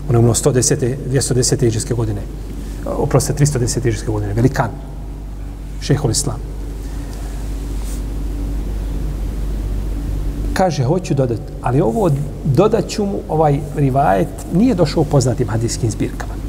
On 0.10 0.16
je 0.16 0.20
umno 0.20 0.34
110. 0.34 0.96
210. 1.12 1.66
iđeske 1.66 1.94
godine. 1.94 2.22
Oproste, 2.86 3.34
310. 3.34 3.88
iđeske 3.88 4.12
godine. 4.12 4.34
Velikan. 4.34 4.72
Šehol 5.82 6.12
Islam. 6.12 6.40
Kaže, 10.54 10.84
hoću 10.84 11.14
dodati. 11.14 11.42
Ali 11.62 11.82
ovo 11.82 12.10
dodat 12.44 12.88
ću 12.88 13.06
mu, 13.06 13.20
ovaj 13.30 13.60
rivajet, 13.76 14.30
nije 14.54 14.76
došao 14.76 15.02
u 15.02 15.06
poznatim 15.06 15.50
hadijskim 15.50 15.92
zbirkama 15.92 16.43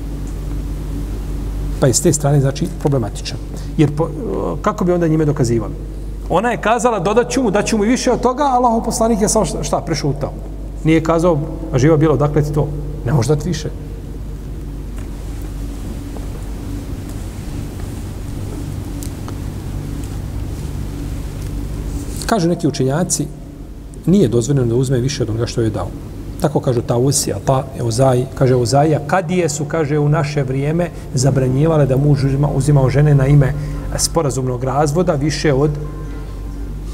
pa 1.85 1.89
je 1.89 1.95
s 1.95 2.01
te 2.01 2.13
strane 2.13 2.41
znači 2.41 2.67
problematičan. 2.81 3.39
Jer 3.77 3.97
po, 3.97 4.05
e, 4.05 4.09
kako 4.63 4.85
bi 4.85 4.93
onda 4.93 5.09
njime 5.09 5.25
dokazivali? 5.25 5.75
Ona 6.29 6.51
je 6.51 6.61
kazala 6.61 6.99
dodaću 6.99 7.43
mu, 7.43 7.51
daću 7.51 7.77
mu 7.77 7.85
više 7.85 8.13
od 8.13 8.21
toga, 8.21 8.43
a 8.43 8.57
Allahov 8.57 8.85
poslanik 8.85 9.21
je 9.21 9.29
samo 9.29 9.45
šta, 9.45 9.63
šta 9.63 9.81
prešutao. 9.81 10.33
Nije 10.85 11.03
kazao, 11.03 11.39
a 11.73 11.79
živo 11.79 11.97
bilo, 11.97 12.17
dakle 12.17 12.43
ti 12.43 12.53
to, 12.53 12.69
ne 13.07 13.13
možeš 13.13 13.29
dati 13.29 13.49
više. 13.49 13.69
Kažu 22.27 22.49
neki 22.49 22.69
učenjaci, 22.69 23.27
nije 24.07 24.29
dozvoljeno 24.29 24.67
da 24.67 24.75
uzme 24.75 24.99
više 24.99 25.23
od 25.23 25.31
onoga 25.31 25.47
što 25.47 25.61
je 25.61 25.71
dao. 25.71 25.89
Tako 26.45 26.61
kažu 26.61 26.83
ta 26.83 26.97
usija, 26.97 27.39
ta 27.45 27.65
Euzaj, 27.81 28.27
kaže 28.35 28.53
Euzaija, 28.53 28.99
kadije 29.07 29.49
su, 29.49 29.65
kaže, 29.65 29.99
u 29.99 30.09
naše 30.09 30.43
vrijeme 30.43 30.91
zabranjivale 31.15 31.87
da 31.87 31.97
muž 31.97 32.25
uzima, 32.25 32.49
uzimao 32.55 32.91
žene 32.91 33.15
na 33.15 33.27
ime 33.27 33.53
sporazumnog 33.97 34.65
razvoda 34.65 35.13
više 35.13 35.55
od 35.55 35.71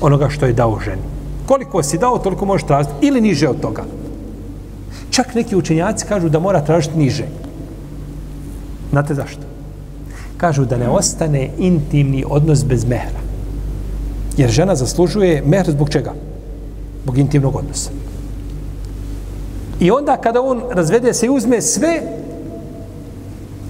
onoga 0.00 0.28
što 0.28 0.46
je 0.46 0.52
dao 0.52 0.78
ženi. 0.84 1.02
Koliko 1.46 1.82
si 1.82 1.98
dao, 1.98 2.18
toliko 2.18 2.46
možeš 2.46 2.66
tražiti. 2.66 2.94
Ili 3.00 3.20
niže 3.20 3.48
od 3.48 3.60
toga. 3.60 3.84
Čak 5.10 5.34
neki 5.34 5.56
učenjaci 5.56 6.06
kažu 6.06 6.28
da 6.28 6.38
mora 6.38 6.60
tražiti 6.60 6.98
niže. 6.98 7.26
Znate 8.90 9.14
zašto? 9.14 9.42
Kažu 10.36 10.64
da 10.64 10.78
ne 10.78 10.88
ostane 10.88 11.50
intimni 11.58 12.24
odnos 12.28 12.64
bez 12.64 12.84
mehra. 12.84 13.18
Jer 14.36 14.50
žena 14.50 14.76
zaslužuje 14.76 15.42
mehr 15.46 15.70
zbog 15.70 15.90
čega? 15.90 16.14
Zbog 17.02 17.18
intimnog 17.18 17.56
odnosa. 17.56 17.90
I 19.80 19.90
onda 19.90 20.16
kada 20.16 20.42
on 20.42 20.62
razvede 20.70 21.14
se 21.14 21.26
i 21.26 21.30
uzme 21.30 21.62
sve, 21.62 22.02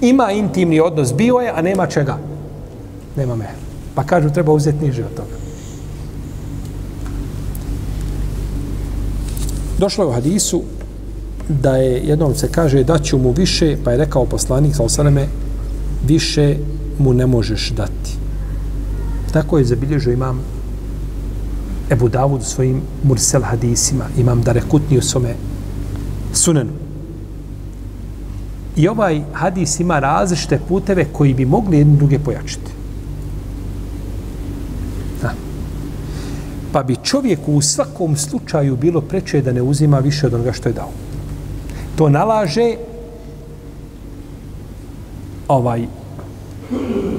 ima 0.01 0.31
intimni 0.31 0.79
odnos, 0.79 1.13
bio 1.13 1.35
je, 1.35 1.51
a 1.55 1.61
nema 1.61 1.87
čega. 1.87 2.17
Nema 3.15 3.35
mehr. 3.35 3.55
Pa 3.95 4.03
kažu, 4.03 4.29
treba 4.29 4.51
uzeti 4.51 4.85
niže 4.85 5.05
od 5.05 5.13
toga. 5.15 5.41
Došlo 9.77 10.03
je 10.03 10.07
u 10.07 10.13
hadisu 10.13 10.61
da 11.49 11.77
je 11.77 12.01
jednom 12.07 12.35
se 12.35 12.47
kaže 12.51 12.83
da 12.83 12.99
ću 12.99 13.17
mu 13.17 13.31
više, 13.31 13.77
pa 13.83 13.91
je 13.91 13.97
rekao 13.97 14.25
poslanik 14.25 14.75
sa 14.75 14.83
osaneme, 14.83 15.27
više 16.07 16.55
mu 16.99 17.13
ne 17.13 17.25
možeš 17.27 17.69
dati. 17.69 18.17
Tako 19.33 19.57
je 19.57 19.65
zabilježio 19.65 20.13
imam 20.13 20.41
Ebu 21.91 22.09
Davud 22.09 22.41
u 22.41 22.43
svojim 22.43 22.81
Mursel 23.03 23.41
hadisima, 23.41 24.05
imam 24.17 24.41
Darekutni 24.41 24.97
u 24.97 25.01
svome 25.01 25.35
sunenu. 26.33 26.71
I 28.75 28.87
ovaj 28.87 29.21
hadis 29.33 29.79
ima 29.79 29.99
različite 29.99 30.59
puteve 30.67 31.05
koji 31.13 31.33
bi 31.33 31.45
mogli 31.45 31.77
jedne 31.77 31.95
druge 31.95 32.19
pojačiti. 32.19 32.71
Da. 35.21 35.33
Pa 36.71 36.83
bi 36.83 36.95
čovjeku 37.03 37.53
u 37.53 37.61
svakom 37.61 38.17
slučaju 38.17 38.75
bilo 38.75 39.01
preče 39.01 39.41
da 39.41 39.51
ne 39.51 39.61
uzima 39.61 39.99
više 39.99 40.27
od 40.27 40.33
onoga 40.33 40.51
što 40.51 40.69
je 40.69 40.73
dao. 40.73 40.89
To 41.95 42.09
nalaže 42.09 42.75
ovaj 45.47 45.85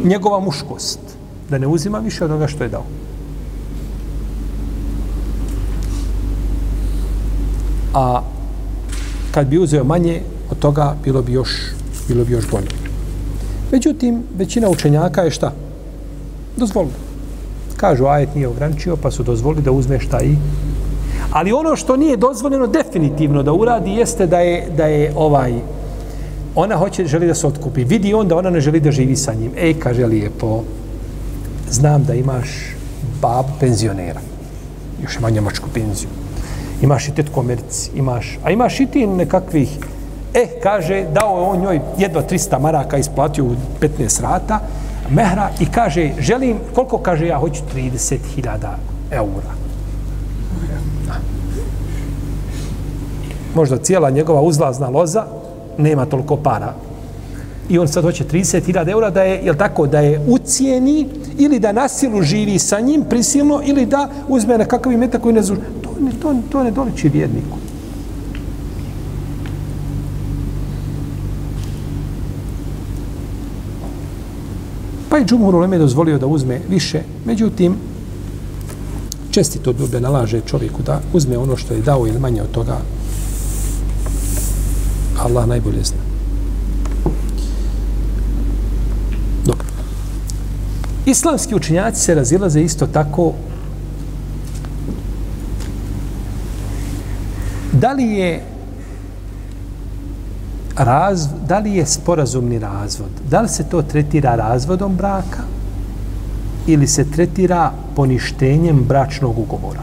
njegova 0.04 0.40
muškost 0.40 0.98
da 1.50 1.58
ne 1.58 1.66
uzima 1.66 1.98
više 1.98 2.24
od 2.24 2.30
onoga 2.30 2.46
što 2.46 2.64
je 2.64 2.68
dao. 2.68 2.84
A 7.94 8.22
kad 9.33 9.47
bi 9.47 9.59
uzeo 9.59 9.85
manje 9.85 10.20
od 10.51 10.59
toga 10.59 10.95
bilo 11.05 11.22
bi 11.22 11.33
još 11.33 11.51
bilo 12.09 12.24
bi 12.24 12.33
još 12.33 12.51
bolje. 12.51 12.68
Međutim, 13.72 14.22
većina 14.39 14.68
učenjaka 14.68 15.22
je 15.22 15.30
šta? 15.30 15.53
Dozvolili. 16.57 16.95
Kažu, 17.76 18.07
ajet 18.07 18.35
nije 18.35 18.49
ograničio, 18.49 18.97
pa 18.97 19.11
su 19.11 19.22
dozvolili 19.22 19.62
da 19.62 19.72
uzme 19.72 20.01
šta 20.01 20.20
i... 20.22 20.37
Ali 21.33 21.53
ono 21.53 21.76
što 21.76 21.97
nije 21.97 22.16
dozvoljeno 22.16 22.66
definitivno 22.66 23.43
da 23.43 23.53
uradi 23.53 23.91
jeste 23.91 24.26
da 24.26 24.39
je, 24.39 24.66
da 24.76 24.87
je 24.87 25.12
ovaj 25.16 25.53
ona 26.55 26.76
hoće, 26.76 27.07
želi 27.07 27.26
da 27.26 27.35
se 27.35 27.47
otkupi. 27.47 27.85
Vidi 27.85 28.14
on 28.14 28.28
da 28.28 28.37
ona 28.37 28.51
ne 28.51 28.61
želi 28.61 28.80
da 28.80 28.93
živi 28.93 29.16
sa 29.16 29.35
njim. 29.35 29.51
Ej, 29.57 29.74
kaže 29.78 30.07
lijepo, 30.07 30.62
znam 31.70 32.05
da 32.05 32.14
imaš 32.14 32.76
bab 33.22 33.47
penzionera. 33.61 34.20
Još 35.03 35.16
ima 35.16 35.30
njemačku 35.30 35.68
penziju. 35.74 36.09
Imaš 36.83 37.09
i 37.09 37.14
tetko 37.14 37.41
Americi. 37.41 37.91
Imaš, 37.95 38.39
a 38.45 38.51
imaš 38.51 38.80
i 38.80 38.87
ti 38.87 39.07
nekakvih 39.07 39.78
E, 40.35 40.47
kaže, 40.62 41.05
dao 41.12 41.37
je 41.37 41.47
on 41.47 41.61
njoj 41.61 41.80
jedva 41.99 42.22
300 42.22 42.61
maraka, 42.61 42.97
isplatio 42.97 43.45
u 43.45 43.55
15 43.80 44.22
rata, 44.22 44.61
mehra, 45.11 45.51
i 45.61 45.66
kaže, 45.66 46.11
želim, 46.18 46.57
koliko 46.74 46.99
kaže, 46.99 47.26
ja 47.26 47.39
hoću 47.39 47.62
30.000 47.76 48.49
eura. 49.11 49.53
Možda 53.55 53.76
cijela 53.76 54.11
njegova 54.11 54.41
uzlazna 54.41 54.89
loza 54.89 55.26
nema 55.78 56.07
toliko 56.07 56.37
para. 56.37 56.74
I 57.68 57.78
on 57.78 57.88
sad 57.88 58.04
hoće 58.04 58.24
30.000 58.24 58.90
eura 58.90 59.10
da 59.10 59.22
je, 59.22 59.40
jel 59.44 59.54
tako, 59.54 59.86
da 59.86 60.00
je 60.00 60.20
ucijeni 60.28 61.08
ili 61.38 61.58
da 61.58 61.72
nasilu 61.72 62.22
živi 62.22 62.58
sa 62.58 62.80
njim 62.80 63.04
prisilno 63.10 63.60
ili 63.64 63.86
da 63.86 64.08
uzme 64.28 64.58
na 64.58 64.64
kakav 64.64 64.92
imeta 64.92 65.18
koji 65.18 65.34
ne 65.34 65.42
zuži. 65.42 65.60
To, 65.82 65.90
ne, 66.00 66.10
to, 66.22 66.34
to 66.50 66.62
ne 66.62 66.70
doliči 66.70 67.08
vjerniku. 67.08 67.58
Pa 75.12 75.18
i 75.18 75.24
Džumhur 75.24 75.54
Uleme 75.54 75.78
dozvolio 75.78 76.18
da 76.18 76.26
uzme 76.26 76.60
više, 76.68 77.02
međutim, 77.24 77.76
čestito 79.30 79.72
dube 79.72 80.00
nalaže 80.00 80.40
čovjeku 80.40 80.82
da 80.82 81.00
uzme 81.12 81.38
ono 81.38 81.56
što 81.56 81.74
je 81.74 81.80
dao 81.80 82.06
ili 82.06 82.18
manje 82.18 82.42
od 82.42 82.50
toga. 82.50 82.78
Allah 85.18 85.46
najbolje 85.48 85.84
zna. 85.84 85.98
Dobro. 89.44 89.66
Islamski 91.07 91.55
učinjaci 91.55 92.00
se 92.00 92.14
razilaze 92.14 92.61
isto 92.61 92.86
tako 92.86 93.32
da 97.72 97.92
li 97.92 98.05
je 98.05 98.42
raz, 100.76 101.26
da 101.48 101.59
li 101.59 101.72
je 101.72 101.86
sporazumni 101.86 102.59
razvod, 102.59 103.11
da 103.30 103.40
li 103.40 103.48
se 103.48 103.64
to 103.64 103.82
tretira 103.82 104.34
razvodom 104.34 104.96
braka 104.96 105.42
ili 106.66 106.86
se 106.86 107.11
tretira 107.11 107.72
poništenjem 107.96 108.84
bračnog 108.88 109.38
ugovora. 109.38 109.80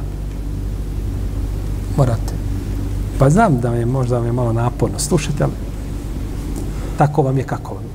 Morate. 1.97 2.34
Pa 3.20 3.30
znam 3.30 3.59
da 3.59 3.74
je 3.74 3.86
možda 3.86 4.17
vam 4.17 4.26
je 4.26 4.32
malo 4.32 4.53
naporno 4.53 4.99
slušati, 4.99 5.43
ali 5.43 5.53
tako 6.97 7.22
vam 7.22 7.38
je 7.38 7.43
kako 7.43 7.74
vam 7.74 7.84
je. 7.84 7.89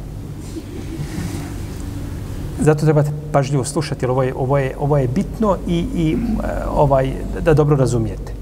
Zato 2.64 2.84
trebate 2.84 3.10
pažljivo 3.32 3.64
slušati, 3.64 4.04
jer 4.04 4.10
ovo 4.10 4.22
je, 4.22 4.34
ovo 4.34 4.58
je, 4.58 4.76
ovo 4.80 4.96
je 4.96 5.08
bitno 5.08 5.56
i, 5.66 5.78
i 5.94 6.12
e, 6.12 6.46
ovaj, 6.74 7.12
da 7.44 7.54
dobro 7.54 7.76
razumijete. 7.76 8.32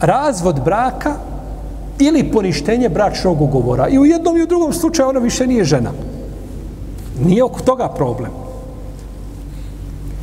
Razvod 0.00 0.60
braka 0.64 1.14
ili 1.98 2.30
poništenje 2.32 2.88
bračnog 2.88 3.40
ugovora. 3.40 3.88
I 3.88 3.98
u 3.98 4.04
jednom 4.04 4.36
i 4.36 4.42
u 4.42 4.46
drugom 4.46 4.72
slučaju 4.72 5.08
ona 5.08 5.20
više 5.20 5.46
nije 5.46 5.64
žena. 5.64 5.90
Nije 7.24 7.44
oko 7.44 7.60
toga 7.60 7.88
problem. 7.88 8.30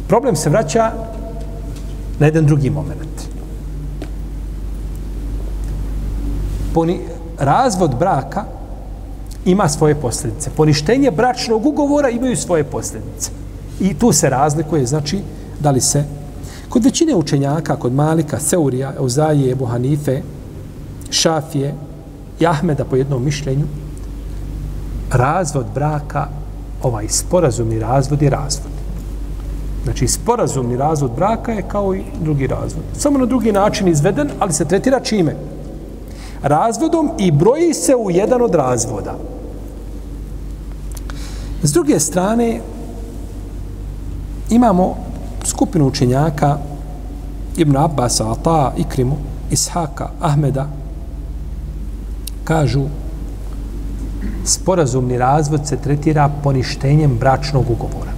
Problem 0.08 0.36
se 0.36 0.50
vraća 0.50 0.92
na 2.20 2.26
jedan 2.26 2.46
drugi 2.46 2.70
moment. 2.70 3.22
Poni, 6.74 7.00
razvod 7.40 7.96
braka 8.00 8.44
ima 9.46 9.70
svoje 9.70 9.96
posljedice. 9.96 10.50
Poništenje 10.58 11.12
bračnog 11.12 11.66
ugovora 11.66 12.10
imaju 12.10 12.38
svoje 12.38 12.64
posljedice. 12.64 13.32
I 13.80 13.94
tu 13.94 14.12
se 14.12 14.30
razlikuje, 14.30 14.86
znači, 14.86 15.20
da 15.60 15.72
li 15.72 15.82
se 15.82 16.04
kod 16.70 16.84
većine 16.84 17.16
učenjaka, 17.16 17.76
kod 17.76 17.94
Malika, 17.94 18.40
Seurija, 18.40 18.94
Euzaije, 18.98 19.52
Ebu 19.52 19.66
Hanife, 19.66 20.22
Šafije 21.10 21.74
i 22.40 22.48
Ahmeda 22.48 22.86
po 22.86 22.96
jednom 22.96 23.26
mišljenju, 23.26 23.66
razvod 25.12 25.66
braka, 25.74 26.28
ovaj 26.84 27.08
sporazumni 27.10 27.80
razvod 27.80 28.22
je 28.22 28.30
razvod. 28.30 28.72
Znači, 29.84 30.08
sporazumni 30.08 30.78
razvod 30.78 31.12
braka 31.16 31.52
je 31.52 31.62
kao 31.68 31.96
i 31.96 32.04
drugi 32.22 32.48
razvod. 32.48 32.84
Samo 32.98 33.20
na 33.20 33.26
drugi 33.26 33.52
način 33.52 33.88
izveden, 33.88 34.30
ali 34.40 34.54
se 34.54 34.66
tretira 34.66 35.00
čime? 35.00 35.36
Razvodom 36.44 37.12
i 37.20 37.32
broji 37.32 37.74
se 37.74 37.96
u 37.96 38.12
jedan 38.12 38.42
od 38.42 38.56
razvoda. 38.56 39.16
S 41.64 41.72
druge 41.74 42.00
strane, 42.00 42.62
imamo 44.50 44.98
skupinu 45.44 45.88
učenjaka 45.88 46.58
Ibn 47.58 47.78
Abbas, 47.78 48.22
Ata, 48.22 48.74
Ikrimu, 48.78 49.18
Ishaka, 49.52 50.10
Ahmeda, 50.22 50.68
kažu 52.44 52.86
sporazumni 54.46 55.18
razvod 55.18 55.68
se 55.68 55.78
tretira 55.78 56.30
poništenjem 56.44 57.18
bračnog 57.20 57.66
ugovora. 57.70 58.11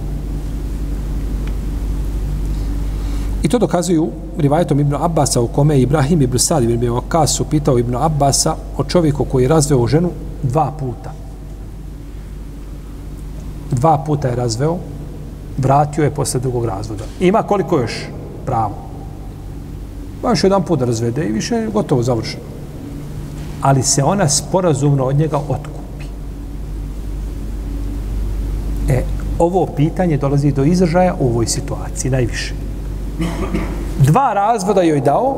I 3.44 3.48
to 3.48 3.58
dokazuju 3.58 4.08
rivajetom 4.38 4.80
Ibn 4.80 4.94
Abbasa 4.94 5.40
u 5.40 5.48
kome 5.48 5.80
Ibrahim 5.80 6.22
ibn 6.22 6.38
Sad 6.38 6.64
ibn 6.64 6.88
Okasu 6.88 7.42
upitao 7.42 7.78
Ibn 7.78 7.96
Abbasa 7.96 8.56
o 8.76 8.84
čovjeku 8.84 9.24
koji 9.24 9.44
je 9.44 9.48
razveo 9.48 9.86
ženu 9.86 10.10
dva 10.42 10.72
puta. 10.78 11.12
Dva 13.70 13.98
puta 14.06 14.28
je 14.28 14.36
razveo, 14.36 14.76
vratio 15.58 16.04
je 16.04 16.10
posle 16.10 16.40
drugog 16.40 16.64
razvoda. 16.64 17.04
Ima 17.20 17.42
koliko 17.42 17.78
još 17.78 17.92
pravo? 18.46 18.74
Pa 20.22 20.30
još 20.30 20.44
jedan 20.44 20.62
put 20.62 20.80
razvede 20.82 21.24
i 21.24 21.32
više 21.32 21.54
je 21.54 21.68
gotovo 21.68 22.02
završeno 22.02 22.54
ali 23.64 23.82
se 23.82 24.04
ona 24.04 24.28
sporazumno 24.28 25.04
od 25.04 25.16
njega 25.16 25.36
otkupi. 25.36 26.04
E, 28.88 29.02
ovo 29.38 29.66
pitanje 29.66 30.16
dolazi 30.16 30.52
do 30.52 30.64
izražaja 30.64 31.14
u 31.20 31.28
ovoj 31.28 31.46
situaciji, 31.46 32.10
najviše. 32.10 32.54
Dva 33.98 34.32
razvoda 34.32 34.82
joj 34.82 35.00
dao 35.00 35.36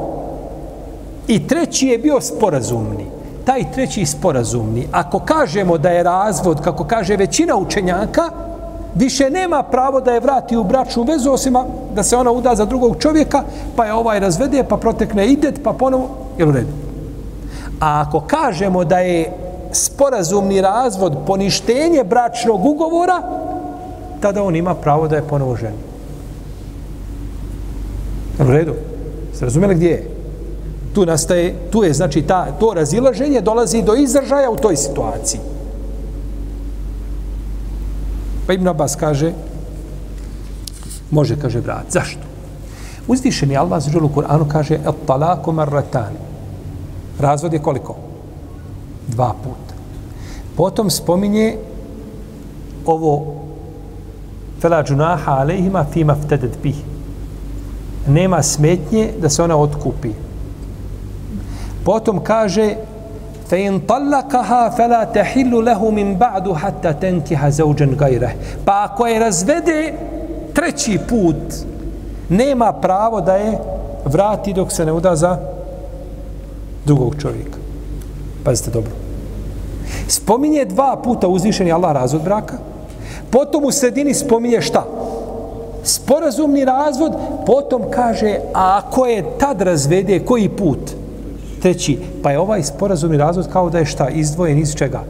i 1.29 1.47
treći 1.47 1.87
je 1.87 1.99
bio 1.99 2.21
sporazumni. 2.21 3.07
Taj 3.45 3.73
treći 3.73 4.07
sporazumni, 4.07 4.89
ako 4.93 5.19
kažemo 5.19 5.79
da 5.79 5.89
je 5.89 6.03
razvod, 6.03 6.61
kako 6.61 6.85
kaže 6.85 7.17
većina 7.17 7.57
učenjaka, 7.57 8.31
više 8.95 9.31
nema 9.31 9.63
pravo 9.63 10.01
da 10.01 10.13
je 10.13 10.21
vrati 10.21 10.57
u 10.57 10.65
bračnu 10.65 11.03
vezu, 11.03 11.31
osim 11.31 11.57
da 11.95 12.03
se 12.03 12.17
ona 12.17 12.31
uda 12.31 12.55
za 12.55 12.65
drugog 12.65 12.97
čovjeka, 12.99 13.43
pa 13.77 13.85
je 13.85 13.93
ovaj 13.93 14.21
razvede, 14.21 14.65
pa 14.65 14.77
protekne 14.77 15.27
idet, 15.27 15.61
pa 15.65 15.73
ponovo, 15.73 16.09
je 16.39 16.47
u 16.47 16.53
redu? 16.53 16.73
A 17.81 18.05
ako 18.07 18.21
kažemo 18.21 18.85
da 18.85 18.99
je 18.99 19.33
sporazumni 19.73 20.61
razvod 20.61 21.17
poništenje 21.27 22.05
bračnog 22.05 22.67
ugovora, 22.67 23.23
tada 24.21 24.43
on 24.43 24.57
ima 24.57 24.75
pravo 24.75 25.09
da 25.09 25.17
je 25.17 25.29
ponovo 25.29 25.57
ženi. 25.57 25.96
U 28.39 28.51
redu? 28.51 28.75
Ste 29.35 29.45
razumeli 29.45 29.75
gdje 29.75 29.89
je? 29.89 30.11
Tu 30.95 31.07
nastaje, 31.07 31.55
tu 31.71 31.85
je, 31.85 31.93
znači, 31.93 32.23
ta, 32.23 32.47
to 32.61 32.75
razilaženje 32.75 33.41
dolazi 33.41 33.83
do 33.83 33.95
izražaja 33.95 34.51
u 34.51 34.57
toj 34.57 34.77
situaciji. 34.77 35.41
Pa 38.47 38.53
Ibn 38.53 38.69
Abbas 38.69 38.97
kaže, 38.97 39.33
može, 41.11 41.37
kaže 41.41 41.61
brat, 41.61 41.85
zašto? 41.91 42.21
Uzvišeni 43.09 43.57
Allah 43.57 43.83
za 43.83 43.99
u 43.99 44.09
Kur'anu 44.09 44.49
kaže 44.49 44.75
et 44.75 45.07
talaku 45.07 45.53
marratan. 45.53 46.13
Razvod 47.19 47.53
je 47.53 47.59
koliko? 47.59 47.97
Dva 49.09 49.35
puta. 49.45 49.75
Potom 50.57 50.91
spominje 50.91 51.57
ovo 52.87 53.35
fela 54.61 54.83
džunaha 54.85 55.33
alejhima 55.33 55.85
fima 55.93 56.17
ftedet 56.27 56.59
bih 56.63 56.77
Nema 58.08 58.44
smetnje 58.44 59.10
da 59.22 59.30
se 59.30 59.44
ona 59.44 59.58
otkupi. 59.58 60.10
Potom 61.86 62.24
kaže 62.24 62.76
فإن 63.52 63.80
طلقها 63.80 64.70
فلا 64.70 65.04
تحل 65.04 65.66
له 65.66 65.92
من 65.92 66.16
بعد 66.16 66.54
حتى 66.54 66.94
تنكح 66.94 67.50
زوجا 67.50 67.86
غيره 67.86 68.32
pa 68.66 68.84
ako 68.84 69.08
je 69.08 69.20
razvede 69.20 69.94
treći 70.54 71.00
put 71.10 71.36
nema 72.30 72.74
pravo 72.74 73.22
da 73.22 73.36
je 73.36 73.58
vrati 74.06 74.54
dok 74.54 74.72
se 74.72 74.86
ne 74.86 74.92
uda 74.92 75.16
za 75.16 75.38
drugog 76.86 77.16
čovjeka 77.22 77.58
pazite 78.44 78.72
dobro 78.72 78.92
spominje 80.08 80.66
dva 80.66 81.02
puta 81.04 81.28
uzvišeni 81.28 81.72
Allah 81.72 81.92
razvod 81.92 82.22
braka 82.22 82.58
potom 83.30 83.66
u 83.66 83.72
sredini 83.72 84.14
spominje 84.14 84.62
šta 84.62 84.86
Sporazumni 85.87 86.65
razvod 86.65 87.13
potom 87.47 87.83
kaže 87.91 88.39
a 88.55 88.81
ako 88.85 89.07
je 89.07 89.25
tad 89.39 89.61
razvede 89.61 90.19
koji 90.19 90.49
put 90.49 90.81
treći, 91.63 91.99
pa 92.23 92.31
je 92.31 92.39
ovaj 92.39 92.63
sporazumni 92.63 93.17
razvod 93.17 93.49
kao 93.53 93.71
da 93.71 93.79
je 93.79 93.87
šta, 93.87 94.09
izdvojen 94.09 94.59
iz 94.59 94.75
čega? 94.75 95.05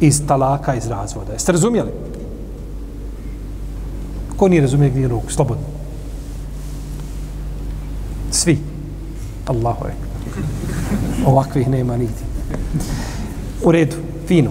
Iz 0.00 0.22
talaka, 0.26 0.74
iz 0.74 0.86
razvoda. 0.86 1.32
Jeste 1.32 1.52
razumijeli? 1.52 1.90
Ko 4.36 4.48
nije 4.48 4.62
razumije 4.62 4.90
gdje 4.90 5.08
ruku? 5.08 5.32
Slobodno. 5.32 5.64
Svi. 8.30 8.58
Allahu 9.46 9.86
je. 9.86 9.94
Ovakvih 11.26 11.68
nema 11.68 11.96
nigdje. 11.96 12.26
U 13.64 13.72
redu, 13.72 13.96
fino. 14.26 14.50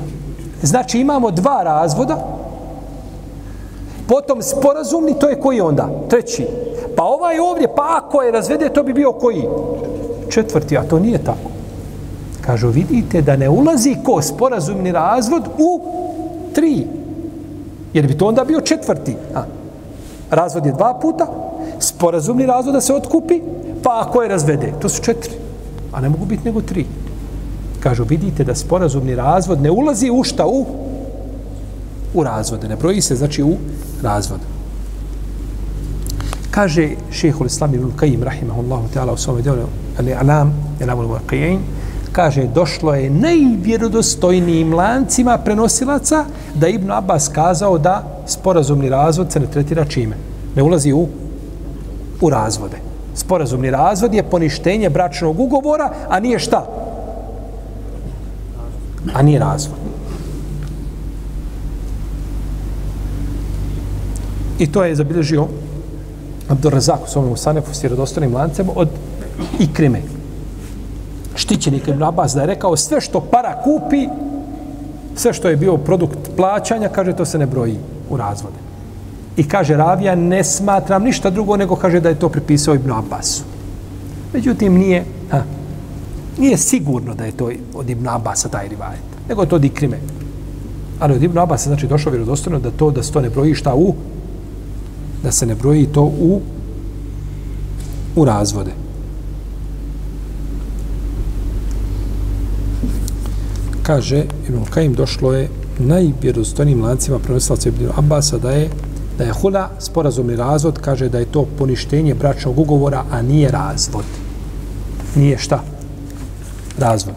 Znači 0.62 1.00
imamo 1.00 1.32
dva 1.32 1.64
razvoda, 1.64 2.36
potom 4.08 4.42
sporazumni, 4.42 5.20
to 5.20 5.30
je 5.30 5.40
koji 5.40 5.62
onda? 5.62 5.90
Treći. 6.10 6.48
Pa 6.96 7.04
ovaj 7.04 7.40
ovdje, 7.40 7.68
pa 7.76 8.02
ako 8.04 8.22
je 8.22 8.32
razvede, 8.32 8.70
to 8.70 8.84
bi 8.84 8.94
bio 8.94 9.12
koji? 9.12 9.44
četvrti, 10.30 10.78
a 10.78 10.84
to 10.84 11.00
nije 11.00 11.18
tako. 11.18 11.50
Kažu, 12.42 12.70
vidite 12.70 13.22
da 13.22 13.36
ne 13.36 13.50
ulazi 13.50 13.96
ko 14.04 14.22
sporazumni 14.22 14.92
razvod 14.92 15.44
u 15.58 15.82
tri. 16.54 16.88
Jer 17.94 18.08
bi 18.08 18.18
to 18.18 18.28
onda 18.28 18.44
bio 18.44 18.62
četvrti. 18.62 19.16
A, 19.36 19.44
razvod 20.32 20.66
je 20.66 20.72
dva 20.72 21.00
puta, 21.02 21.28
sporazumni 21.80 22.46
razvod 22.46 22.74
da 22.74 22.82
se 22.82 22.94
otkupi, 22.94 23.42
pa 23.84 24.02
ako 24.08 24.22
je 24.22 24.30
razvede, 24.30 24.74
to 24.82 24.90
su 24.90 25.04
četiri. 25.04 25.34
A 25.94 26.02
ne 26.02 26.10
mogu 26.10 26.26
biti 26.26 26.46
nego 26.46 26.62
tri. 26.62 26.86
Kažu, 27.80 28.04
vidite 28.04 28.44
da 28.44 28.56
sporazumni 28.56 29.16
razvod 29.16 29.62
ne 29.62 29.72
ulazi 29.72 30.10
u 30.12 30.24
šta? 30.24 30.46
U, 30.48 30.66
u 32.16 32.24
razvode. 32.24 32.68
Ne 32.68 32.76
broji 32.76 33.02
se, 33.02 33.16
znači, 33.16 33.44
u 33.44 33.58
razvod. 34.02 34.40
Kaže 36.52 36.90
šehhul 37.12 37.48
Islam 37.48 37.74
ibn 37.74 37.92
Kajim, 37.96 38.24
rahimahullahu 38.24 38.88
ta'ala, 38.94 39.14
u 39.14 39.18
svome 39.18 39.42
delu, 39.42 39.68
ali 40.00 40.14
alam, 40.14 40.54
alam 40.82 41.00
ul 41.00 41.08
muqijin, 41.08 41.60
kaže, 42.12 42.48
došlo 42.48 42.94
je 42.96 43.10
najvjerodostojnijim 43.10 44.74
lancima 44.74 45.38
prenosilaca 45.38 46.26
da 46.56 46.68
Ibn 46.68 46.92
Abbas 46.92 47.28
kazao 47.28 47.78
da 47.78 48.04
sporazumni 48.28 48.90
razvod 48.90 49.32
se 49.32 49.40
ne 49.40 49.48
tretira 49.48 49.86
čime. 49.86 50.16
Ne 50.56 50.64
ulazi 50.64 50.94
u, 50.94 51.08
u 52.22 52.30
razvode. 52.30 52.78
Sporazumni 53.16 53.72
razvod 53.72 54.14
je 54.14 54.24
poništenje 54.24 54.90
bračnog 54.90 55.40
ugovora, 55.40 55.90
a 56.10 56.20
nije 56.20 56.40
šta? 56.40 56.66
A 59.14 59.22
nije 59.22 59.40
razvod. 59.40 59.85
I 64.60 64.68
to 64.72 64.84
je 64.84 64.96
zabilježio 64.96 65.48
Abdurrazak 66.50 67.04
u 67.06 67.10
svom 67.10 67.32
Usanefu 67.32 67.74
s 67.74 67.84
vjerodostanim 67.84 68.36
lancem 68.36 68.68
od 68.76 68.90
Ikrime. 69.60 70.02
Štićenik 71.36 71.88
Ibn 71.88 72.04
Abbas 72.04 72.34
da 72.34 72.42
je 72.42 72.48
rekao 72.48 72.78
sve 72.78 73.02
što 73.02 73.20
para 73.20 73.62
kupi, 73.64 74.08
sve 75.16 75.34
što 75.34 75.50
je 75.50 75.58
bio 75.58 75.78
produkt 75.78 76.18
plaćanja, 76.36 76.90
kaže 76.90 77.14
to 77.14 77.26
se 77.26 77.38
ne 77.38 77.46
broji 77.46 77.78
u 78.10 78.18
razvode. 78.18 78.56
I 79.38 79.48
kaže 79.48 79.78
Ravija, 79.78 80.16
ne 80.16 80.44
smatram 80.44 81.04
ništa 81.04 81.30
drugo 81.30 81.58
nego 81.58 81.76
kaže 81.76 82.00
da 82.00 82.10
je 82.10 82.20
to 82.20 82.30
pripisao 82.30 82.76
Ibn 82.76 82.92
Abbasu. 82.92 83.44
Međutim, 84.34 84.74
nije, 84.74 85.04
ha, 85.32 85.44
nije 86.38 86.58
sigurno 86.58 87.14
da 87.14 87.26
je 87.26 87.32
to 87.32 87.52
od 87.76 87.90
Ibn 87.90 88.08
Abbasa 88.08 88.50
taj 88.50 88.68
rivajet, 88.68 89.04
nego 89.30 89.42
je 89.42 89.50
to 89.50 89.56
od 89.56 89.66
Ikrime. 89.66 90.00
Ali 91.00 91.16
od 91.16 91.24
Ibn 91.24 91.38
Abbasa 91.38 91.70
znači 91.70 91.88
došao 91.88 92.12
vjerodostojno 92.12 92.60
da 92.60 92.72
to 92.72 92.92
da 92.92 93.04
se 93.04 93.12
to 93.12 93.22
ne 93.22 93.30
broji 93.30 93.56
šta 93.56 93.76
u 93.76 93.94
da 95.26 95.32
se 95.32 95.46
ne 95.46 95.56
broji 95.56 95.86
to 95.86 96.02
u 96.04 96.42
u 98.16 98.26
razvode. 98.26 98.72
Kaže, 103.84 104.24
Ibn 104.48 104.66
Kajim 104.70 104.94
došlo 104.94 105.34
je 105.34 105.50
najvjerozostojnijim 105.80 106.84
lancima 106.84 107.20
prenosilaca 107.20 107.70
Ibn 107.70 107.90
Abbasa 107.98 108.38
da 108.38 108.52
je 108.52 108.70
da 109.18 109.24
je 109.24 109.34
hula 109.34 109.70
sporazumni 109.80 110.36
razvod, 110.36 110.80
kaže 110.80 111.10
da 111.10 111.20
je 111.20 111.32
to 111.32 111.46
poništenje 111.58 112.14
bračnog 112.14 112.60
ugovora, 112.60 113.04
a 113.12 113.22
nije 113.22 113.52
razvod. 113.52 114.06
Nije 115.16 115.38
šta? 115.38 115.64
Razvod. 116.78 117.16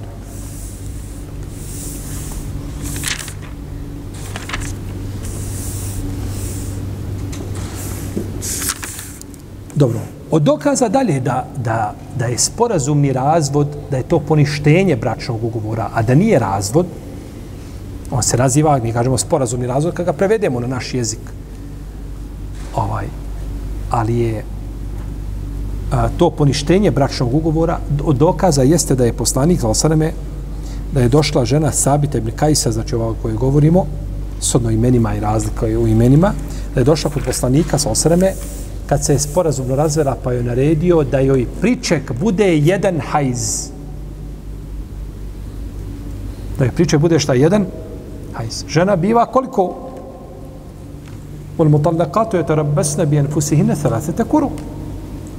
Dobro, 9.79 9.99
od 10.31 10.43
dokaza 10.43 10.89
dalje 10.89 11.21
da, 11.21 11.47
da, 11.65 11.95
da 12.19 12.25
je 12.27 12.39
sporazumni 12.39 13.13
razvod, 13.13 13.69
da 13.91 13.97
je 13.97 14.03
to 14.03 14.19
poništenje 14.19 14.97
bračnog 14.97 15.45
ugovora, 15.45 15.91
a 15.95 16.03
da 16.03 16.15
nije 16.15 16.39
razvod, 16.39 16.87
on 18.11 18.23
se 18.23 18.37
naziva, 18.37 18.79
mi 18.83 18.93
kažemo 18.93 19.19
sporazumni 19.19 19.67
razvod, 19.67 19.95
kada 19.95 20.13
ga 20.13 20.19
prevedemo 20.19 20.61
na 20.61 20.67
naš 20.67 20.95
jezik. 20.95 21.21
Ovaj, 22.75 23.07
ali 23.91 24.19
je 24.19 24.45
a, 25.93 26.09
to 26.19 26.31
poništenje 26.31 26.91
bračnog 26.91 27.35
ugovora, 27.35 27.79
od 28.05 28.17
dokaza 28.17 28.63
jeste 28.63 28.95
da 28.95 29.05
je 29.05 29.13
poslanik, 29.13 29.61
Zalsaneme, 29.61 30.13
da 30.93 31.01
je 31.01 31.09
došla 31.09 31.45
žena 31.45 31.73
Sabita 31.73 32.19
ibn 32.19 32.31
Kajsa, 32.37 32.73
znači 32.73 32.95
ova 32.95 33.11
o 33.11 33.17
kojoj 33.23 33.37
govorimo, 33.37 33.87
s 34.41 34.55
odno 34.55 34.71
imenima 34.71 35.15
i 35.15 35.21
razlika 35.21 35.67
je 35.67 35.79
u 35.79 35.89
imenima, 35.89 36.33
da 36.75 36.81
je 36.81 36.85
došla 36.85 37.11
kod 37.11 37.23
poslanika, 37.25 37.79
Zalsaneme, 37.79 38.33
kad 38.89 39.05
se 39.05 39.13
je 39.13 39.19
sporazumno 39.19 39.77
razvela, 39.77 40.17
pa 40.25 40.33
joj 40.33 40.43
naredio 40.43 41.03
da 41.03 41.19
joj 41.19 41.47
priček 41.61 42.13
bude 42.21 42.57
jedan 42.59 43.01
hajz. 43.01 43.69
Da 46.59 46.65
joj 46.65 46.73
priček 46.73 47.01
bude 47.01 47.19
šta 47.19 47.35
jedan 47.35 47.67
hajz. 48.33 48.65
Žena 48.69 48.97
biva 48.97 49.27
koliko? 49.27 49.75
Ul 51.59 51.69
mutallakatu 51.69 52.37
je 52.37 52.47
tarabbasna 52.47 53.05
bi 53.05 53.19
anfusihine 53.19 53.77
thalathete 53.77 54.25
kuru. 54.25 54.51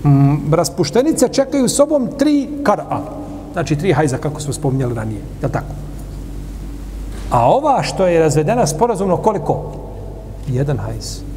Mm, 0.03 0.53
raspuštenice 0.53 1.27
čekaju 1.27 1.69
sobom 1.69 2.09
tri 2.19 2.47
kar'a. 2.63 2.99
Znači 3.53 3.75
tri 3.75 3.93
hajza, 3.93 4.17
kako 4.17 4.41
smo 4.41 4.53
spominjali 4.53 4.95
ranije. 4.95 5.21
Je 5.41 5.49
tako? 5.49 5.73
A 7.31 7.49
ova 7.49 7.83
što 7.83 8.07
je 8.07 8.19
razvedena 8.19 8.67
sporazumno 8.67 9.17
koliko? 9.17 9.71
Jedan 10.47 10.77
hajz 10.77 11.28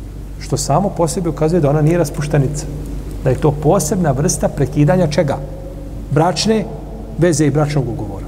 što 0.43 0.57
samo 0.57 0.89
po 0.89 1.09
sebi 1.09 1.29
ukazuje 1.29 1.61
da 1.61 1.71
ona 1.71 1.83
nije 1.83 1.99
raspuštenica. 1.99 2.67
Da 3.25 3.31
je 3.31 3.41
to 3.41 3.51
posebna 3.51 4.13
vrsta 4.13 4.49
prekidanja 4.49 5.07
čega? 5.07 5.39
Bračne 6.11 6.65
veze 7.19 7.47
i 7.47 7.51
bračnog 7.51 7.89
ugovora. 7.89 8.27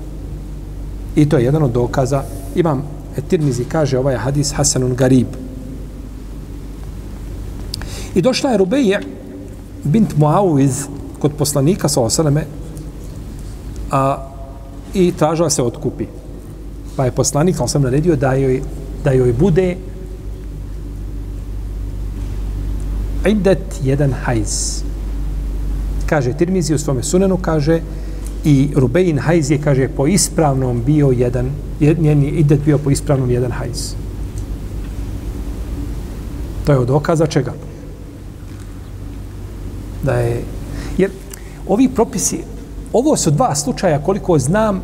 I 1.17 1.29
to 1.29 1.37
je 1.37 1.45
jedan 1.45 1.63
od 1.63 1.71
dokaza. 1.71 2.23
Imam 2.55 2.83
e, 3.17 3.21
Tirmizi 3.21 3.65
kaže 3.65 3.99
ovaj 3.99 4.17
hadis 4.17 4.53
Hasanun 4.53 4.95
Garib. 4.95 5.27
I 8.15 8.23
došla 8.23 8.51
je 8.51 8.59
Rubeje 8.59 9.01
bint 9.85 10.15
Muawiz 10.17 10.87
kod 11.19 11.33
poslanika 11.39 11.89
sa 11.89 12.01
osaleme 12.01 12.45
a, 13.91 14.29
i 14.95 15.13
tražila 15.13 15.51
se 15.51 15.63
otkupi. 15.63 16.07
Pa 16.97 17.05
je 17.05 17.11
poslanik 17.11 17.57
sam 17.67 17.83
naredio 17.83 18.17
da 18.17 18.35
joj, 18.35 18.63
da 19.05 19.13
joj 19.13 19.33
bude 19.33 19.77
iddet 23.29 23.81
jedan 23.83 24.13
hajz. 24.13 24.83
Kaže 26.07 26.33
Tirmizi 26.33 26.75
u 26.75 26.79
svome 26.79 27.03
sunenu, 27.03 27.37
kaže 27.37 27.81
i 28.45 28.71
Rubein 28.77 29.19
hajz 29.19 29.51
je, 29.51 29.59
kaže, 29.59 29.89
po 29.89 30.07
ispravnom 30.07 30.83
bio 30.83 31.11
jedan, 31.11 31.51
njeni 31.81 32.27
iddet 32.27 32.61
bio 32.65 32.79
po 32.79 32.91
ispravnom 32.91 33.31
jedan 33.31 33.51
hajz. 33.51 33.95
To 36.67 36.73
je 36.73 36.79
od 36.79 36.91
okaza 36.91 37.27
čega? 37.27 37.53
Da 40.03 40.13
je, 40.13 40.43
jer 40.99 41.11
ovi 41.69 41.89
propisi, 41.89 42.39
ovo 42.93 43.17
su 43.17 43.31
dva 43.31 43.55
slučaja 43.55 43.99
koliko 43.99 44.39
znam, 44.39 44.83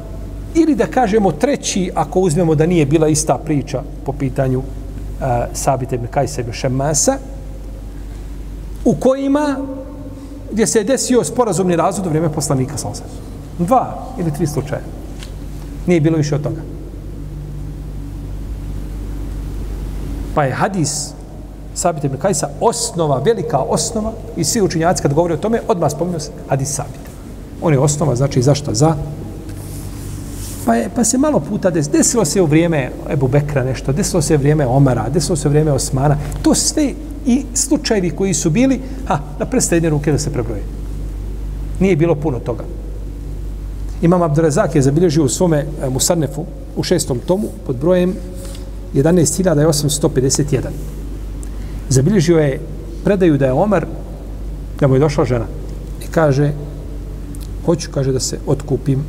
ili 0.55 0.75
da 0.75 0.87
kažemo 0.87 1.33
treći, 1.33 1.91
ako 1.95 2.21
uzmemo 2.21 2.55
da 2.55 2.67
nije 2.67 2.87
bila 2.87 3.09
ista 3.09 3.39
priča 3.45 3.83
po 4.05 4.13
pitanju 4.13 4.59
uh, 4.59 4.65
Sabite 5.53 5.95
ibn 5.95 6.07
Kajsa 6.07 6.41
ibn 6.41 6.53
Šemasa, 6.53 7.19
u 8.85 8.95
kojima 8.95 9.57
gdje 10.53 10.67
se 10.67 10.79
je 10.79 10.85
desio 10.85 11.25
sporazumni 11.25 11.77
razvod 11.77 12.07
u 12.07 12.09
vrijeme 12.09 12.33
poslanika 12.33 12.77
Salsa. 12.77 13.03
Dva 13.59 14.07
ili 14.19 14.33
tri 14.33 14.47
slučaja. 14.47 14.81
Nije 15.87 16.01
bilo 16.01 16.17
više 16.17 16.35
od 16.35 16.43
toga. 16.43 16.61
Pa 20.35 20.45
je 20.45 20.53
hadis 20.53 21.11
Sabit 21.75 22.05
ibn 22.05 22.17
Kajsa 22.17 22.49
osnova, 22.61 23.19
velika 23.19 23.59
osnova 23.59 24.13
i 24.37 24.45
svi 24.45 24.63
učinjaci 24.63 25.03
kad 25.03 25.15
govore 25.15 25.35
o 25.35 25.37
tome, 25.37 25.61
odmah 25.69 25.91
spominju 25.91 26.21
se 26.21 26.31
hadis 26.49 26.75
Sabit. 26.75 27.01
On 27.63 27.73
je 27.73 27.79
osnova, 27.79 28.17
znači 28.17 28.43
zašto? 28.43 28.75
Za 28.75 28.95
Pa, 30.67 30.75
je, 30.75 30.89
pa 30.95 31.05
se 31.05 31.19
malo 31.19 31.41
puta 31.41 31.71
des, 31.71 31.89
desilo 31.89 32.25
se 32.25 32.43
u 32.43 32.47
vrijeme 32.47 32.91
Ebu 33.11 33.29
Bekra 33.29 33.65
nešto, 33.65 33.93
desilo 33.93 34.23
se 34.23 34.35
u 34.35 34.39
vrijeme 34.39 34.67
Omara, 34.67 35.09
desilo 35.09 35.37
se 35.37 35.49
u 35.49 35.51
vrijeme 35.51 35.73
Osmana. 35.73 36.17
To 36.43 36.55
sve 36.55 36.93
i 37.27 37.45
slučajevi 37.55 38.11
koji 38.11 38.35
su 38.35 38.51
bili, 38.51 38.81
ha, 39.07 39.19
na 39.39 39.47
prste 39.47 39.77
jedne 39.77 39.91
ruke 39.91 40.13
da 40.13 40.19
se 40.19 40.33
prebroje. 40.33 40.63
Nije 41.81 41.97
bilo 41.97 42.15
puno 42.15 42.39
toga. 42.39 42.65
Imam 44.03 44.23
Abdurazak 44.23 44.75
je 44.75 44.83
zabilježio 44.83 45.25
u 45.25 45.29
svome 45.29 45.59
e, 45.59 45.91
Musarnefu 45.91 46.45
u 46.77 46.83
šestom 46.83 47.19
tomu 47.27 47.49
pod 47.67 47.77
brojem 47.77 48.15
11.851. 48.95 50.59
Zabilježio 51.89 52.39
je 52.39 52.61
predaju 53.05 53.39
da 53.39 53.47
je 53.47 53.53
Omar, 53.53 53.87
da 54.81 54.89
mu 54.89 54.95
je 54.95 55.01
došla 55.01 55.25
žena 55.25 55.45
i 56.05 56.07
kaže, 56.11 56.53
hoću, 57.65 57.91
kaže, 57.95 58.13
da 58.13 58.21
se 58.21 58.39
otkupim 58.47 59.05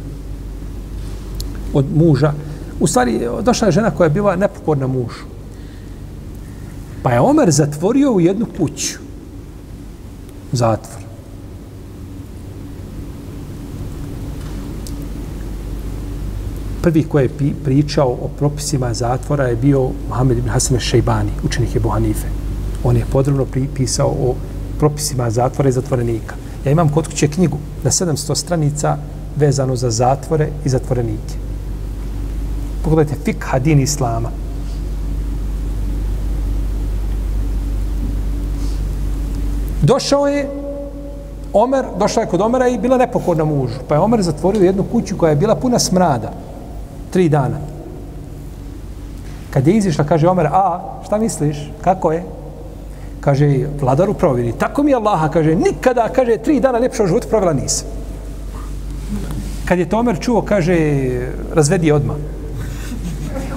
od 1.74 1.86
muža. 1.96 2.34
U 2.80 2.88
stvari, 2.88 3.22
došla 3.42 3.68
je 3.68 3.72
žena 3.72 3.92
koja 3.92 4.06
je 4.06 4.14
bila 4.14 4.36
nepokorna 4.36 4.88
mužu. 4.88 5.32
Pa 7.04 7.12
je 7.12 7.20
Omer 7.20 7.52
zatvorio 7.52 8.12
u 8.12 8.22
jednu 8.22 8.46
kuću. 8.58 8.98
Zatvor. 10.52 11.02
Prvi 16.82 17.04
koji 17.04 17.24
je 17.24 17.54
pričao 17.64 18.08
o 18.08 18.30
propisima 18.38 18.94
zatvora 18.94 19.44
je 19.44 19.56
bio 19.56 19.90
Mohamed 20.10 20.38
ibn 20.38 20.50
Hasan 20.50 20.80
Šejbani, 20.80 21.32
učenik 21.44 21.76
je 21.76 21.82
Hanife. 21.92 22.28
On 22.84 22.98
je 22.98 23.06
podrobno 23.12 23.46
pisao 23.76 24.08
o 24.08 24.36
propisima 24.80 25.30
zatvora 25.30 25.70
i 25.70 25.72
zatvorenika. 25.72 26.36
Ja 26.66 26.72
imam 26.72 26.90
kod 26.90 27.08
kuće 27.08 27.28
knjigu 27.28 27.58
na 27.84 27.92
700 27.92 28.36
stranica 28.36 28.98
vezano 29.36 29.76
za 29.76 29.90
zatvore 29.90 30.50
i 30.66 30.70
zatvorenike. 30.70 31.36
Pogledajte, 32.84 33.22
fik 33.26 33.46
hadin 33.46 33.80
islama. 33.80 34.32
Došao 39.82 40.28
je 40.28 40.50
Omer, 41.54 41.86
došao 42.00 42.22
je 42.22 42.28
kod 42.28 42.42
Omera 42.42 42.68
i 42.68 42.78
bila 42.78 42.98
nepokorna 42.98 43.46
mužu. 43.46 43.80
Pa 43.88 43.96
je 43.96 44.02
Omer 44.02 44.22
zatvorio 44.22 44.64
jednu 44.64 44.84
kuću 44.92 45.18
koja 45.18 45.30
je 45.30 45.36
bila 45.36 45.56
puna 45.56 45.80
smrada. 45.80 46.32
Tri 47.10 47.30
dana. 47.30 47.58
Kad 49.50 49.68
je 49.68 49.74
izišla, 49.74 50.06
kaže 50.06 50.28
Omer, 50.28 50.48
a, 50.52 50.80
šta 51.06 51.18
misliš? 51.18 51.72
Kako 51.82 52.12
je? 52.12 52.24
Kaže, 53.20 53.68
vladaru 53.82 54.14
provjeri. 54.14 54.52
Tako 54.52 54.84
mi 54.84 54.92
je 54.92 54.96
Allaha, 54.96 55.30
kaže, 55.30 55.56
nikada, 55.56 56.10
kaže, 56.10 56.38
tri 56.38 56.60
dana 56.60 56.80
ljepšo 56.80 57.08
život 57.08 57.30
provjela 57.30 57.54
nisam. 57.54 57.88
Kad 59.66 59.80
je 59.80 59.90
to 59.90 60.00
Omer 60.00 60.20
čuo, 60.20 60.42
kaže, 60.42 60.78
razvedi 61.54 61.88
je 61.88 61.94
odmah 61.94 62.18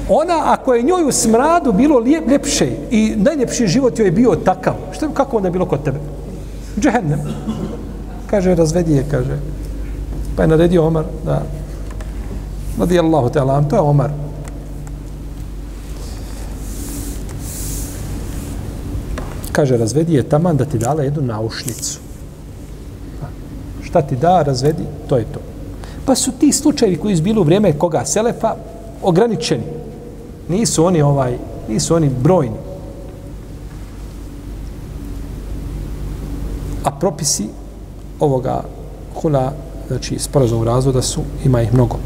ona 0.08 0.42
ako 0.44 0.74
je 0.74 0.82
njoj 0.82 1.04
u 1.04 1.12
smradu 1.12 1.72
bilo 1.72 1.98
lijep, 1.98 2.28
ljepše 2.28 2.68
i 2.90 3.14
najljepši 3.16 3.66
život 3.66 3.98
joj 3.98 4.06
je 4.06 4.12
bio 4.12 4.36
takav, 4.44 4.74
što 4.92 5.10
kako 5.10 5.36
onda 5.36 5.48
je 5.48 5.52
bilo 5.52 5.66
kod 5.66 5.84
tebe? 5.84 5.98
Džehennem. 6.80 7.20
Kaže, 8.26 8.54
razvedi 8.54 8.92
je, 8.92 9.04
kaže. 9.10 9.38
Pa 10.36 10.42
je 10.42 10.48
naredio 10.48 10.86
Omar 10.86 11.04
da 11.24 11.42
radi 12.78 12.98
Allahu 12.98 13.28
te 13.30 13.38
alam, 13.40 13.68
to 13.68 13.76
je 13.76 13.80
Omar. 13.80 14.10
Kaže, 19.52 19.76
razvedi 19.76 20.14
je 20.14 20.22
taman 20.22 20.56
da 20.56 20.64
ti 20.64 20.78
dala 20.78 21.02
jednu 21.02 21.22
naušnicu. 21.22 21.98
Šta 23.82 24.02
ti 24.02 24.16
da, 24.16 24.42
razvedi, 24.42 24.82
to 25.08 25.16
je 25.16 25.24
to. 25.24 25.40
Pa 26.06 26.14
su 26.14 26.32
ti 26.32 26.52
slučajevi 26.52 26.96
koji 26.96 27.16
su 27.16 27.22
bili 27.22 27.40
u 27.40 27.42
vrijeme 27.42 27.78
koga 27.78 28.04
Selefa 28.04 28.56
ograničeni. 29.02 29.64
Nisu 30.48 30.84
oni 30.84 31.02
ovaj, 31.02 31.38
nisu 31.68 31.94
oni 31.94 32.10
brojni. 32.22 32.63
A 36.84 36.90
propisi 36.90 37.48
ovoga 38.20 38.62
hula, 39.14 39.52
znači 39.88 40.18
sporazum 40.18 40.62
razvoda 40.62 41.02
su, 41.02 41.20
ima 41.44 41.62
ih 41.62 41.74
mnogo. 41.74 41.96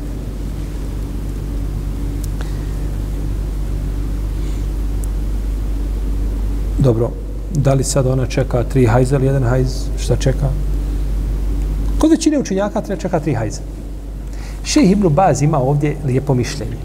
Dobro, 6.79 7.11
da 7.55 7.75
li 7.75 7.85
sad 7.85 8.07
ona 8.07 8.27
čeka 8.27 8.65
tri 8.65 8.87
hajza 8.87 9.17
ili 9.17 9.27
jedan 9.27 9.43
hajz, 9.43 9.85
šta 9.99 10.17
čeka? 10.17 10.49
Kod 11.99 12.11
većine 12.11 12.39
učenjaka 12.39 12.81
treba 12.81 13.01
čeka 13.01 13.21
tri 13.21 13.35
hajza. 13.35 13.61
Šeh 14.65 14.91
Ibn 14.91 15.09
Baz 15.09 15.43
ima 15.43 15.59
ovdje 15.59 15.97
lijepo 16.05 16.35
mišljenje 16.35 16.77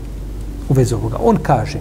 u 0.70 0.74
vezu 0.74 0.96
ovoga. 0.96 1.18
On 1.24 1.38
kaže, 1.38 1.80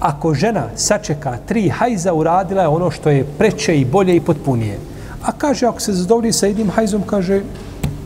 ako 0.00 0.34
žena 0.34 0.64
sačeka 0.76 1.36
tri 1.48 1.68
hajza, 1.68 2.14
uradila 2.14 2.62
je 2.62 2.68
ono 2.68 2.90
što 2.90 3.10
je 3.10 3.26
preče 3.38 3.80
i 3.80 3.84
bolje 3.84 4.16
i 4.16 4.20
potpunije. 4.20 4.78
A 5.22 5.32
kaže, 5.32 5.66
ako 5.66 5.80
se 5.80 5.92
zadovolji 5.92 6.32
sa 6.32 6.46
jednim 6.46 6.70
hajzom, 6.70 7.02
kaže, 7.06 7.42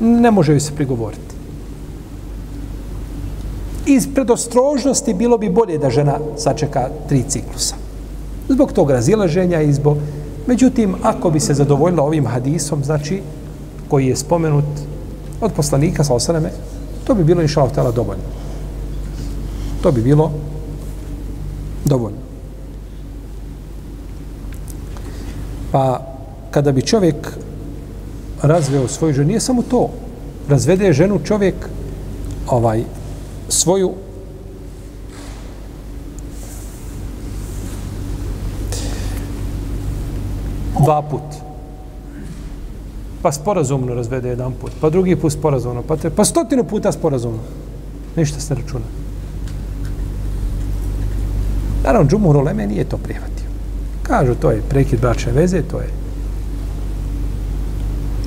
ne 0.00 0.30
može 0.30 0.52
joj 0.52 0.60
se 0.60 0.72
prigovoriti. 0.74 1.36
Iz 3.86 4.08
predostrožnosti 4.14 5.14
bilo 5.14 5.38
bi 5.38 5.48
bolje 5.48 5.78
da 5.78 5.90
žena 5.90 6.18
sačeka 6.36 6.88
tri 7.08 7.22
ciklusa. 7.28 7.74
Zbog 8.48 8.72
tog 8.72 8.90
razilaženja 8.90 9.60
i 9.62 9.72
zbog... 9.72 9.96
Međutim, 10.46 10.94
ako 11.02 11.30
bi 11.30 11.40
se 11.40 11.54
zadovoljila 11.54 12.02
ovim 12.02 12.26
hadisom, 12.26 12.84
znači, 12.84 13.22
koji 13.88 14.06
je 14.06 14.16
spomenut 14.16 14.64
od 15.40 15.52
poslanika, 15.52 16.04
sa 16.04 16.14
osaname, 16.14 16.50
to 17.04 17.14
bi 17.14 17.24
bilo 17.24 17.42
inša 17.42 17.60
Allah 17.60 17.94
dovoljno. 17.94 18.24
To 19.82 19.92
bi 19.92 20.02
bilo 20.02 20.32
dovoljno. 21.84 22.18
Pa 25.72 26.15
kada 26.56 26.72
bi 26.72 26.82
čovjek 26.82 27.16
razveo 28.42 28.88
svoju 28.88 29.14
ženu, 29.14 29.28
nije 29.28 29.40
samo 29.40 29.62
to. 29.62 29.90
Razvede 30.48 30.92
ženu 30.92 31.18
čovjek 31.24 31.54
ovaj 32.48 32.84
svoju 33.48 33.92
dva 40.84 41.02
put. 41.02 41.20
Pa 43.22 43.32
sporazumno 43.32 43.94
razvede 43.94 44.28
jedan 44.28 44.52
put, 44.60 44.72
pa 44.80 44.90
drugi 44.90 45.16
put 45.16 45.32
sporazumno, 45.32 45.82
pa, 45.82 45.96
te, 45.96 46.10
pa 46.10 46.24
stotinu 46.24 46.64
puta 46.64 46.92
sporazumno. 46.92 47.42
Ništa 48.16 48.40
se 48.40 48.54
računa. 48.54 48.84
Naravno, 51.84 52.08
Džumhur 52.10 52.36
Oleme 52.36 52.66
nije 52.66 52.84
to 52.84 52.96
prihvatio. 52.96 53.46
Kažu, 54.02 54.34
to 54.34 54.50
je 54.50 54.62
prekid 54.68 55.00
bračne 55.00 55.32
veze, 55.32 55.62
to 55.62 55.80
je... 55.80 56.05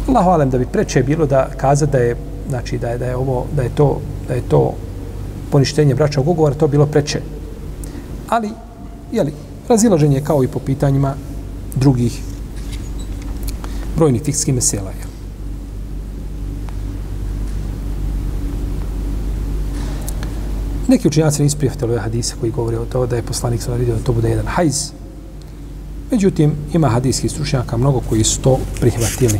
Allahu 0.09 0.29
alem 0.29 0.49
da 0.49 0.57
bi 0.57 0.65
preče 0.65 1.03
bilo 1.03 1.25
da 1.25 1.49
kaza 1.57 1.85
da 1.85 1.97
je, 1.97 2.15
znači, 2.49 2.77
da 2.77 2.89
je, 2.89 2.97
da 2.97 3.05
je 3.05 3.15
ovo, 3.15 3.45
da 3.55 3.61
je 3.61 3.69
to, 3.75 4.01
da 4.27 4.33
je 4.33 4.41
to 4.49 4.73
poništenje 5.51 5.95
bračnog 5.95 6.27
ugovora, 6.27 6.55
to 6.55 6.67
bilo 6.67 6.85
preče. 6.85 7.21
Ali, 8.29 8.49
je 9.11 9.23
li 9.23 9.33
razilaženje 9.67 10.21
kao 10.21 10.43
i 10.43 10.47
po 10.47 10.59
pitanjima 10.59 11.13
drugih 11.75 12.21
brojnih 13.97 14.21
fikskih 14.23 14.53
mesela. 14.53 14.89
Je. 14.89 15.09
Neki 20.87 21.07
učinjaci 21.07 21.43
nisu 21.43 21.57
prihvatili 21.57 21.91
ove 21.91 22.01
hadise 22.01 22.35
koji 22.39 22.51
govore 22.51 22.79
o 22.79 22.85
to 22.85 23.05
da 23.05 23.15
je 23.15 23.21
poslanik 23.21 23.61
sa 23.61 23.71
naredio 23.71 23.95
da 23.95 24.03
to 24.03 24.13
bude 24.13 24.29
jedan 24.29 24.45
hajz. 24.45 24.91
Međutim, 26.11 26.55
ima 26.73 26.89
hadijskih 26.89 27.31
stručnjaka 27.31 27.77
mnogo 27.77 28.01
koji 28.09 28.23
su 28.23 28.41
to 28.41 28.59
prihvatili. 28.79 29.39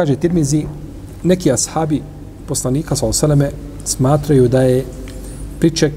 Kaže 0.00 0.16
Tirmizi, 0.16 0.64
neki 1.22 1.52
ashabi 1.52 2.00
poslanika 2.48 2.96
sa 2.96 3.06
oseleme 3.06 3.50
smatraju 3.84 4.48
da 4.48 4.62
je 4.62 4.84
priček 5.58 5.92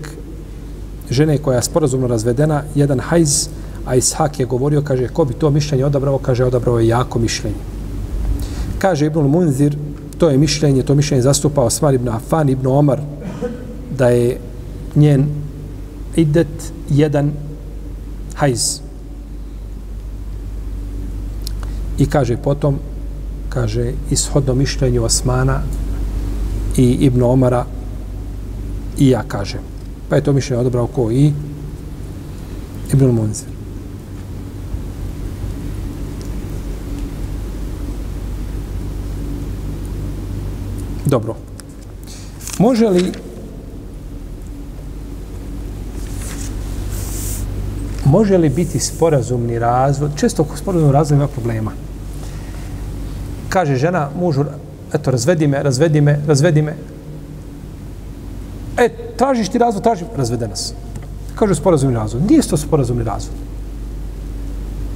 žene 1.09 1.37
koja 1.37 1.55
je 1.55 1.63
sporazumno 1.63 2.07
razvedena 2.07 2.63
jedan 2.75 2.99
hajz, 2.99 3.47
a 3.85 3.95
Ishak 3.95 4.39
je 4.39 4.45
govorio, 4.45 4.81
kaže, 4.81 5.07
ko 5.07 5.25
bi 5.25 5.33
to 5.33 5.49
mišljenje 5.49 5.85
odabrao, 5.85 6.17
kaže, 6.17 6.43
odabrao 6.43 6.79
je 6.79 6.87
jako 6.87 7.19
mišljenje. 7.19 7.55
Kaže 8.79 9.05
Ibn 9.05 9.19
Munzir, 9.19 9.77
to 10.17 10.29
je 10.29 10.37
mišljenje, 10.37 10.83
to 10.83 10.95
mišljenje 10.95 11.21
zastupao 11.21 11.65
Osman 11.65 11.95
ibn 11.95 12.09
Afan 12.09 12.49
ibn 12.49 12.67
Omar, 12.67 12.99
da 13.97 14.09
je 14.09 14.37
njen 14.95 15.27
idet 16.15 16.73
jedan 16.89 17.31
hajz. 18.35 18.79
I 21.97 22.05
kaže 22.05 22.37
potom, 22.37 22.79
kaže, 23.53 23.91
ishodno 24.11 24.55
mišljenju 24.55 25.03
Osmana 25.03 25.61
i 26.77 26.91
Ibn 26.91 27.23
Omara 27.23 27.65
i 28.97 29.09
ja 29.09 29.23
kažem. 29.23 29.59
Pa 30.09 30.15
je 30.15 30.23
to 30.23 30.33
mišljenje 30.33 30.61
odobrao 30.61 30.87
ko 30.87 31.11
i 31.11 31.33
Ibn 32.93 33.05
Munzir. 33.05 33.47
Dobro. 41.05 41.35
Može 42.59 42.89
li 42.89 43.11
može 48.05 48.37
li 48.37 48.49
biti 48.49 48.79
sporazumni 48.79 49.59
razvod? 49.59 50.11
Često 50.15 50.41
oko 50.41 50.57
sporazumnog 50.57 50.93
razvoda 50.93 51.23
ima 51.23 51.27
problema. 51.27 51.71
Kaže 53.53 53.75
žena 53.75 54.09
mužu, 54.19 54.43
eto, 54.93 55.11
razvedi 55.11 55.47
me, 55.47 55.63
razvedi 55.63 56.01
me, 56.01 56.19
razvedi 56.27 56.61
me. 56.61 56.73
E, 58.77 58.89
tražiš 59.17 59.49
ti 59.49 59.57
razvod, 59.57 59.83
tražim, 59.83 60.07
razvede 60.17 60.47
nas. 60.47 60.73
Kaže 61.35 61.55
sporazumni 61.55 61.95
razvod. 61.95 62.25
Nije 62.29 62.41
to 62.41 62.57
sporazumni 62.57 63.03
razvod. 63.03 63.37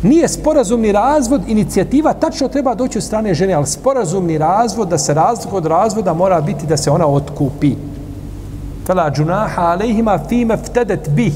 Nije 0.04 0.28
sporazumni 0.28 0.92
razvod, 0.92 1.42
inicijativa 1.48 2.14
tačno 2.14 2.48
treba 2.48 2.76
doći 2.76 2.98
od 2.98 3.04
strane 3.04 3.34
žene, 3.34 3.54
ali 3.54 3.68
sporazumni 3.68 4.38
razvod, 4.38 4.90
da 4.90 4.98
se 4.98 5.14
razlog 5.14 5.54
od 5.54 5.66
razvoda 5.66 6.14
mora 6.14 6.42
biti 6.42 6.66
da 6.66 6.78
se 6.78 6.92
ona 6.92 7.08
otkupi. 7.08 7.76
Fela 8.86 9.12
džunaha 9.12 9.62
alejhima 9.62 10.20
fime 10.30 10.58
ftedet 10.58 11.10
bih. 11.10 11.34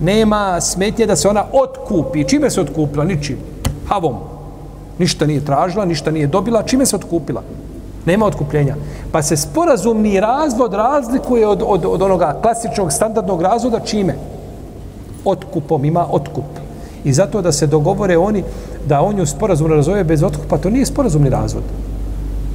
Nema 0.00 0.60
smetnje 0.60 1.06
da 1.06 1.16
se 1.16 1.28
ona 1.28 1.44
otkupi. 1.52 2.28
Čime 2.28 2.50
se 2.50 2.60
otkupila? 2.60 3.04
Ničim. 3.04 3.36
Havom. 3.88 4.37
Ništa 4.98 5.26
nije 5.26 5.44
tražila, 5.44 5.84
ništa 5.84 6.10
nije 6.10 6.26
dobila. 6.26 6.62
Čime 6.62 6.86
se 6.86 6.96
otkupila? 6.96 7.42
Nema 8.06 8.26
otkupljenja. 8.26 8.76
Pa 9.12 9.22
se 9.22 9.36
sporazumni 9.36 10.20
razvod 10.20 10.74
razlikuje 10.74 11.46
od, 11.46 11.62
od, 11.66 11.84
od 11.84 12.02
onoga 12.02 12.38
klasičnog 12.42 12.92
standardnog 12.92 13.42
razvoda 13.42 13.80
čime? 13.80 14.14
Otkupom. 15.24 15.84
Ima 15.84 16.06
otkup. 16.10 16.44
I 17.04 17.12
zato 17.12 17.42
da 17.42 17.52
se 17.52 17.66
dogovore 17.66 18.18
oni 18.18 18.44
da 18.86 19.00
on 19.00 19.18
ju 19.18 19.26
sporazumno 19.26 19.76
razvoje 19.76 20.04
bez 20.04 20.22
otkupa, 20.22 20.58
to 20.58 20.70
nije 20.70 20.86
sporazumni 20.86 21.30
razvod. 21.30 21.62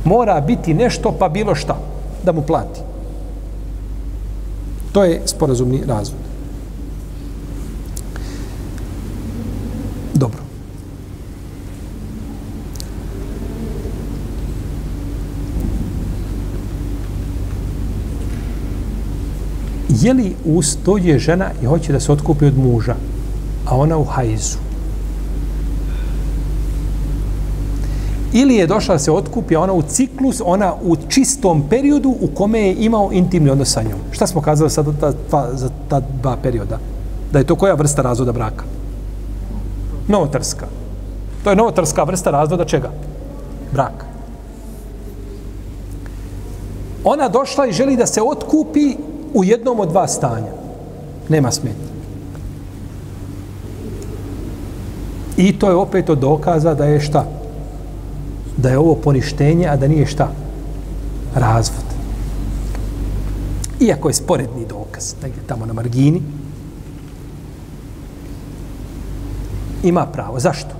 Mora 0.06 0.42
biti 0.42 0.74
nešto 0.74 1.12
pa 1.20 1.30
bilo 1.30 1.56
šta 1.56 1.76
da 2.24 2.32
mu 2.32 2.42
plati. 2.42 2.80
To 4.92 5.04
je 5.04 5.22
sporazumni 5.26 5.82
razvod. 5.88 6.20
Dobro. 10.14 10.44
Je 20.04 20.14
li 20.14 20.36
je 21.02 21.20
žena 21.20 21.52
i 21.62 21.66
hoće 21.66 21.94
da 21.94 22.00
se 22.00 22.12
otkupi 22.12 22.46
od 22.46 22.58
muža? 22.58 22.96
a 23.66 23.78
ona 23.78 23.98
u 23.98 24.04
hajzu. 24.04 24.58
Ili 28.34 28.56
je 28.56 28.68
došla 28.68 28.96
da 28.96 29.00
se 29.00 29.12
otkupi, 29.12 29.56
a 29.56 29.62
ona 29.62 29.74
u 29.74 29.82
ciklus, 29.82 30.42
ona 30.46 30.74
u 30.84 30.96
čistom 31.08 31.64
periodu 31.70 32.10
u 32.10 32.28
kome 32.28 32.60
je 32.60 32.76
imao 32.76 33.10
intimni 33.12 33.50
odnos 33.50 33.72
sa 33.72 33.82
njom. 33.82 34.00
Šta 34.12 34.28
smo 34.28 34.42
kazali 34.42 34.70
sad 34.70 34.86
ta, 35.00 35.14
ta, 35.32 35.50
za 35.54 35.70
ta 35.90 36.02
dva 36.22 36.38
perioda? 36.38 36.80
Da 37.32 37.40
je 37.40 37.46
to 37.46 37.56
koja 37.56 37.74
vrsta 37.74 38.02
razvoda 38.02 38.32
braka? 38.32 38.66
Novotarska. 40.08 40.68
To 41.44 41.50
je 41.50 41.56
novotarska 41.56 42.04
vrsta 42.04 42.32
razvoda 42.32 42.66
čega? 42.66 42.92
Braka. 43.72 44.06
Ona 47.04 47.30
došla 47.30 47.68
i 47.68 47.74
želi 47.74 47.96
da 47.96 48.06
se 48.06 48.22
otkupi 48.22 48.96
u 49.34 49.44
jednom 49.44 49.80
od 49.80 49.90
dva 49.90 50.08
stanja. 50.08 50.52
Nema 51.30 51.52
smetnje. 51.52 51.94
I 55.38 55.60
to 55.60 55.70
je 55.70 55.76
opet 55.76 56.10
od 56.10 56.20
dokaza 56.20 56.74
da 56.74 56.86
je 56.86 57.00
šta? 57.02 57.26
Da 58.58 58.70
je 58.70 58.78
ovo 58.78 58.96
poništenje, 58.96 59.68
a 59.68 59.76
da 59.76 59.88
nije 59.88 60.06
šta? 60.06 60.30
Razvod. 61.36 61.84
Iako 63.80 64.10
je 64.10 64.14
sporedni 64.14 64.66
dokaz, 64.66 65.16
negdje 65.24 65.44
tamo 65.48 65.66
na 65.66 65.74
margini, 65.74 66.22
ima 69.84 70.06
pravo. 70.06 70.40
Zašto? 70.40 70.76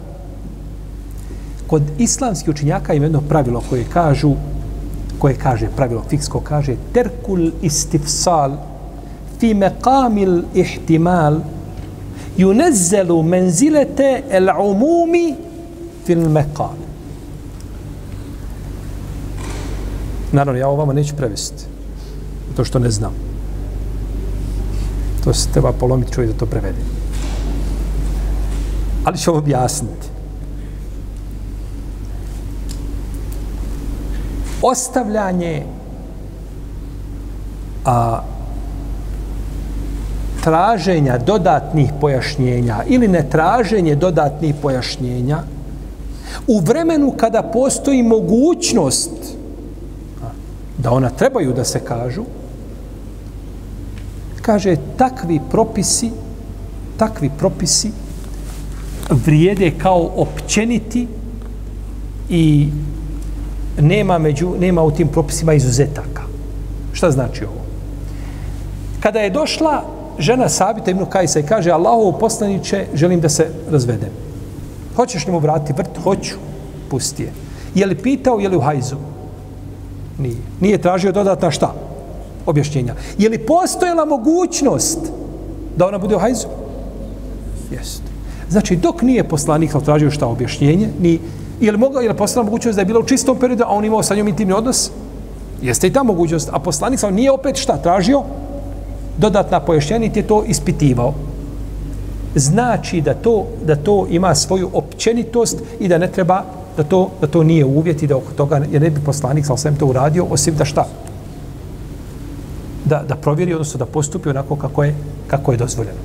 Kod 1.68 1.84
islamskih 1.98 2.50
učinjaka 2.50 2.94
ima 2.94 3.06
jedno 3.06 3.22
pravilo 3.22 3.64
koje 3.70 3.84
kažu, 3.84 4.34
koje 5.24 5.38
kaže, 5.40 5.70
pravilo 5.76 6.04
fiksko 6.10 6.40
kaže, 6.44 6.74
terkul 6.94 7.52
istifsal 7.62 8.58
fi 9.40 9.54
meqamil 9.56 10.42
ihtimal 10.54 11.38
yunazzelu 12.38 13.22
menzilete 13.24 14.24
el 14.30 14.52
umumi 14.60 15.36
fil 16.06 16.28
meqam. 16.28 16.76
Naravno, 20.32 20.60
ja 20.60 20.68
ovo 20.68 20.78
vama 20.78 20.94
neću 20.94 21.16
prevesti. 21.16 21.64
To 22.56 22.66
što 22.66 22.80
ne 22.80 22.92
znam. 22.92 23.14
To 25.24 25.34
se 25.34 25.50
treba 25.54 25.72
polomiti 25.72 26.12
čovjek 26.14 26.32
da 26.34 26.38
to 26.38 26.46
prevede. 26.46 26.84
Ali 29.06 29.18
ću 29.18 29.38
objasniti. 29.38 30.13
Ostavljanje 34.64 35.64
a, 37.86 38.22
traženja 40.44 41.18
dodatnih 41.18 41.92
pojašnjenja 42.02 42.84
ili 42.88 43.08
ne 43.08 43.30
traženje 43.30 43.96
dodatnih 43.96 44.56
pojašnjenja 44.62 45.44
u 46.48 46.60
vremenu 46.60 47.14
kada 47.18 47.44
postoji 47.44 48.04
mogućnost 48.04 49.12
da 50.78 50.92
ona 50.92 51.10
trebaju 51.10 51.54
da 51.54 51.64
se 51.64 51.80
kažu 51.80 52.24
kaže 54.42 54.76
takvi 54.98 55.40
propisi 55.52 56.12
takvi 56.98 57.30
propisi 57.38 57.92
vrijede 59.10 59.72
kao 59.78 60.12
općeniti 60.16 61.08
i 62.30 62.70
nema 63.82 64.18
među 64.18 64.50
nema 64.60 64.84
u 64.84 64.92
tim 64.92 65.08
propisima 65.08 65.54
izuzetaka 65.54 66.22
šta 66.94 67.12
znači 67.12 67.46
ovo 67.46 67.64
kada 69.00 69.20
je 69.20 69.30
došla 69.30 69.84
žena 70.20 70.50
Sabita 70.50 70.92
ibn 70.92 71.06
Kajsa 71.06 71.40
i 71.40 71.44
kaže 71.44 71.72
Allahov 71.72 72.20
poslaniće, 72.20 72.86
želim 72.94 73.20
da 73.20 73.30
se 73.30 73.48
razvedem. 73.72 74.10
Hoćeš 74.96 75.28
li 75.28 75.32
mu 75.32 75.40
vratiti 75.40 75.74
vrt? 75.74 75.98
Hoću. 76.04 76.36
Pusti 76.90 77.24
je. 77.24 77.34
Je 77.76 77.86
li 77.86 77.96
pitao, 77.96 78.40
je 78.40 78.50
li 78.50 78.58
u 78.58 78.62
hajzu? 78.62 78.96
Nije. 80.20 80.38
Nije 80.62 80.78
tražio 80.78 81.12
dodatna 81.12 81.52
šta? 81.52 81.74
Objašnjenja. 82.46 82.96
Je 83.18 83.30
li 83.30 83.46
postojala 83.46 84.06
mogućnost 84.06 85.00
da 85.78 85.88
ona 85.88 85.98
bude 85.98 86.16
u 86.16 86.20
hajzu? 86.20 86.48
Jeste. 87.72 88.12
Znači, 88.50 88.76
dok 88.76 89.02
nije 89.02 89.24
poslanik 89.24 89.72
tražio 89.86 90.12
šta 90.12 90.28
objašnjenje, 90.28 90.90
ni, 91.02 91.20
je 91.66 91.72
li, 91.72 91.78
mogao, 91.78 92.02
je 92.02 92.10
li 92.10 92.18
postojala 92.18 92.46
mogućnost 92.46 92.76
da 92.76 92.82
je 92.82 92.86
bila 92.86 93.00
u 93.00 93.08
čistom 93.08 93.38
periodu, 93.40 93.64
a 93.64 93.70
on 93.70 93.86
imao 93.86 94.04
sa 94.04 94.16
njom 94.16 94.28
intimni 94.28 94.54
odnos? 94.54 94.92
Jeste 95.62 95.88
i 95.88 95.94
ta 95.94 96.04
mogućnost. 96.04 96.50
A 96.52 96.60
poslanik 96.60 97.00
nije 97.12 97.32
opet 97.32 97.56
šta 97.56 97.78
tražio? 97.78 98.24
dodatna 99.18 99.60
pojašnjenja 99.60 100.10
je 100.16 100.28
to 100.28 100.44
ispitivao. 100.48 101.14
Znači 102.36 103.02
da 103.02 103.14
to, 103.14 103.48
da 103.66 103.76
to 103.76 104.08
ima 104.10 104.36
svoju 104.36 104.70
općenitost 104.74 105.58
i 105.80 105.88
da 105.88 105.98
ne 105.98 106.12
treba 106.12 106.44
da 106.78 106.84
to, 106.84 107.10
da 107.22 107.28
to 107.28 107.44
nije 107.44 107.66
uvjet 107.66 108.04
i 108.04 108.08
da 108.08 108.18
oko 108.18 108.34
toga 108.34 108.62
jer 108.72 108.82
ne 108.82 108.90
bi 108.90 109.02
poslanik 109.06 109.46
sa 109.46 109.58
svem 109.58 109.76
to 109.76 109.86
uradio, 109.86 110.26
osim 110.30 110.56
da 110.56 110.66
šta? 110.66 110.86
Da, 112.86 113.04
da 113.08 113.16
provjeri, 113.16 113.54
odnosno 113.54 113.78
da 113.78 113.86
postupi 113.86 114.30
onako 114.30 114.56
kako 114.56 114.84
je, 114.84 114.96
kako 115.28 115.52
je 115.52 115.58
dozvoljeno. 115.58 115.98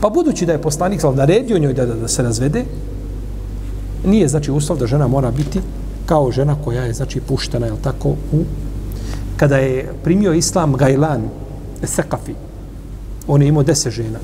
Pa 0.00 0.08
budući 0.08 0.46
da 0.46 0.52
je 0.52 0.62
poslanik 0.62 1.00
sa 1.00 1.10
naredio 1.10 1.58
njoj 1.58 1.72
da, 1.72 1.86
da, 1.86 1.94
da 1.94 2.08
se 2.08 2.22
razvede, 2.22 2.64
nije 4.04 4.28
znači 4.28 4.50
uslov 4.50 4.78
da 4.78 4.86
žena 4.86 5.06
mora 5.06 5.30
biti 5.30 5.60
kao 6.06 6.32
žena 6.32 6.56
koja 6.64 6.82
je 6.82 6.92
znači 6.92 7.20
puštena, 7.20 7.66
je 7.66 7.72
tako, 7.82 8.08
u 8.08 8.44
kada 9.36 9.56
je 9.56 9.92
primio 10.04 10.32
islam 10.32 10.72
Gajlan, 10.72 11.28
Sekafi, 11.84 12.34
on 13.28 13.42
je 13.42 13.48
imao 13.48 13.62
deset 13.62 13.92
žena. 13.92 14.18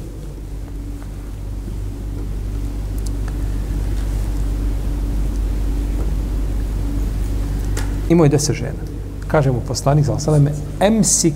Imao 8.08 8.24
je 8.24 8.28
deset 8.28 8.56
žena. 8.56 8.82
Kaže 9.28 9.50
mu 9.50 9.60
poslanik, 9.68 10.04
za 10.04 10.12
osaleme, 10.12 10.52
emsik 10.80 11.34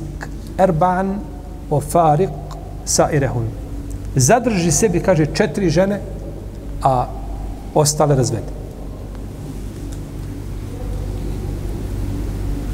erban 0.59 1.19
o 1.71 1.81
farik 1.81 2.31
sa 2.85 3.11
irehun. 3.13 3.47
Zadrži 4.17 4.73
sebi, 4.73 5.01
kaže, 5.01 5.27
četiri 5.35 5.71
žene, 5.71 6.01
a 6.83 7.07
ostale 7.77 8.17
razvede. 8.17 8.53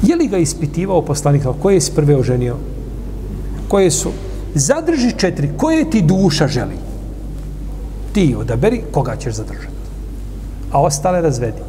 Je 0.03 0.15
li 0.15 0.27
ga 0.27 0.37
ispitivao 0.37 1.01
poslanik, 1.01 1.43
koje 1.61 1.75
je 1.75 1.91
prve 1.95 2.15
oženio? 2.15 2.55
Koje 3.67 3.91
su? 3.91 4.11
Zadrži 4.55 5.11
četiri. 5.17 5.49
Koje 5.57 5.89
ti 5.89 6.01
duša 6.01 6.47
želi? 6.47 6.75
Ti 8.13 8.35
odaberi 8.39 8.81
koga 8.91 9.15
ćeš 9.15 9.33
zadržati. 9.33 9.73
A 10.71 10.81
ostale 10.81 11.21
razvedi. 11.21 11.61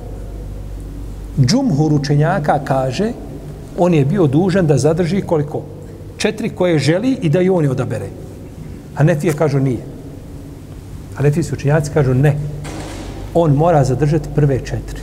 Džumhur 1.40 1.92
učenjaka 1.92 2.58
kaže, 2.64 3.12
on 3.78 3.94
je 3.94 4.04
bio 4.04 4.26
dužan 4.26 4.66
da 4.66 4.78
zadrži 4.78 5.20
koliko? 5.20 5.62
Četiri 6.16 6.50
koje 6.50 6.78
želi 6.78 7.18
i 7.22 7.28
da 7.28 7.40
i 7.40 7.50
oni 7.50 7.68
odabere. 7.68 8.08
A 8.96 9.02
Nefije 9.02 9.32
kažu 9.32 9.58
nije. 9.58 9.82
A 11.16 11.22
Nefijski 11.22 11.54
učenjaci 11.54 11.90
kažu 11.94 12.14
ne. 12.14 12.53
On 13.34 13.52
mora 13.52 13.84
zadržati 13.84 14.28
prve 14.34 14.58
četiri. 14.58 15.00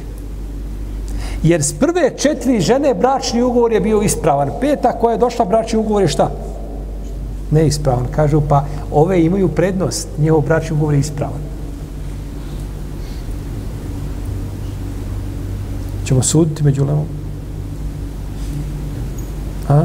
Jer 1.44 1.64
s 1.64 1.74
prve 1.74 2.18
četiri 2.18 2.62
žene 2.62 2.94
bračni 2.94 3.42
ugovor 3.42 3.74
je 3.74 3.80
bio 3.80 4.02
ispravan. 4.02 4.52
Peta 4.62 4.92
koja 4.92 5.12
je 5.12 5.18
došla 5.18 5.46
bračni 5.46 5.80
ugovor 5.80 6.02
je 6.02 6.08
šta? 6.08 6.32
Neispravan. 7.52 8.06
Kažu 8.12 8.42
pa 8.50 8.66
ove 8.92 9.24
imaju 9.24 9.48
prednost. 9.48 10.08
njihov 10.18 10.42
bračni 10.42 10.76
ugovor 10.76 10.94
je 10.94 11.00
ispravan. 11.00 11.42
Ćemo 16.06 16.24
suditi 16.24 16.64
među 16.64 16.86
lemom? 16.86 17.06
A? 19.70 19.84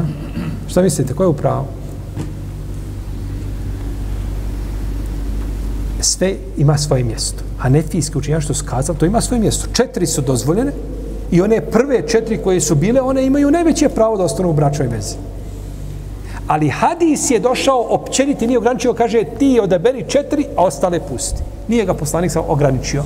Šta 0.67 0.81
mislite? 0.81 1.13
Ko 1.13 1.23
je 1.23 1.27
u 1.27 1.33
pravu? 1.33 1.65
Sve 5.99 6.35
ima 6.57 6.77
svoje 6.77 7.03
mjesto. 7.03 7.46
A 7.61 7.69
nefijski 7.69 8.17
učinjač 8.17 8.43
što 8.43 8.53
su 8.53 8.65
kazali, 8.65 8.99
to 8.99 9.05
ima 9.05 9.21
svoje 9.21 9.39
mjesto. 9.39 9.67
Četiri 9.73 10.05
su 10.05 10.21
dozvoljene, 10.21 10.71
I 11.31 11.41
one 11.41 11.61
prve 11.61 12.07
četiri 12.07 12.37
koje 12.37 12.61
su 12.61 12.75
bile, 12.75 13.01
one 13.01 13.25
imaju 13.25 13.51
najveće 13.51 13.89
pravo 13.89 14.17
da 14.17 14.23
ostanu 14.23 14.49
u 14.49 14.53
bračnoj 14.53 14.87
vezi. 14.87 15.15
Ali 16.47 16.69
hadis 16.69 17.31
je 17.31 17.39
došao 17.39 17.87
općeniti, 17.89 18.47
nije 18.47 18.57
ograničio, 18.57 18.93
kaže 18.93 19.23
ti 19.39 19.59
odaberi 19.63 20.05
četiri, 20.07 20.45
a 20.55 20.63
ostale 20.63 20.99
pusti. 20.99 21.43
Nije 21.67 21.85
ga 21.85 21.93
poslanik 21.93 22.31
sam 22.31 22.43
ograničio. 22.47 23.03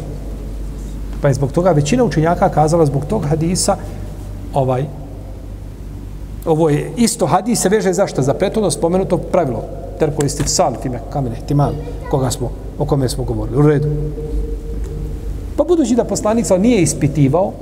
Pa 1.21 1.27
je 1.27 1.33
zbog 1.33 1.51
toga 1.51 1.71
većina 1.71 2.03
učenjaka 2.03 2.49
kazala 2.49 2.85
zbog 2.85 3.05
tog 3.05 3.25
hadisa 3.25 3.77
ovaj 4.53 4.85
ovo 6.45 6.69
je 6.69 6.91
isto 6.97 7.25
hadis 7.25 7.61
se 7.61 7.69
veže 7.69 7.93
zašto? 7.93 8.21
Za 8.21 8.33
prethodno 8.33 8.71
spomenuto 8.71 9.17
pravilo 9.17 9.63
terko 10.01 10.25
istif 10.25 10.47
fime 10.49 10.77
time 10.81 10.99
kamene 11.13 11.35
timan 11.47 11.75
koga 12.09 12.31
smo, 12.31 12.49
o 12.79 12.85
kome 12.85 13.09
smo 13.09 13.23
govorili. 13.23 13.57
U 13.57 13.61
redu. 13.61 13.87
Pa 15.57 15.63
budući 15.63 15.95
da 15.95 16.03
poslanik 16.03 16.45
sa 16.45 16.57
nije 16.57 16.81
ispitivao 16.81 17.53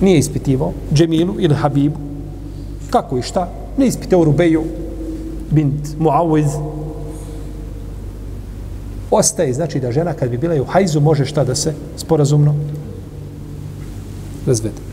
nije 0.00 0.18
ispitivao 0.18 0.72
Džemilu 0.92 1.34
ili 1.38 1.54
Habibu. 1.54 1.98
Kako 2.90 3.18
i 3.18 3.22
šta? 3.22 3.48
Ne 3.76 3.86
ispitao 3.86 4.24
Rubeju 4.24 4.62
bint 5.50 5.96
Muawiz. 5.98 6.50
Ostaje, 9.10 9.54
znači 9.54 9.80
da 9.80 9.92
žena 9.92 10.12
kad 10.12 10.30
bi 10.30 10.38
bila 10.38 10.62
u 10.62 10.64
hajzu 10.64 11.00
može 11.00 11.24
šta 11.24 11.44
da 11.44 11.54
se 11.54 11.74
sporazumno 11.96 12.54
razvede. 14.46 14.85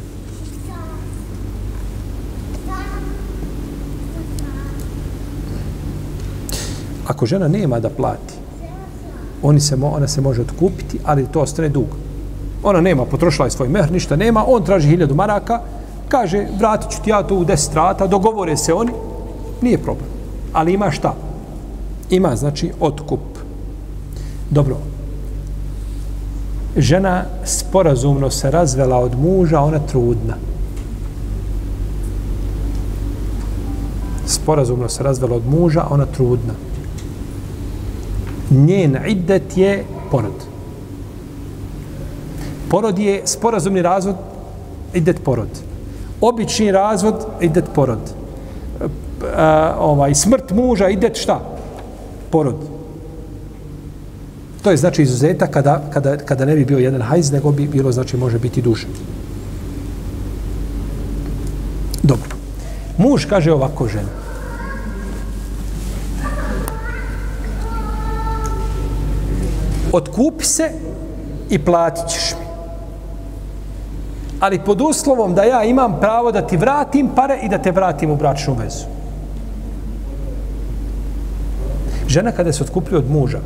Ako 7.08 7.26
žena 7.26 7.48
nema 7.48 7.80
da 7.80 7.90
plati, 7.90 8.34
oni 9.44 9.60
se, 9.60 9.76
ona 9.82 10.08
se 10.08 10.22
može 10.22 10.42
otkupiti, 10.42 11.00
ali 11.06 11.28
to 11.32 11.42
ostane 11.42 11.70
dug. 11.70 11.88
Ona 12.64 12.82
nema, 12.82 13.06
potrošila 13.06 13.48
je 13.48 13.52
svoj 13.52 13.70
mehr, 13.70 13.92
ništa 13.92 14.16
nema, 14.16 14.46
on 14.48 14.64
traži 14.64 14.90
hiljadu 14.90 15.16
maraka, 15.16 15.62
kaže, 16.08 16.48
vratit 16.60 16.92
ću 16.92 17.02
ti 17.04 17.10
ja 17.10 17.24
to 17.24 17.36
u 17.36 17.46
deset 17.46 17.74
rata, 17.74 18.08
dogovore 18.08 18.58
se 18.58 18.74
oni, 18.74 18.92
nije 19.62 19.78
problem. 19.78 20.08
Ali 20.54 20.74
ima 20.74 20.92
šta? 20.92 21.14
Ima, 22.10 22.36
znači, 22.36 22.72
otkup. 22.80 23.20
Dobro. 24.50 24.78
Žena 26.78 27.24
sporazumno 27.46 28.30
se 28.30 28.52
razvela 28.52 28.98
od 28.98 29.20
muža, 29.20 29.60
ona 29.60 29.80
trudna. 29.80 30.36
Sporazumno 34.26 34.90
se 34.90 35.04
razvela 35.04 35.36
od 35.36 35.48
muža, 35.48 35.86
ona 35.90 36.06
trudna. 36.06 36.54
Njen 38.54 38.98
iddet 39.08 39.58
je 39.58 39.84
porod 40.12 40.54
porod 42.74 43.00
je 43.00 43.22
sporazumni 43.26 43.82
razvod, 43.82 44.16
idet 44.94 45.20
porod. 45.24 45.50
Obični 46.22 46.72
razvod, 46.72 47.26
idet 47.42 47.66
porod. 47.76 48.00
E, 48.82 48.88
ovaj, 49.78 50.16
smrt 50.16 50.52
muža, 50.52 50.90
idet 50.90 51.22
šta? 51.22 51.38
Porod. 52.32 52.66
To 54.64 54.72
je 54.72 54.78
znači 54.78 55.04
izuzeta 55.04 55.48
kada, 55.48 55.84
kada, 55.94 56.18
kada 56.18 56.46
ne 56.46 56.56
bi 56.56 56.66
bio 56.66 56.82
jedan 56.82 57.02
hajz, 57.02 57.32
nego 57.32 57.52
bi 57.52 57.68
bilo, 57.68 57.92
znači, 57.92 58.18
može 58.18 58.40
biti 58.40 58.62
duže. 58.62 58.88
Dobro. 62.04 62.36
Muž 62.98 63.26
kaže 63.30 63.54
ovako 63.54 63.88
žena. 63.88 64.23
Otkupi 69.94 70.46
se 70.46 70.70
i 71.50 71.60
platit 71.60 72.08
ćeš 72.08 72.32
mi 72.40 72.44
ali 74.44 74.60
pod 74.60 74.82
uslovom 74.82 75.34
da 75.36 75.44
ja 75.44 75.64
imam 75.64 75.98
pravo 76.00 76.32
da 76.32 76.42
ti 76.42 76.58
vratim 76.58 77.10
pare 77.16 77.40
i 77.44 77.50
da 77.50 77.58
te 77.58 77.72
vratim 77.72 78.12
u 78.12 78.16
bračnu 78.16 78.56
vezu. 78.60 78.86
Žena 82.08 82.32
kada 82.32 82.54
se 82.54 82.64
otkupljuje 82.64 82.98
od 82.98 83.12
muža, 83.12 83.40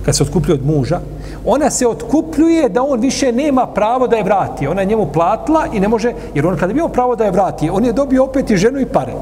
kada 0.00 0.12
se 0.12 0.22
otkupljuje 0.22 0.60
od 0.60 0.66
muža, 0.66 1.00
ona 1.44 1.70
se 1.70 1.86
otkupljuje 1.88 2.68
da 2.68 2.82
on 2.82 3.00
više 3.00 3.32
nema 3.32 3.66
pravo 3.66 4.06
da 4.06 4.16
je 4.16 4.24
vrati. 4.24 4.66
Ona 4.66 4.80
je 4.80 4.86
njemu 4.86 5.08
platila 5.12 5.66
i 5.72 5.80
ne 5.80 5.88
može, 5.88 6.12
jer 6.34 6.46
on 6.46 6.56
kada 6.56 6.70
je 6.70 6.74
bio 6.74 6.88
pravo 6.88 7.16
da 7.16 7.24
je 7.24 7.30
vrati, 7.30 7.70
on 7.70 7.84
je 7.84 7.92
dobio 7.92 8.24
opet 8.24 8.50
i 8.50 8.56
ženu 8.56 8.80
i 8.80 8.86
pare. 8.86 9.12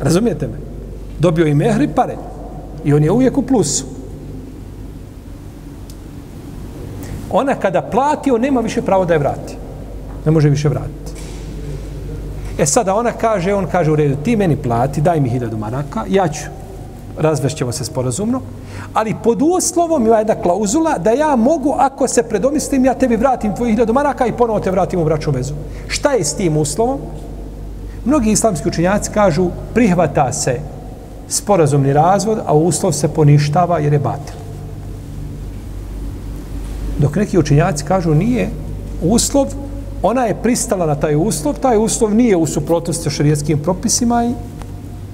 Razumijete 0.00 0.46
me? 0.46 0.58
Dobio 1.18 1.46
i 1.46 1.54
mehri 1.54 1.88
pare. 1.88 2.16
I 2.84 2.94
on 2.94 3.04
je 3.04 3.10
uvijek 3.10 3.38
u 3.38 3.42
plusu. 3.42 3.93
Ona 7.36 7.54
kada 7.54 7.82
plati, 7.82 8.30
on 8.30 8.40
nema 8.40 8.60
više 8.60 8.82
pravo 8.82 9.04
da 9.04 9.12
je 9.12 9.18
vrati. 9.18 9.56
Ne 10.24 10.30
može 10.30 10.48
više 10.48 10.68
vratiti. 10.68 11.12
E 12.58 12.66
sada 12.66 12.94
ona 12.94 13.12
kaže, 13.12 13.54
on 13.54 13.66
kaže 13.66 13.90
u 13.90 13.96
redu, 13.96 14.16
ti 14.24 14.36
meni 14.36 14.56
plati, 14.56 15.00
daj 15.00 15.20
mi 15.20 15.28
hiljadu 15.28 15.56
maraka, 15.56 16.04
ja 16.08 16.28
ću, 16.28 16.42
razvešćemo 17.18 17.72
se 17.72 17.84
sporazumno, 17.84 18.40
ali 18.92 19.14
pod 19.22 19.42
uslovom 19.42 20.06
ima 20.06 20.18
jedna 20.18 20.34
klauzula 20.34 20.98
da 20.98 21.10
ja 21.10 21.36
mogu, 21.36 21.74
ako 21.78 22.08
se 22.08 22.22
predomislim, 22.22 22.84
ja 22.84 22.94
tebi 22.94 23.16
vratim 23.16 23.54
tvoju 23.56 23.70
hiljadu 23.70 23.92
maraka 23.92 24.26
i 24.26 24.32
ponovo 24.32 24.60
te 24.60 24.70
vratim 24.70 25.00
u 25.00 25.04
bračnu 25.04 25.32
vezu. 25.32 25.54
Šta 25.88 26.12
je 26.12 26.24
s 26.24 26.34
tim 26.34 26.56
uslovom? 26.56 26.98
Mnogi 28.04 28.30
islamski 28.30 28.68
učenjaci 28.68 29.10
kažu, 29.10 29.48
prihvata 29.74 30.32
se 30.32 30.60
sporazumni 31.28 31.92
razvod, 31.92 32.38
a 32.46 32.54
uslov 32.54 32.92
se 32.92 33.08
poništava 33.08 33.78
jer 33.78 33.92
je 33.92 33.98
batil. 33.98 34.43
Dok 37.04 37.16
neki 37.16 37.38
učenjaci 37.38 37.84
kažu 37.84 38.14
nije 38.14 38.48
uslov, 39.02 39.52
ona 40.02 40.22
je 40.24 40.36
pristala 40.42 40.86
na 40.86 40.94
taj 40.94 41.16
uslov, 41.16 41.58
taj 41.60 41.76
uslov 41.76 42.14
nije 42.14 42.36
u 42.36 42.46
suprotnosti 42.46 43.04
sa 43.04 43.10
šarijetskim 43.10 43.58
propisima 43.58 44.24
i 44.24 44.32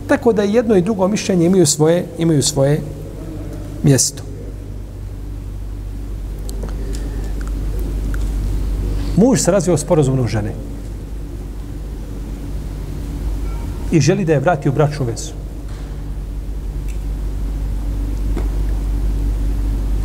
tako 0.06 0.32
da 0.32 0.42
jedno 0.42 0.76
i 0.76 0.82
drugo 0.82 1.08
mišljenje 1.08 1.46
imaju 1.46 1.66
svoje, 1.66 2.06
imaju 2.18 2.42
svoje 2.42 2.80
mjesto. 3.82 4.22
Muž 9.16 9.40
se 9.40 9.50
razvio 9.50 9.76
sporazumno 9.76 10.28
žene 10.28 10.52
i 13.92 14.00
želi 14.00 14.24
da 14.24 14.32
je 14.32 14.40
vrati 14.40 14.68
u 14.68 14.72
bračnu 14.72 15.06
vezu. 15.06 15.32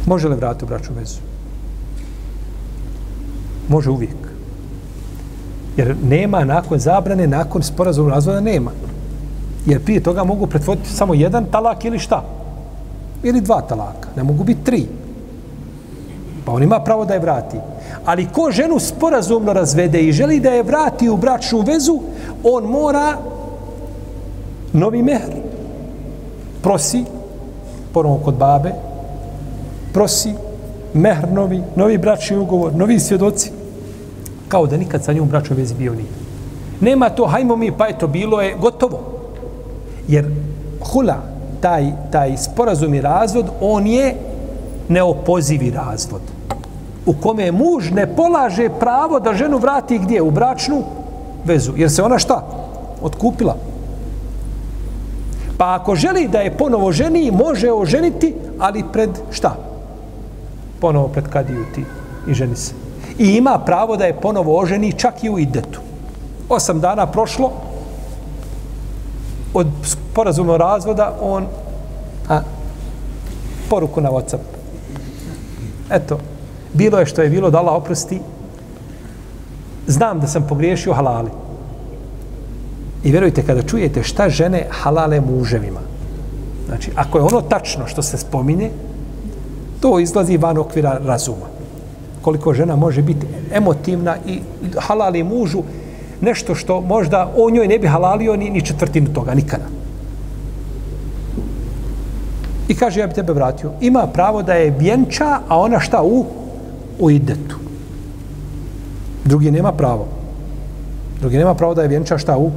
Može 0.06 0.28
li 0.28 0.36
vratiti 0.36 0.66
u 0.66 0.68
bračnu 0.68 0.95
vezu? 0.95 1.35
Može 3.69 3.89
uvijek. 3.89 4.15
Jer 5.77 5.95
nema 6.09 6.43
nakon 6.43 6.79
zabrane, 6.79 7.27
nakon 7.27 7.63
sporazumnog 7.63 8.13
razvoda 8.13 8.41
nema. 8.41 8.71
Jer 9.65 9.83
prije 9.83 10.03
toga 10.03 10.23
mogu 10.23 10.47
pretvoriti 10.47 10.89
samo 10.89 11.13
jedan 11.13 11.45
talak 11.45 11.85
ili 11.85 11.99
šta? 11.99 12.23
Ili 13.23 13.41
dva 13.41 13.61
talaka. 13.61 14.09
Ne 14.15 14.23
mogu 14.23 14.43
biti 14.43 14.63
tri. 14.63 14.85
Pa 16.45 16.51
on 16.51 16.63
ima 16.63 16.79
pravo 16.79 17.05
da 17.05 17.13
je 17.13 17.19
vrati. 17.19 17.57
Ali 18.05 18.27
ko 18.33 18.51
ženu 18.51 18.79
sporazumno 18.79 19.53
razvede 19.53 20.01
i 20.01 20.11
želi 20.11 20.39
da 20.39 20.49
je 20.49 20.63
vrati 20.63 21.09
u 21.09 21.17
bračnu 21.17 21.61
vezu, 21.61 21.99
on 22.43 22.63
mora 22.63 23.17
novi 24.73 25.03
mehr. 25.03 25.31
Prosi, 26.61 27.03
ponovno 27.93 28.17
kod 28.23 28.35
babe, 28.35 28.71
prosi 29.93 30.33
mehr 30.93 31.31
novi, 31.33 31.61
novi 31.75 31.97
bračni 31.97 32.37
ugovor, 32.37 32.75
novi 32.75 32.99
svjedoci, 32.99 33.51
kao 34.47 34.67
da 34.67 34.77
nikad 34.77 35.03
sa 35.03 35.13
njom 35.13 35.27
bračnoj 35.27 35.57
vezi 35.57 35.76
bio 35.76 35.93
nije. 35.93 36.26
Nema 36.81 37.09
to, 37.09 37.26
hajmo 37.26 37.55
mi, 37.55 37.72
pa 37.72 37.88
eto, 37.88 38.07
bilo 38.07 38.41
je 38.41 38.55
gotovo. 38.55 38.99
Jer 40.07 40.26
hula, 40.81 41.17
taj, 41.61 41.91
taj 42.11 42.38
sporazum 42.38 42.93
i 42.93 43.01
razvod, 43.01 43.45
on 43.61 43.88
je 43.88 44.15
neopozivi 44.89 45.72
razvod. 45.72 46.22
U 47.05 47.13
kome 47.13 47.51
muž 47.51 47.91
ne 47.91 48.15
polaže 48.15 48.69
pravo 48.80 49.19
da 49.19 49.34
ženu 49.34 49.57
vrati 49.57 49.97
gdje? 49.97 50.22
U 50.22 50.31
bračnu 50.31 50.84
vezu. 51.45 51.72
Jer 51.76 51.91
se 51.91 52.03
ona 52.03 52.19
šta? 52.19 52.43
Otkupila. 53.01 53.55
Pa 55.57 55.76
ako 55.76 55.95
želi 55.95 56.27
da 56.27 56.39
je 56.39 56.57
ponovo 56.57 56.91
ženi, 56.91 57.31
može 57.31 57.72
oženiti, 57.72 58.34
ali 58.59 58.84
pred 58.93 59.09
šta? 59.31 59.55
Ponovo 60.81 61.07
pred 61.07 61.27
kadiju 61.27 61.65
ti 61.76 61.85
i 62.27 62.34
ženi 62.34 62.55
se. 62.55 62.85
I 63.19 63.27
ima 63.27 63.59
pravo 63.65 63.97
da 63.97 64.05
je 64.05 64.21
ponovo 64.21 64.59
oženi 64.59 64.93
čak 64.93 65.23
i 65.23 65.29
u 65.29 65.39
idetu. 65.39 65.79
Osam 66.49 66.79
dana 66.79 67.05
prošlo 67.05 67.51
od 69.53 69.67
porazumnog 70.13 70.57
razvoda, 70.57 71.17
on 71.21 71.45
a, 72.29 72.41
poruku 73.69 74.01
na 74.01 74.09
Whatsapp. 74.09 74.43
Eto, 75.89 76.19
bilo 76.73 76.99
je 76.99 77.05
što 77.05 77.21
je 77.21 77.29
bilo, 77.29 77.49
dala 77.49 77.71
oprosti. 77.71 78.19
Znam 79.87 80.19
da 80.19 80.27
sam 80.27 80.47
pogriješio 80.47 80.93
halali. 80.93 81.29
I 83.03 83.11
vjerujte, 83.11 83.43
kada 83.45 83.61
čujete 83.61 84.03
šta 84.03 84.29
žene 84.29 84.65
halale 84.69 85.21
muževima, 85.21 85.79
znači, 86.67 86.91
ako 86.95 87.17
je 87.17 87.23
ono 87.23 87.41
tačno 87.41 87.87
što 87.87 88.01
se 88.01 88.17
spominje, 88.17 88.71
to 89.81 89.99
izlazi 89.99 90.37
van 90.37 90.57
okvira 90.57 90.99
razuma. 91.05 91.55
Koliko 92.26 92.53
žena 92.53 92.76
može 92.76 93.02
biti 93.02 93.27
emotivna 93.53 94.15
i 94.27 94.39
halali 94.77 95.23
mužu 95.23 95.61
nešto 96.22 96.56
što 96.56 96.81
možda 96.81 97.31
o 97.38 97.49
njoj 97.49 97.68
ne 97.68 97.77
bi 97.80 97.88
halalio 97.88 98.35
ni, 98.35 98.49
ni 98.49 98.65
četvrtinu 98.65 99.14
toga, 99.14 99.34
nikada. 99.34 99.68
I 102.68 102.76
kaže, 102.76 102.99
ja 102.99 103.07
bi 103.07 103.14
tebe 103.14 103.34
vratio. 103.34 103.72
Ima 103.81 104.07
pravo 104.07 104.41
da 104.43 104.53
je 104.53 104.73
vjenča, 104.80 105.39
a 105.47 105.60
ona 105.60 105.80
šta 105.80 106.02
u? 106.03 106.26
U 106.99 107.11
idetu. 107.11 107.57
Drugi 109.26 109.52
nema 109.52 109.72
pravo. 109.72 110.07
Drugi 111.22 111.38
nema 111.38 111.53
pravo 111.53 111.73
da 111.73 111.81
je 111.81 111.88
vjenča 111.88 112.18
šta 112.18 112.38
u? 112.38 112.52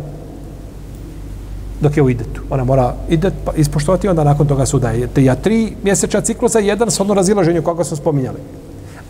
dok 1.80 1.96
je 1.96 2.02
u 2.02 2.10
idetu. 2.10 2.42
Ona 2.50 2.64
mora 2.64 2.94
idet 3.08 3.34
pa 3.44 3.52
ispoštovati 3.56 4.08
onda 4.08 4.24
nakon 4.24 4.46
toga 4.46 4.66
suda. 4.66 4.92
Ja 5.16 5.34
tri 5.34 5.72
mjeseča 5.82 6.20
ciklusa, 6.20 6.58
jedan 6.58 6.90
s 6.90 7.00
ono 7.00 7.14
razilaženju 7.14 7.62
kako 7.62 7.84
smo 7.84 7.96
spominjali. 7.96 8.38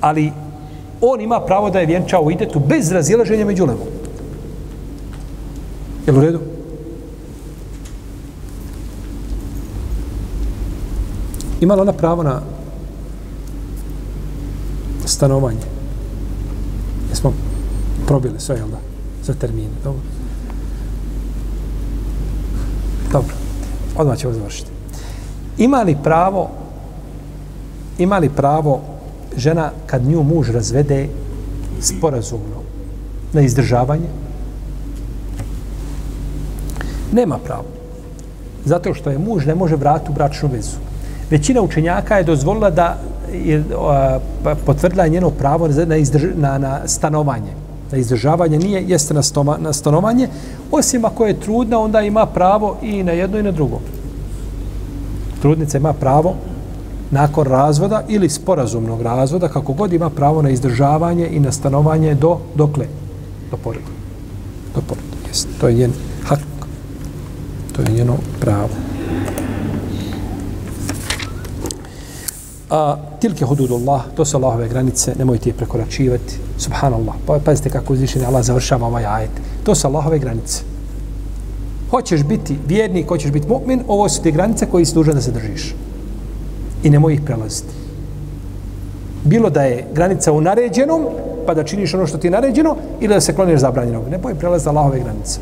Ali 0.01 0.32
on 1.00 1.20
ima 1.20 1.40
pravo 1.40 1.70
da 1.70 1.80
je 1.80 1.86
vjenčao 1.86 2.22
u 2.22 2.30
idetu 2.30 2.60
bez 2.60 2.92
razilaženja 2.92 3.44
među 3.44 3.66
levom. 3.66 3.86
Je 6.06 6.12
u 6.12 6.20
redu? 6.20 6.40
Ima 11.60 11.74
li 11.74 11.80
ona 11.80 11.92
pravo 11.92 12.22
na 12.22 12.40
stanovanje? 15.04 15.66
Jesmo 17.10 17.32
probili 18.06 18.40
sve, 18.40 18.56
jel 18.56 18.68
da? 18.68 18.78
Za 19.24 19.34
termine, 19.34 19.68
dobro. 19.84 20.00
Dobro, 23.12 23.34
odmah 23.96 24.18
ćemo 24.18 24.32
završiti. 24.32 24.70
Ima 25.58 25.82
li 25.82 25.96
pravo 26.02 26.50
ima 27.98 28.18
li 28.18 28.28
pravo 28.28 28.80
žena 29.36 29.70
kad 29.86 30.05
nju 30.05 30.22
muž 30.22 30.50
razvede 30.50 31.09
sporazumno 31.80 32.62
na 33.32 33.40
izdržavanje? 33.40 34.09
Nema 37.12 37.38
pravo. 37.38 37.64
Zato 38.64 38.94
što 38.94 39.10
je 39.10 39.18
muž 39.18 39.46
ne 39.46 39.55
može 39.55 39.76
vratiti 39.76 40.10
u 40.10 40.14
bračnu 40.14 40.48
vezu. 40.52 40.76
Većina 41.30 41.62
učenjaka 41.62 42.18
je 42.18 42.24
dozvolila 42.24 42.70
da 42.70 42.98
je 43.32 43.64
pa 44.44 44.55
potvrdila 44.55 45.06
njeno 45.06 45.30
pravo 45.30 45.68
na, 45.68 45.96
izdrž, 45.96 46.24
na, 46.36 46.59
na 46.59 46.80
stanovanje 46.86 47.68
na 47.92 47.98
izdržavanje 47.98 48.59
nije 48.59 48.84
jeste 48.88 49.14
na, 49.14 49.22
stoma, 49.22 49.56
na 49.60 49.72
stanovanje, 49.72 50.28
osim 50.70 51.05
ako 51.05 51.26
je 51.26 51.40
trudna, 51.40 51.78
onda 51.78 52.00
ima 52.00 52.26
pravo 52.26 52.76
i 52.82 53.02
na 53.02 53.12
jedno 53.12 53.38
i 53.38 53.42
na 53.42 53.50
drugo. 53.50 53.80
Trudnica 55.42 55.78
ima 55.78 55.92
pravo 55.92 56.34
nakon 57.10 57.47
razvoda 57.47 58.02
ili 58.09 58.28
sporazumnog 58.28 59.02
razvoda, 59.02 59.48
kako 59.48 59.72
god 59.72 59.93
ima 59.93 60.10
pravo 60.10 60.43
na 60.43 60.51
izdržavanje 60.51 61.28
i 61.28 61.40
na 61.40 61.52
stanovanje 61.52 62.14
do 62.14 62.39
dokle? 62.55 62.86
Do 63.51 63.56
poroda. 63.56 63.86
Do 64.74 64.80
poroda. 64.80 65.16
Jeste. 65.28 65.48
To 65.60 65.68
je 65.68 65.74
njen 65.74 65.93
hak. 66.24 66.40
To 67.72 67.82
je 67.82 67.89
njeno 67.93 68.16
pravo. 68.40 68.68
A, 72.70 72.97
tilke 73.20 73.44
hududullah, 73.44 74.02
to 74.16 74.24
su 74.24 74.36
Allahove 74.36 74.68
granice, 74.68 75.14
nemojte 75.18 75.48
je 75.51 75.55
prekoračivati. 75.55 76.39
Subhanallah. 76.59 77.14
Pa 77.26 77.39
pazite 77.44 77.70
kako 77.70 77.93
uzvišeni 77.93 78.24
Allah 78.26 78.44
završava 78.44 78.86
ovaj 78.86 79.06
ajet. 79.06 79.30
To 79.64 79.74
su 79.74 79.86
Allahove 79.86 80.18
granice. 80.18 80.62
Hoćeš 81.90 82.22
biti 82.22 82.59
vjernik, 82.66 83.09
hoćeš 83.09 83.30
biti 83.30 83.48
mu'min, 83.48 83.82
ovo 83.89 84.09
su 84.09 84.22
te 84.22 84.30
granice 84.30 84.66
koje 84.66 84.85
si 84.85 84.94
dužan 84.94 85.14
da 85.14 85.20
se 85.20 85.32
držiš. 85.32 85.74
I 86.82 86.90
nemoj 86.90 87.14
ih 87.14 87.20
prelaziti. 87.20 87.74
Bilo 89.24 89.50
da 89.50 89.62
je 89.62 89.86
granica 89.94 90.32
u 90.32 90.40
naređenom, 90.40 91.06
pa 91.46 91.55
da 91.55 91.64
činiš 91.64 91.94
ono 91.94 92.06
što 92.06 92.18
ti 92.18 92.26
je 92.26 92.30
naređeno, 92.30 92.76
ili 93.00 93.14
da 93.14 93.20
se 93.20 93.34
kloniš 93.34 93.60
zabranjenog. 93.60 94.09
Ne 94.10 94.18
boj 94.18 94.34
prelaz 94.34 94.66
Allahove 94.66 95.00
granice. 95.00 95.40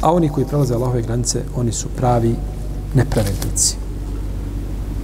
A 0.00 0.12
oni 0.12 0.28
koji 0.28 0.46
prelaze 0.46 0.74
Allahove 0.74 1.02
granice, 1.02 1.42
oni 1.56 1.72
su 1.72 1.88
pravi 1.96 2.34
nepravednici. 2.94 3.76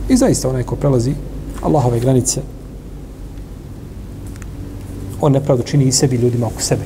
I 0.08 0.16
zaista 0.16 0.48
onaj 0.48 0.62
ko 0.62 0.76
prelazi 0.76 1.14
Allahove 1.62 2.00
granice, 2.00 2.40
on 5.20 5.32
nepravdu 5.32 5.62
čini 5.62 5.84
i 5.84 5.92
sebi 5.92 6.16
ljudima 6.16 6.46
oko 6.46 6.60
sebe. 6.60 6.82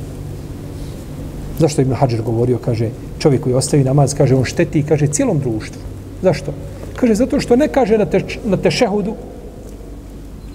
Zašto 1.59 1.83
Ibn 1.83 1.95
Hajar 1.95 2.23
govorio, 2.23 2.59
kaže, 2.59 2.91
čovjek 3.19 3.43
koji 3.43 3.55
ostavi 3.55 3.85
namaz, 3.85 4.15
kaže, 4.15 4.35
on 4.35 4.45
šteti 4.45 4.83
kaže 4.83 5.07
cijelom 5.07 5.39
društvu. 5.39 5.83
Zašto? 6.23 6.53
Kaže, 6.97 7.15
zato 7.15 7.41
što 7.41 7.57
ne 7.57 7.69
kaže 7.69 7.99
na, 7.99 8.07
te, 8.07 8.21
na 8.45 8.57
tešehudu, 8.57 9.15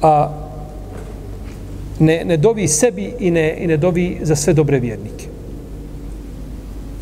a 0.01 0.31
ne, 1.99 2.23
ne 2.25 2.37
dovi 2.37 2.67
sebi 2.67 3.13
i 3.19 3.31
ne, 3.31 3.55
i 3.59 3.67
ne 3.67 3.77
dovi 3.77 4.19
za 4.21 4.35
sve 4.35 4.53
dobre 4.53 4.79
vjernike. 4.79 5.27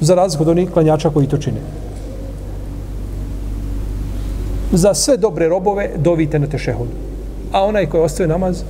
Za 0.01 0.15
razliku 0.15 0.43
od 0.43 0.49
onih 0.49 0.69
klanjača 0.71 1.09
koji 1.09 1.27
to 1.27 1.37
čine 1.37 1.61
za 4.71 4.93
sve 4.93 5.17
dobre 5.17 5.47
robove 5.47 5.89
dovite 5.97 6.39
na 6.39 6.47
tešehudu. 6.47 6.91
A 7.51 7.65
onaj 7.65 7.85
koji 7.85 8.03
ostaje 8.03 8.27
namaz, 8.27 8.63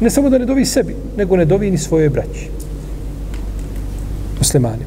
ne 0.00 0.10
samo 0.10 0.30
da 0.30 0.38
ne 0.38 0.46
dovi 0.46 0.64
sebi, 0.64 0.96
nego 1.16 1.36
ne 1.36 1.44
dovi 1.44 1.70
ni 1.70 1.78
svoje 1.78 2.08
braći. 2.08 2.48
Muslimani. 4.44 4.84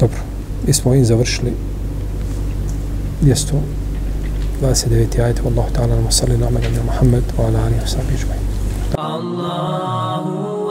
Dobro, 0.00 0.18
mi 0.66 0.72
smo 0.72 0.90
ovim 0.90 1.04
završili 1.04 1.52
mjesto 3.20 3.54
29. 4.62 5.20
ajet 5.22 5.40
Wallahu 5.44 5.72
ta'ala 5.74 5.96
nama 5.96 6.10
salli 6.10 6.38
na 6.38 6.46
amena 6.46 6.82
Muhammed 6.84 7.24
wa 7.38 7.46
ala 7.46 7.64
alihi 7.64 7.80
wa 7.80 7.86
sahbihi 7.86 8.14
ajma'in. 8.14 8.44
Allahu 8.96 10.63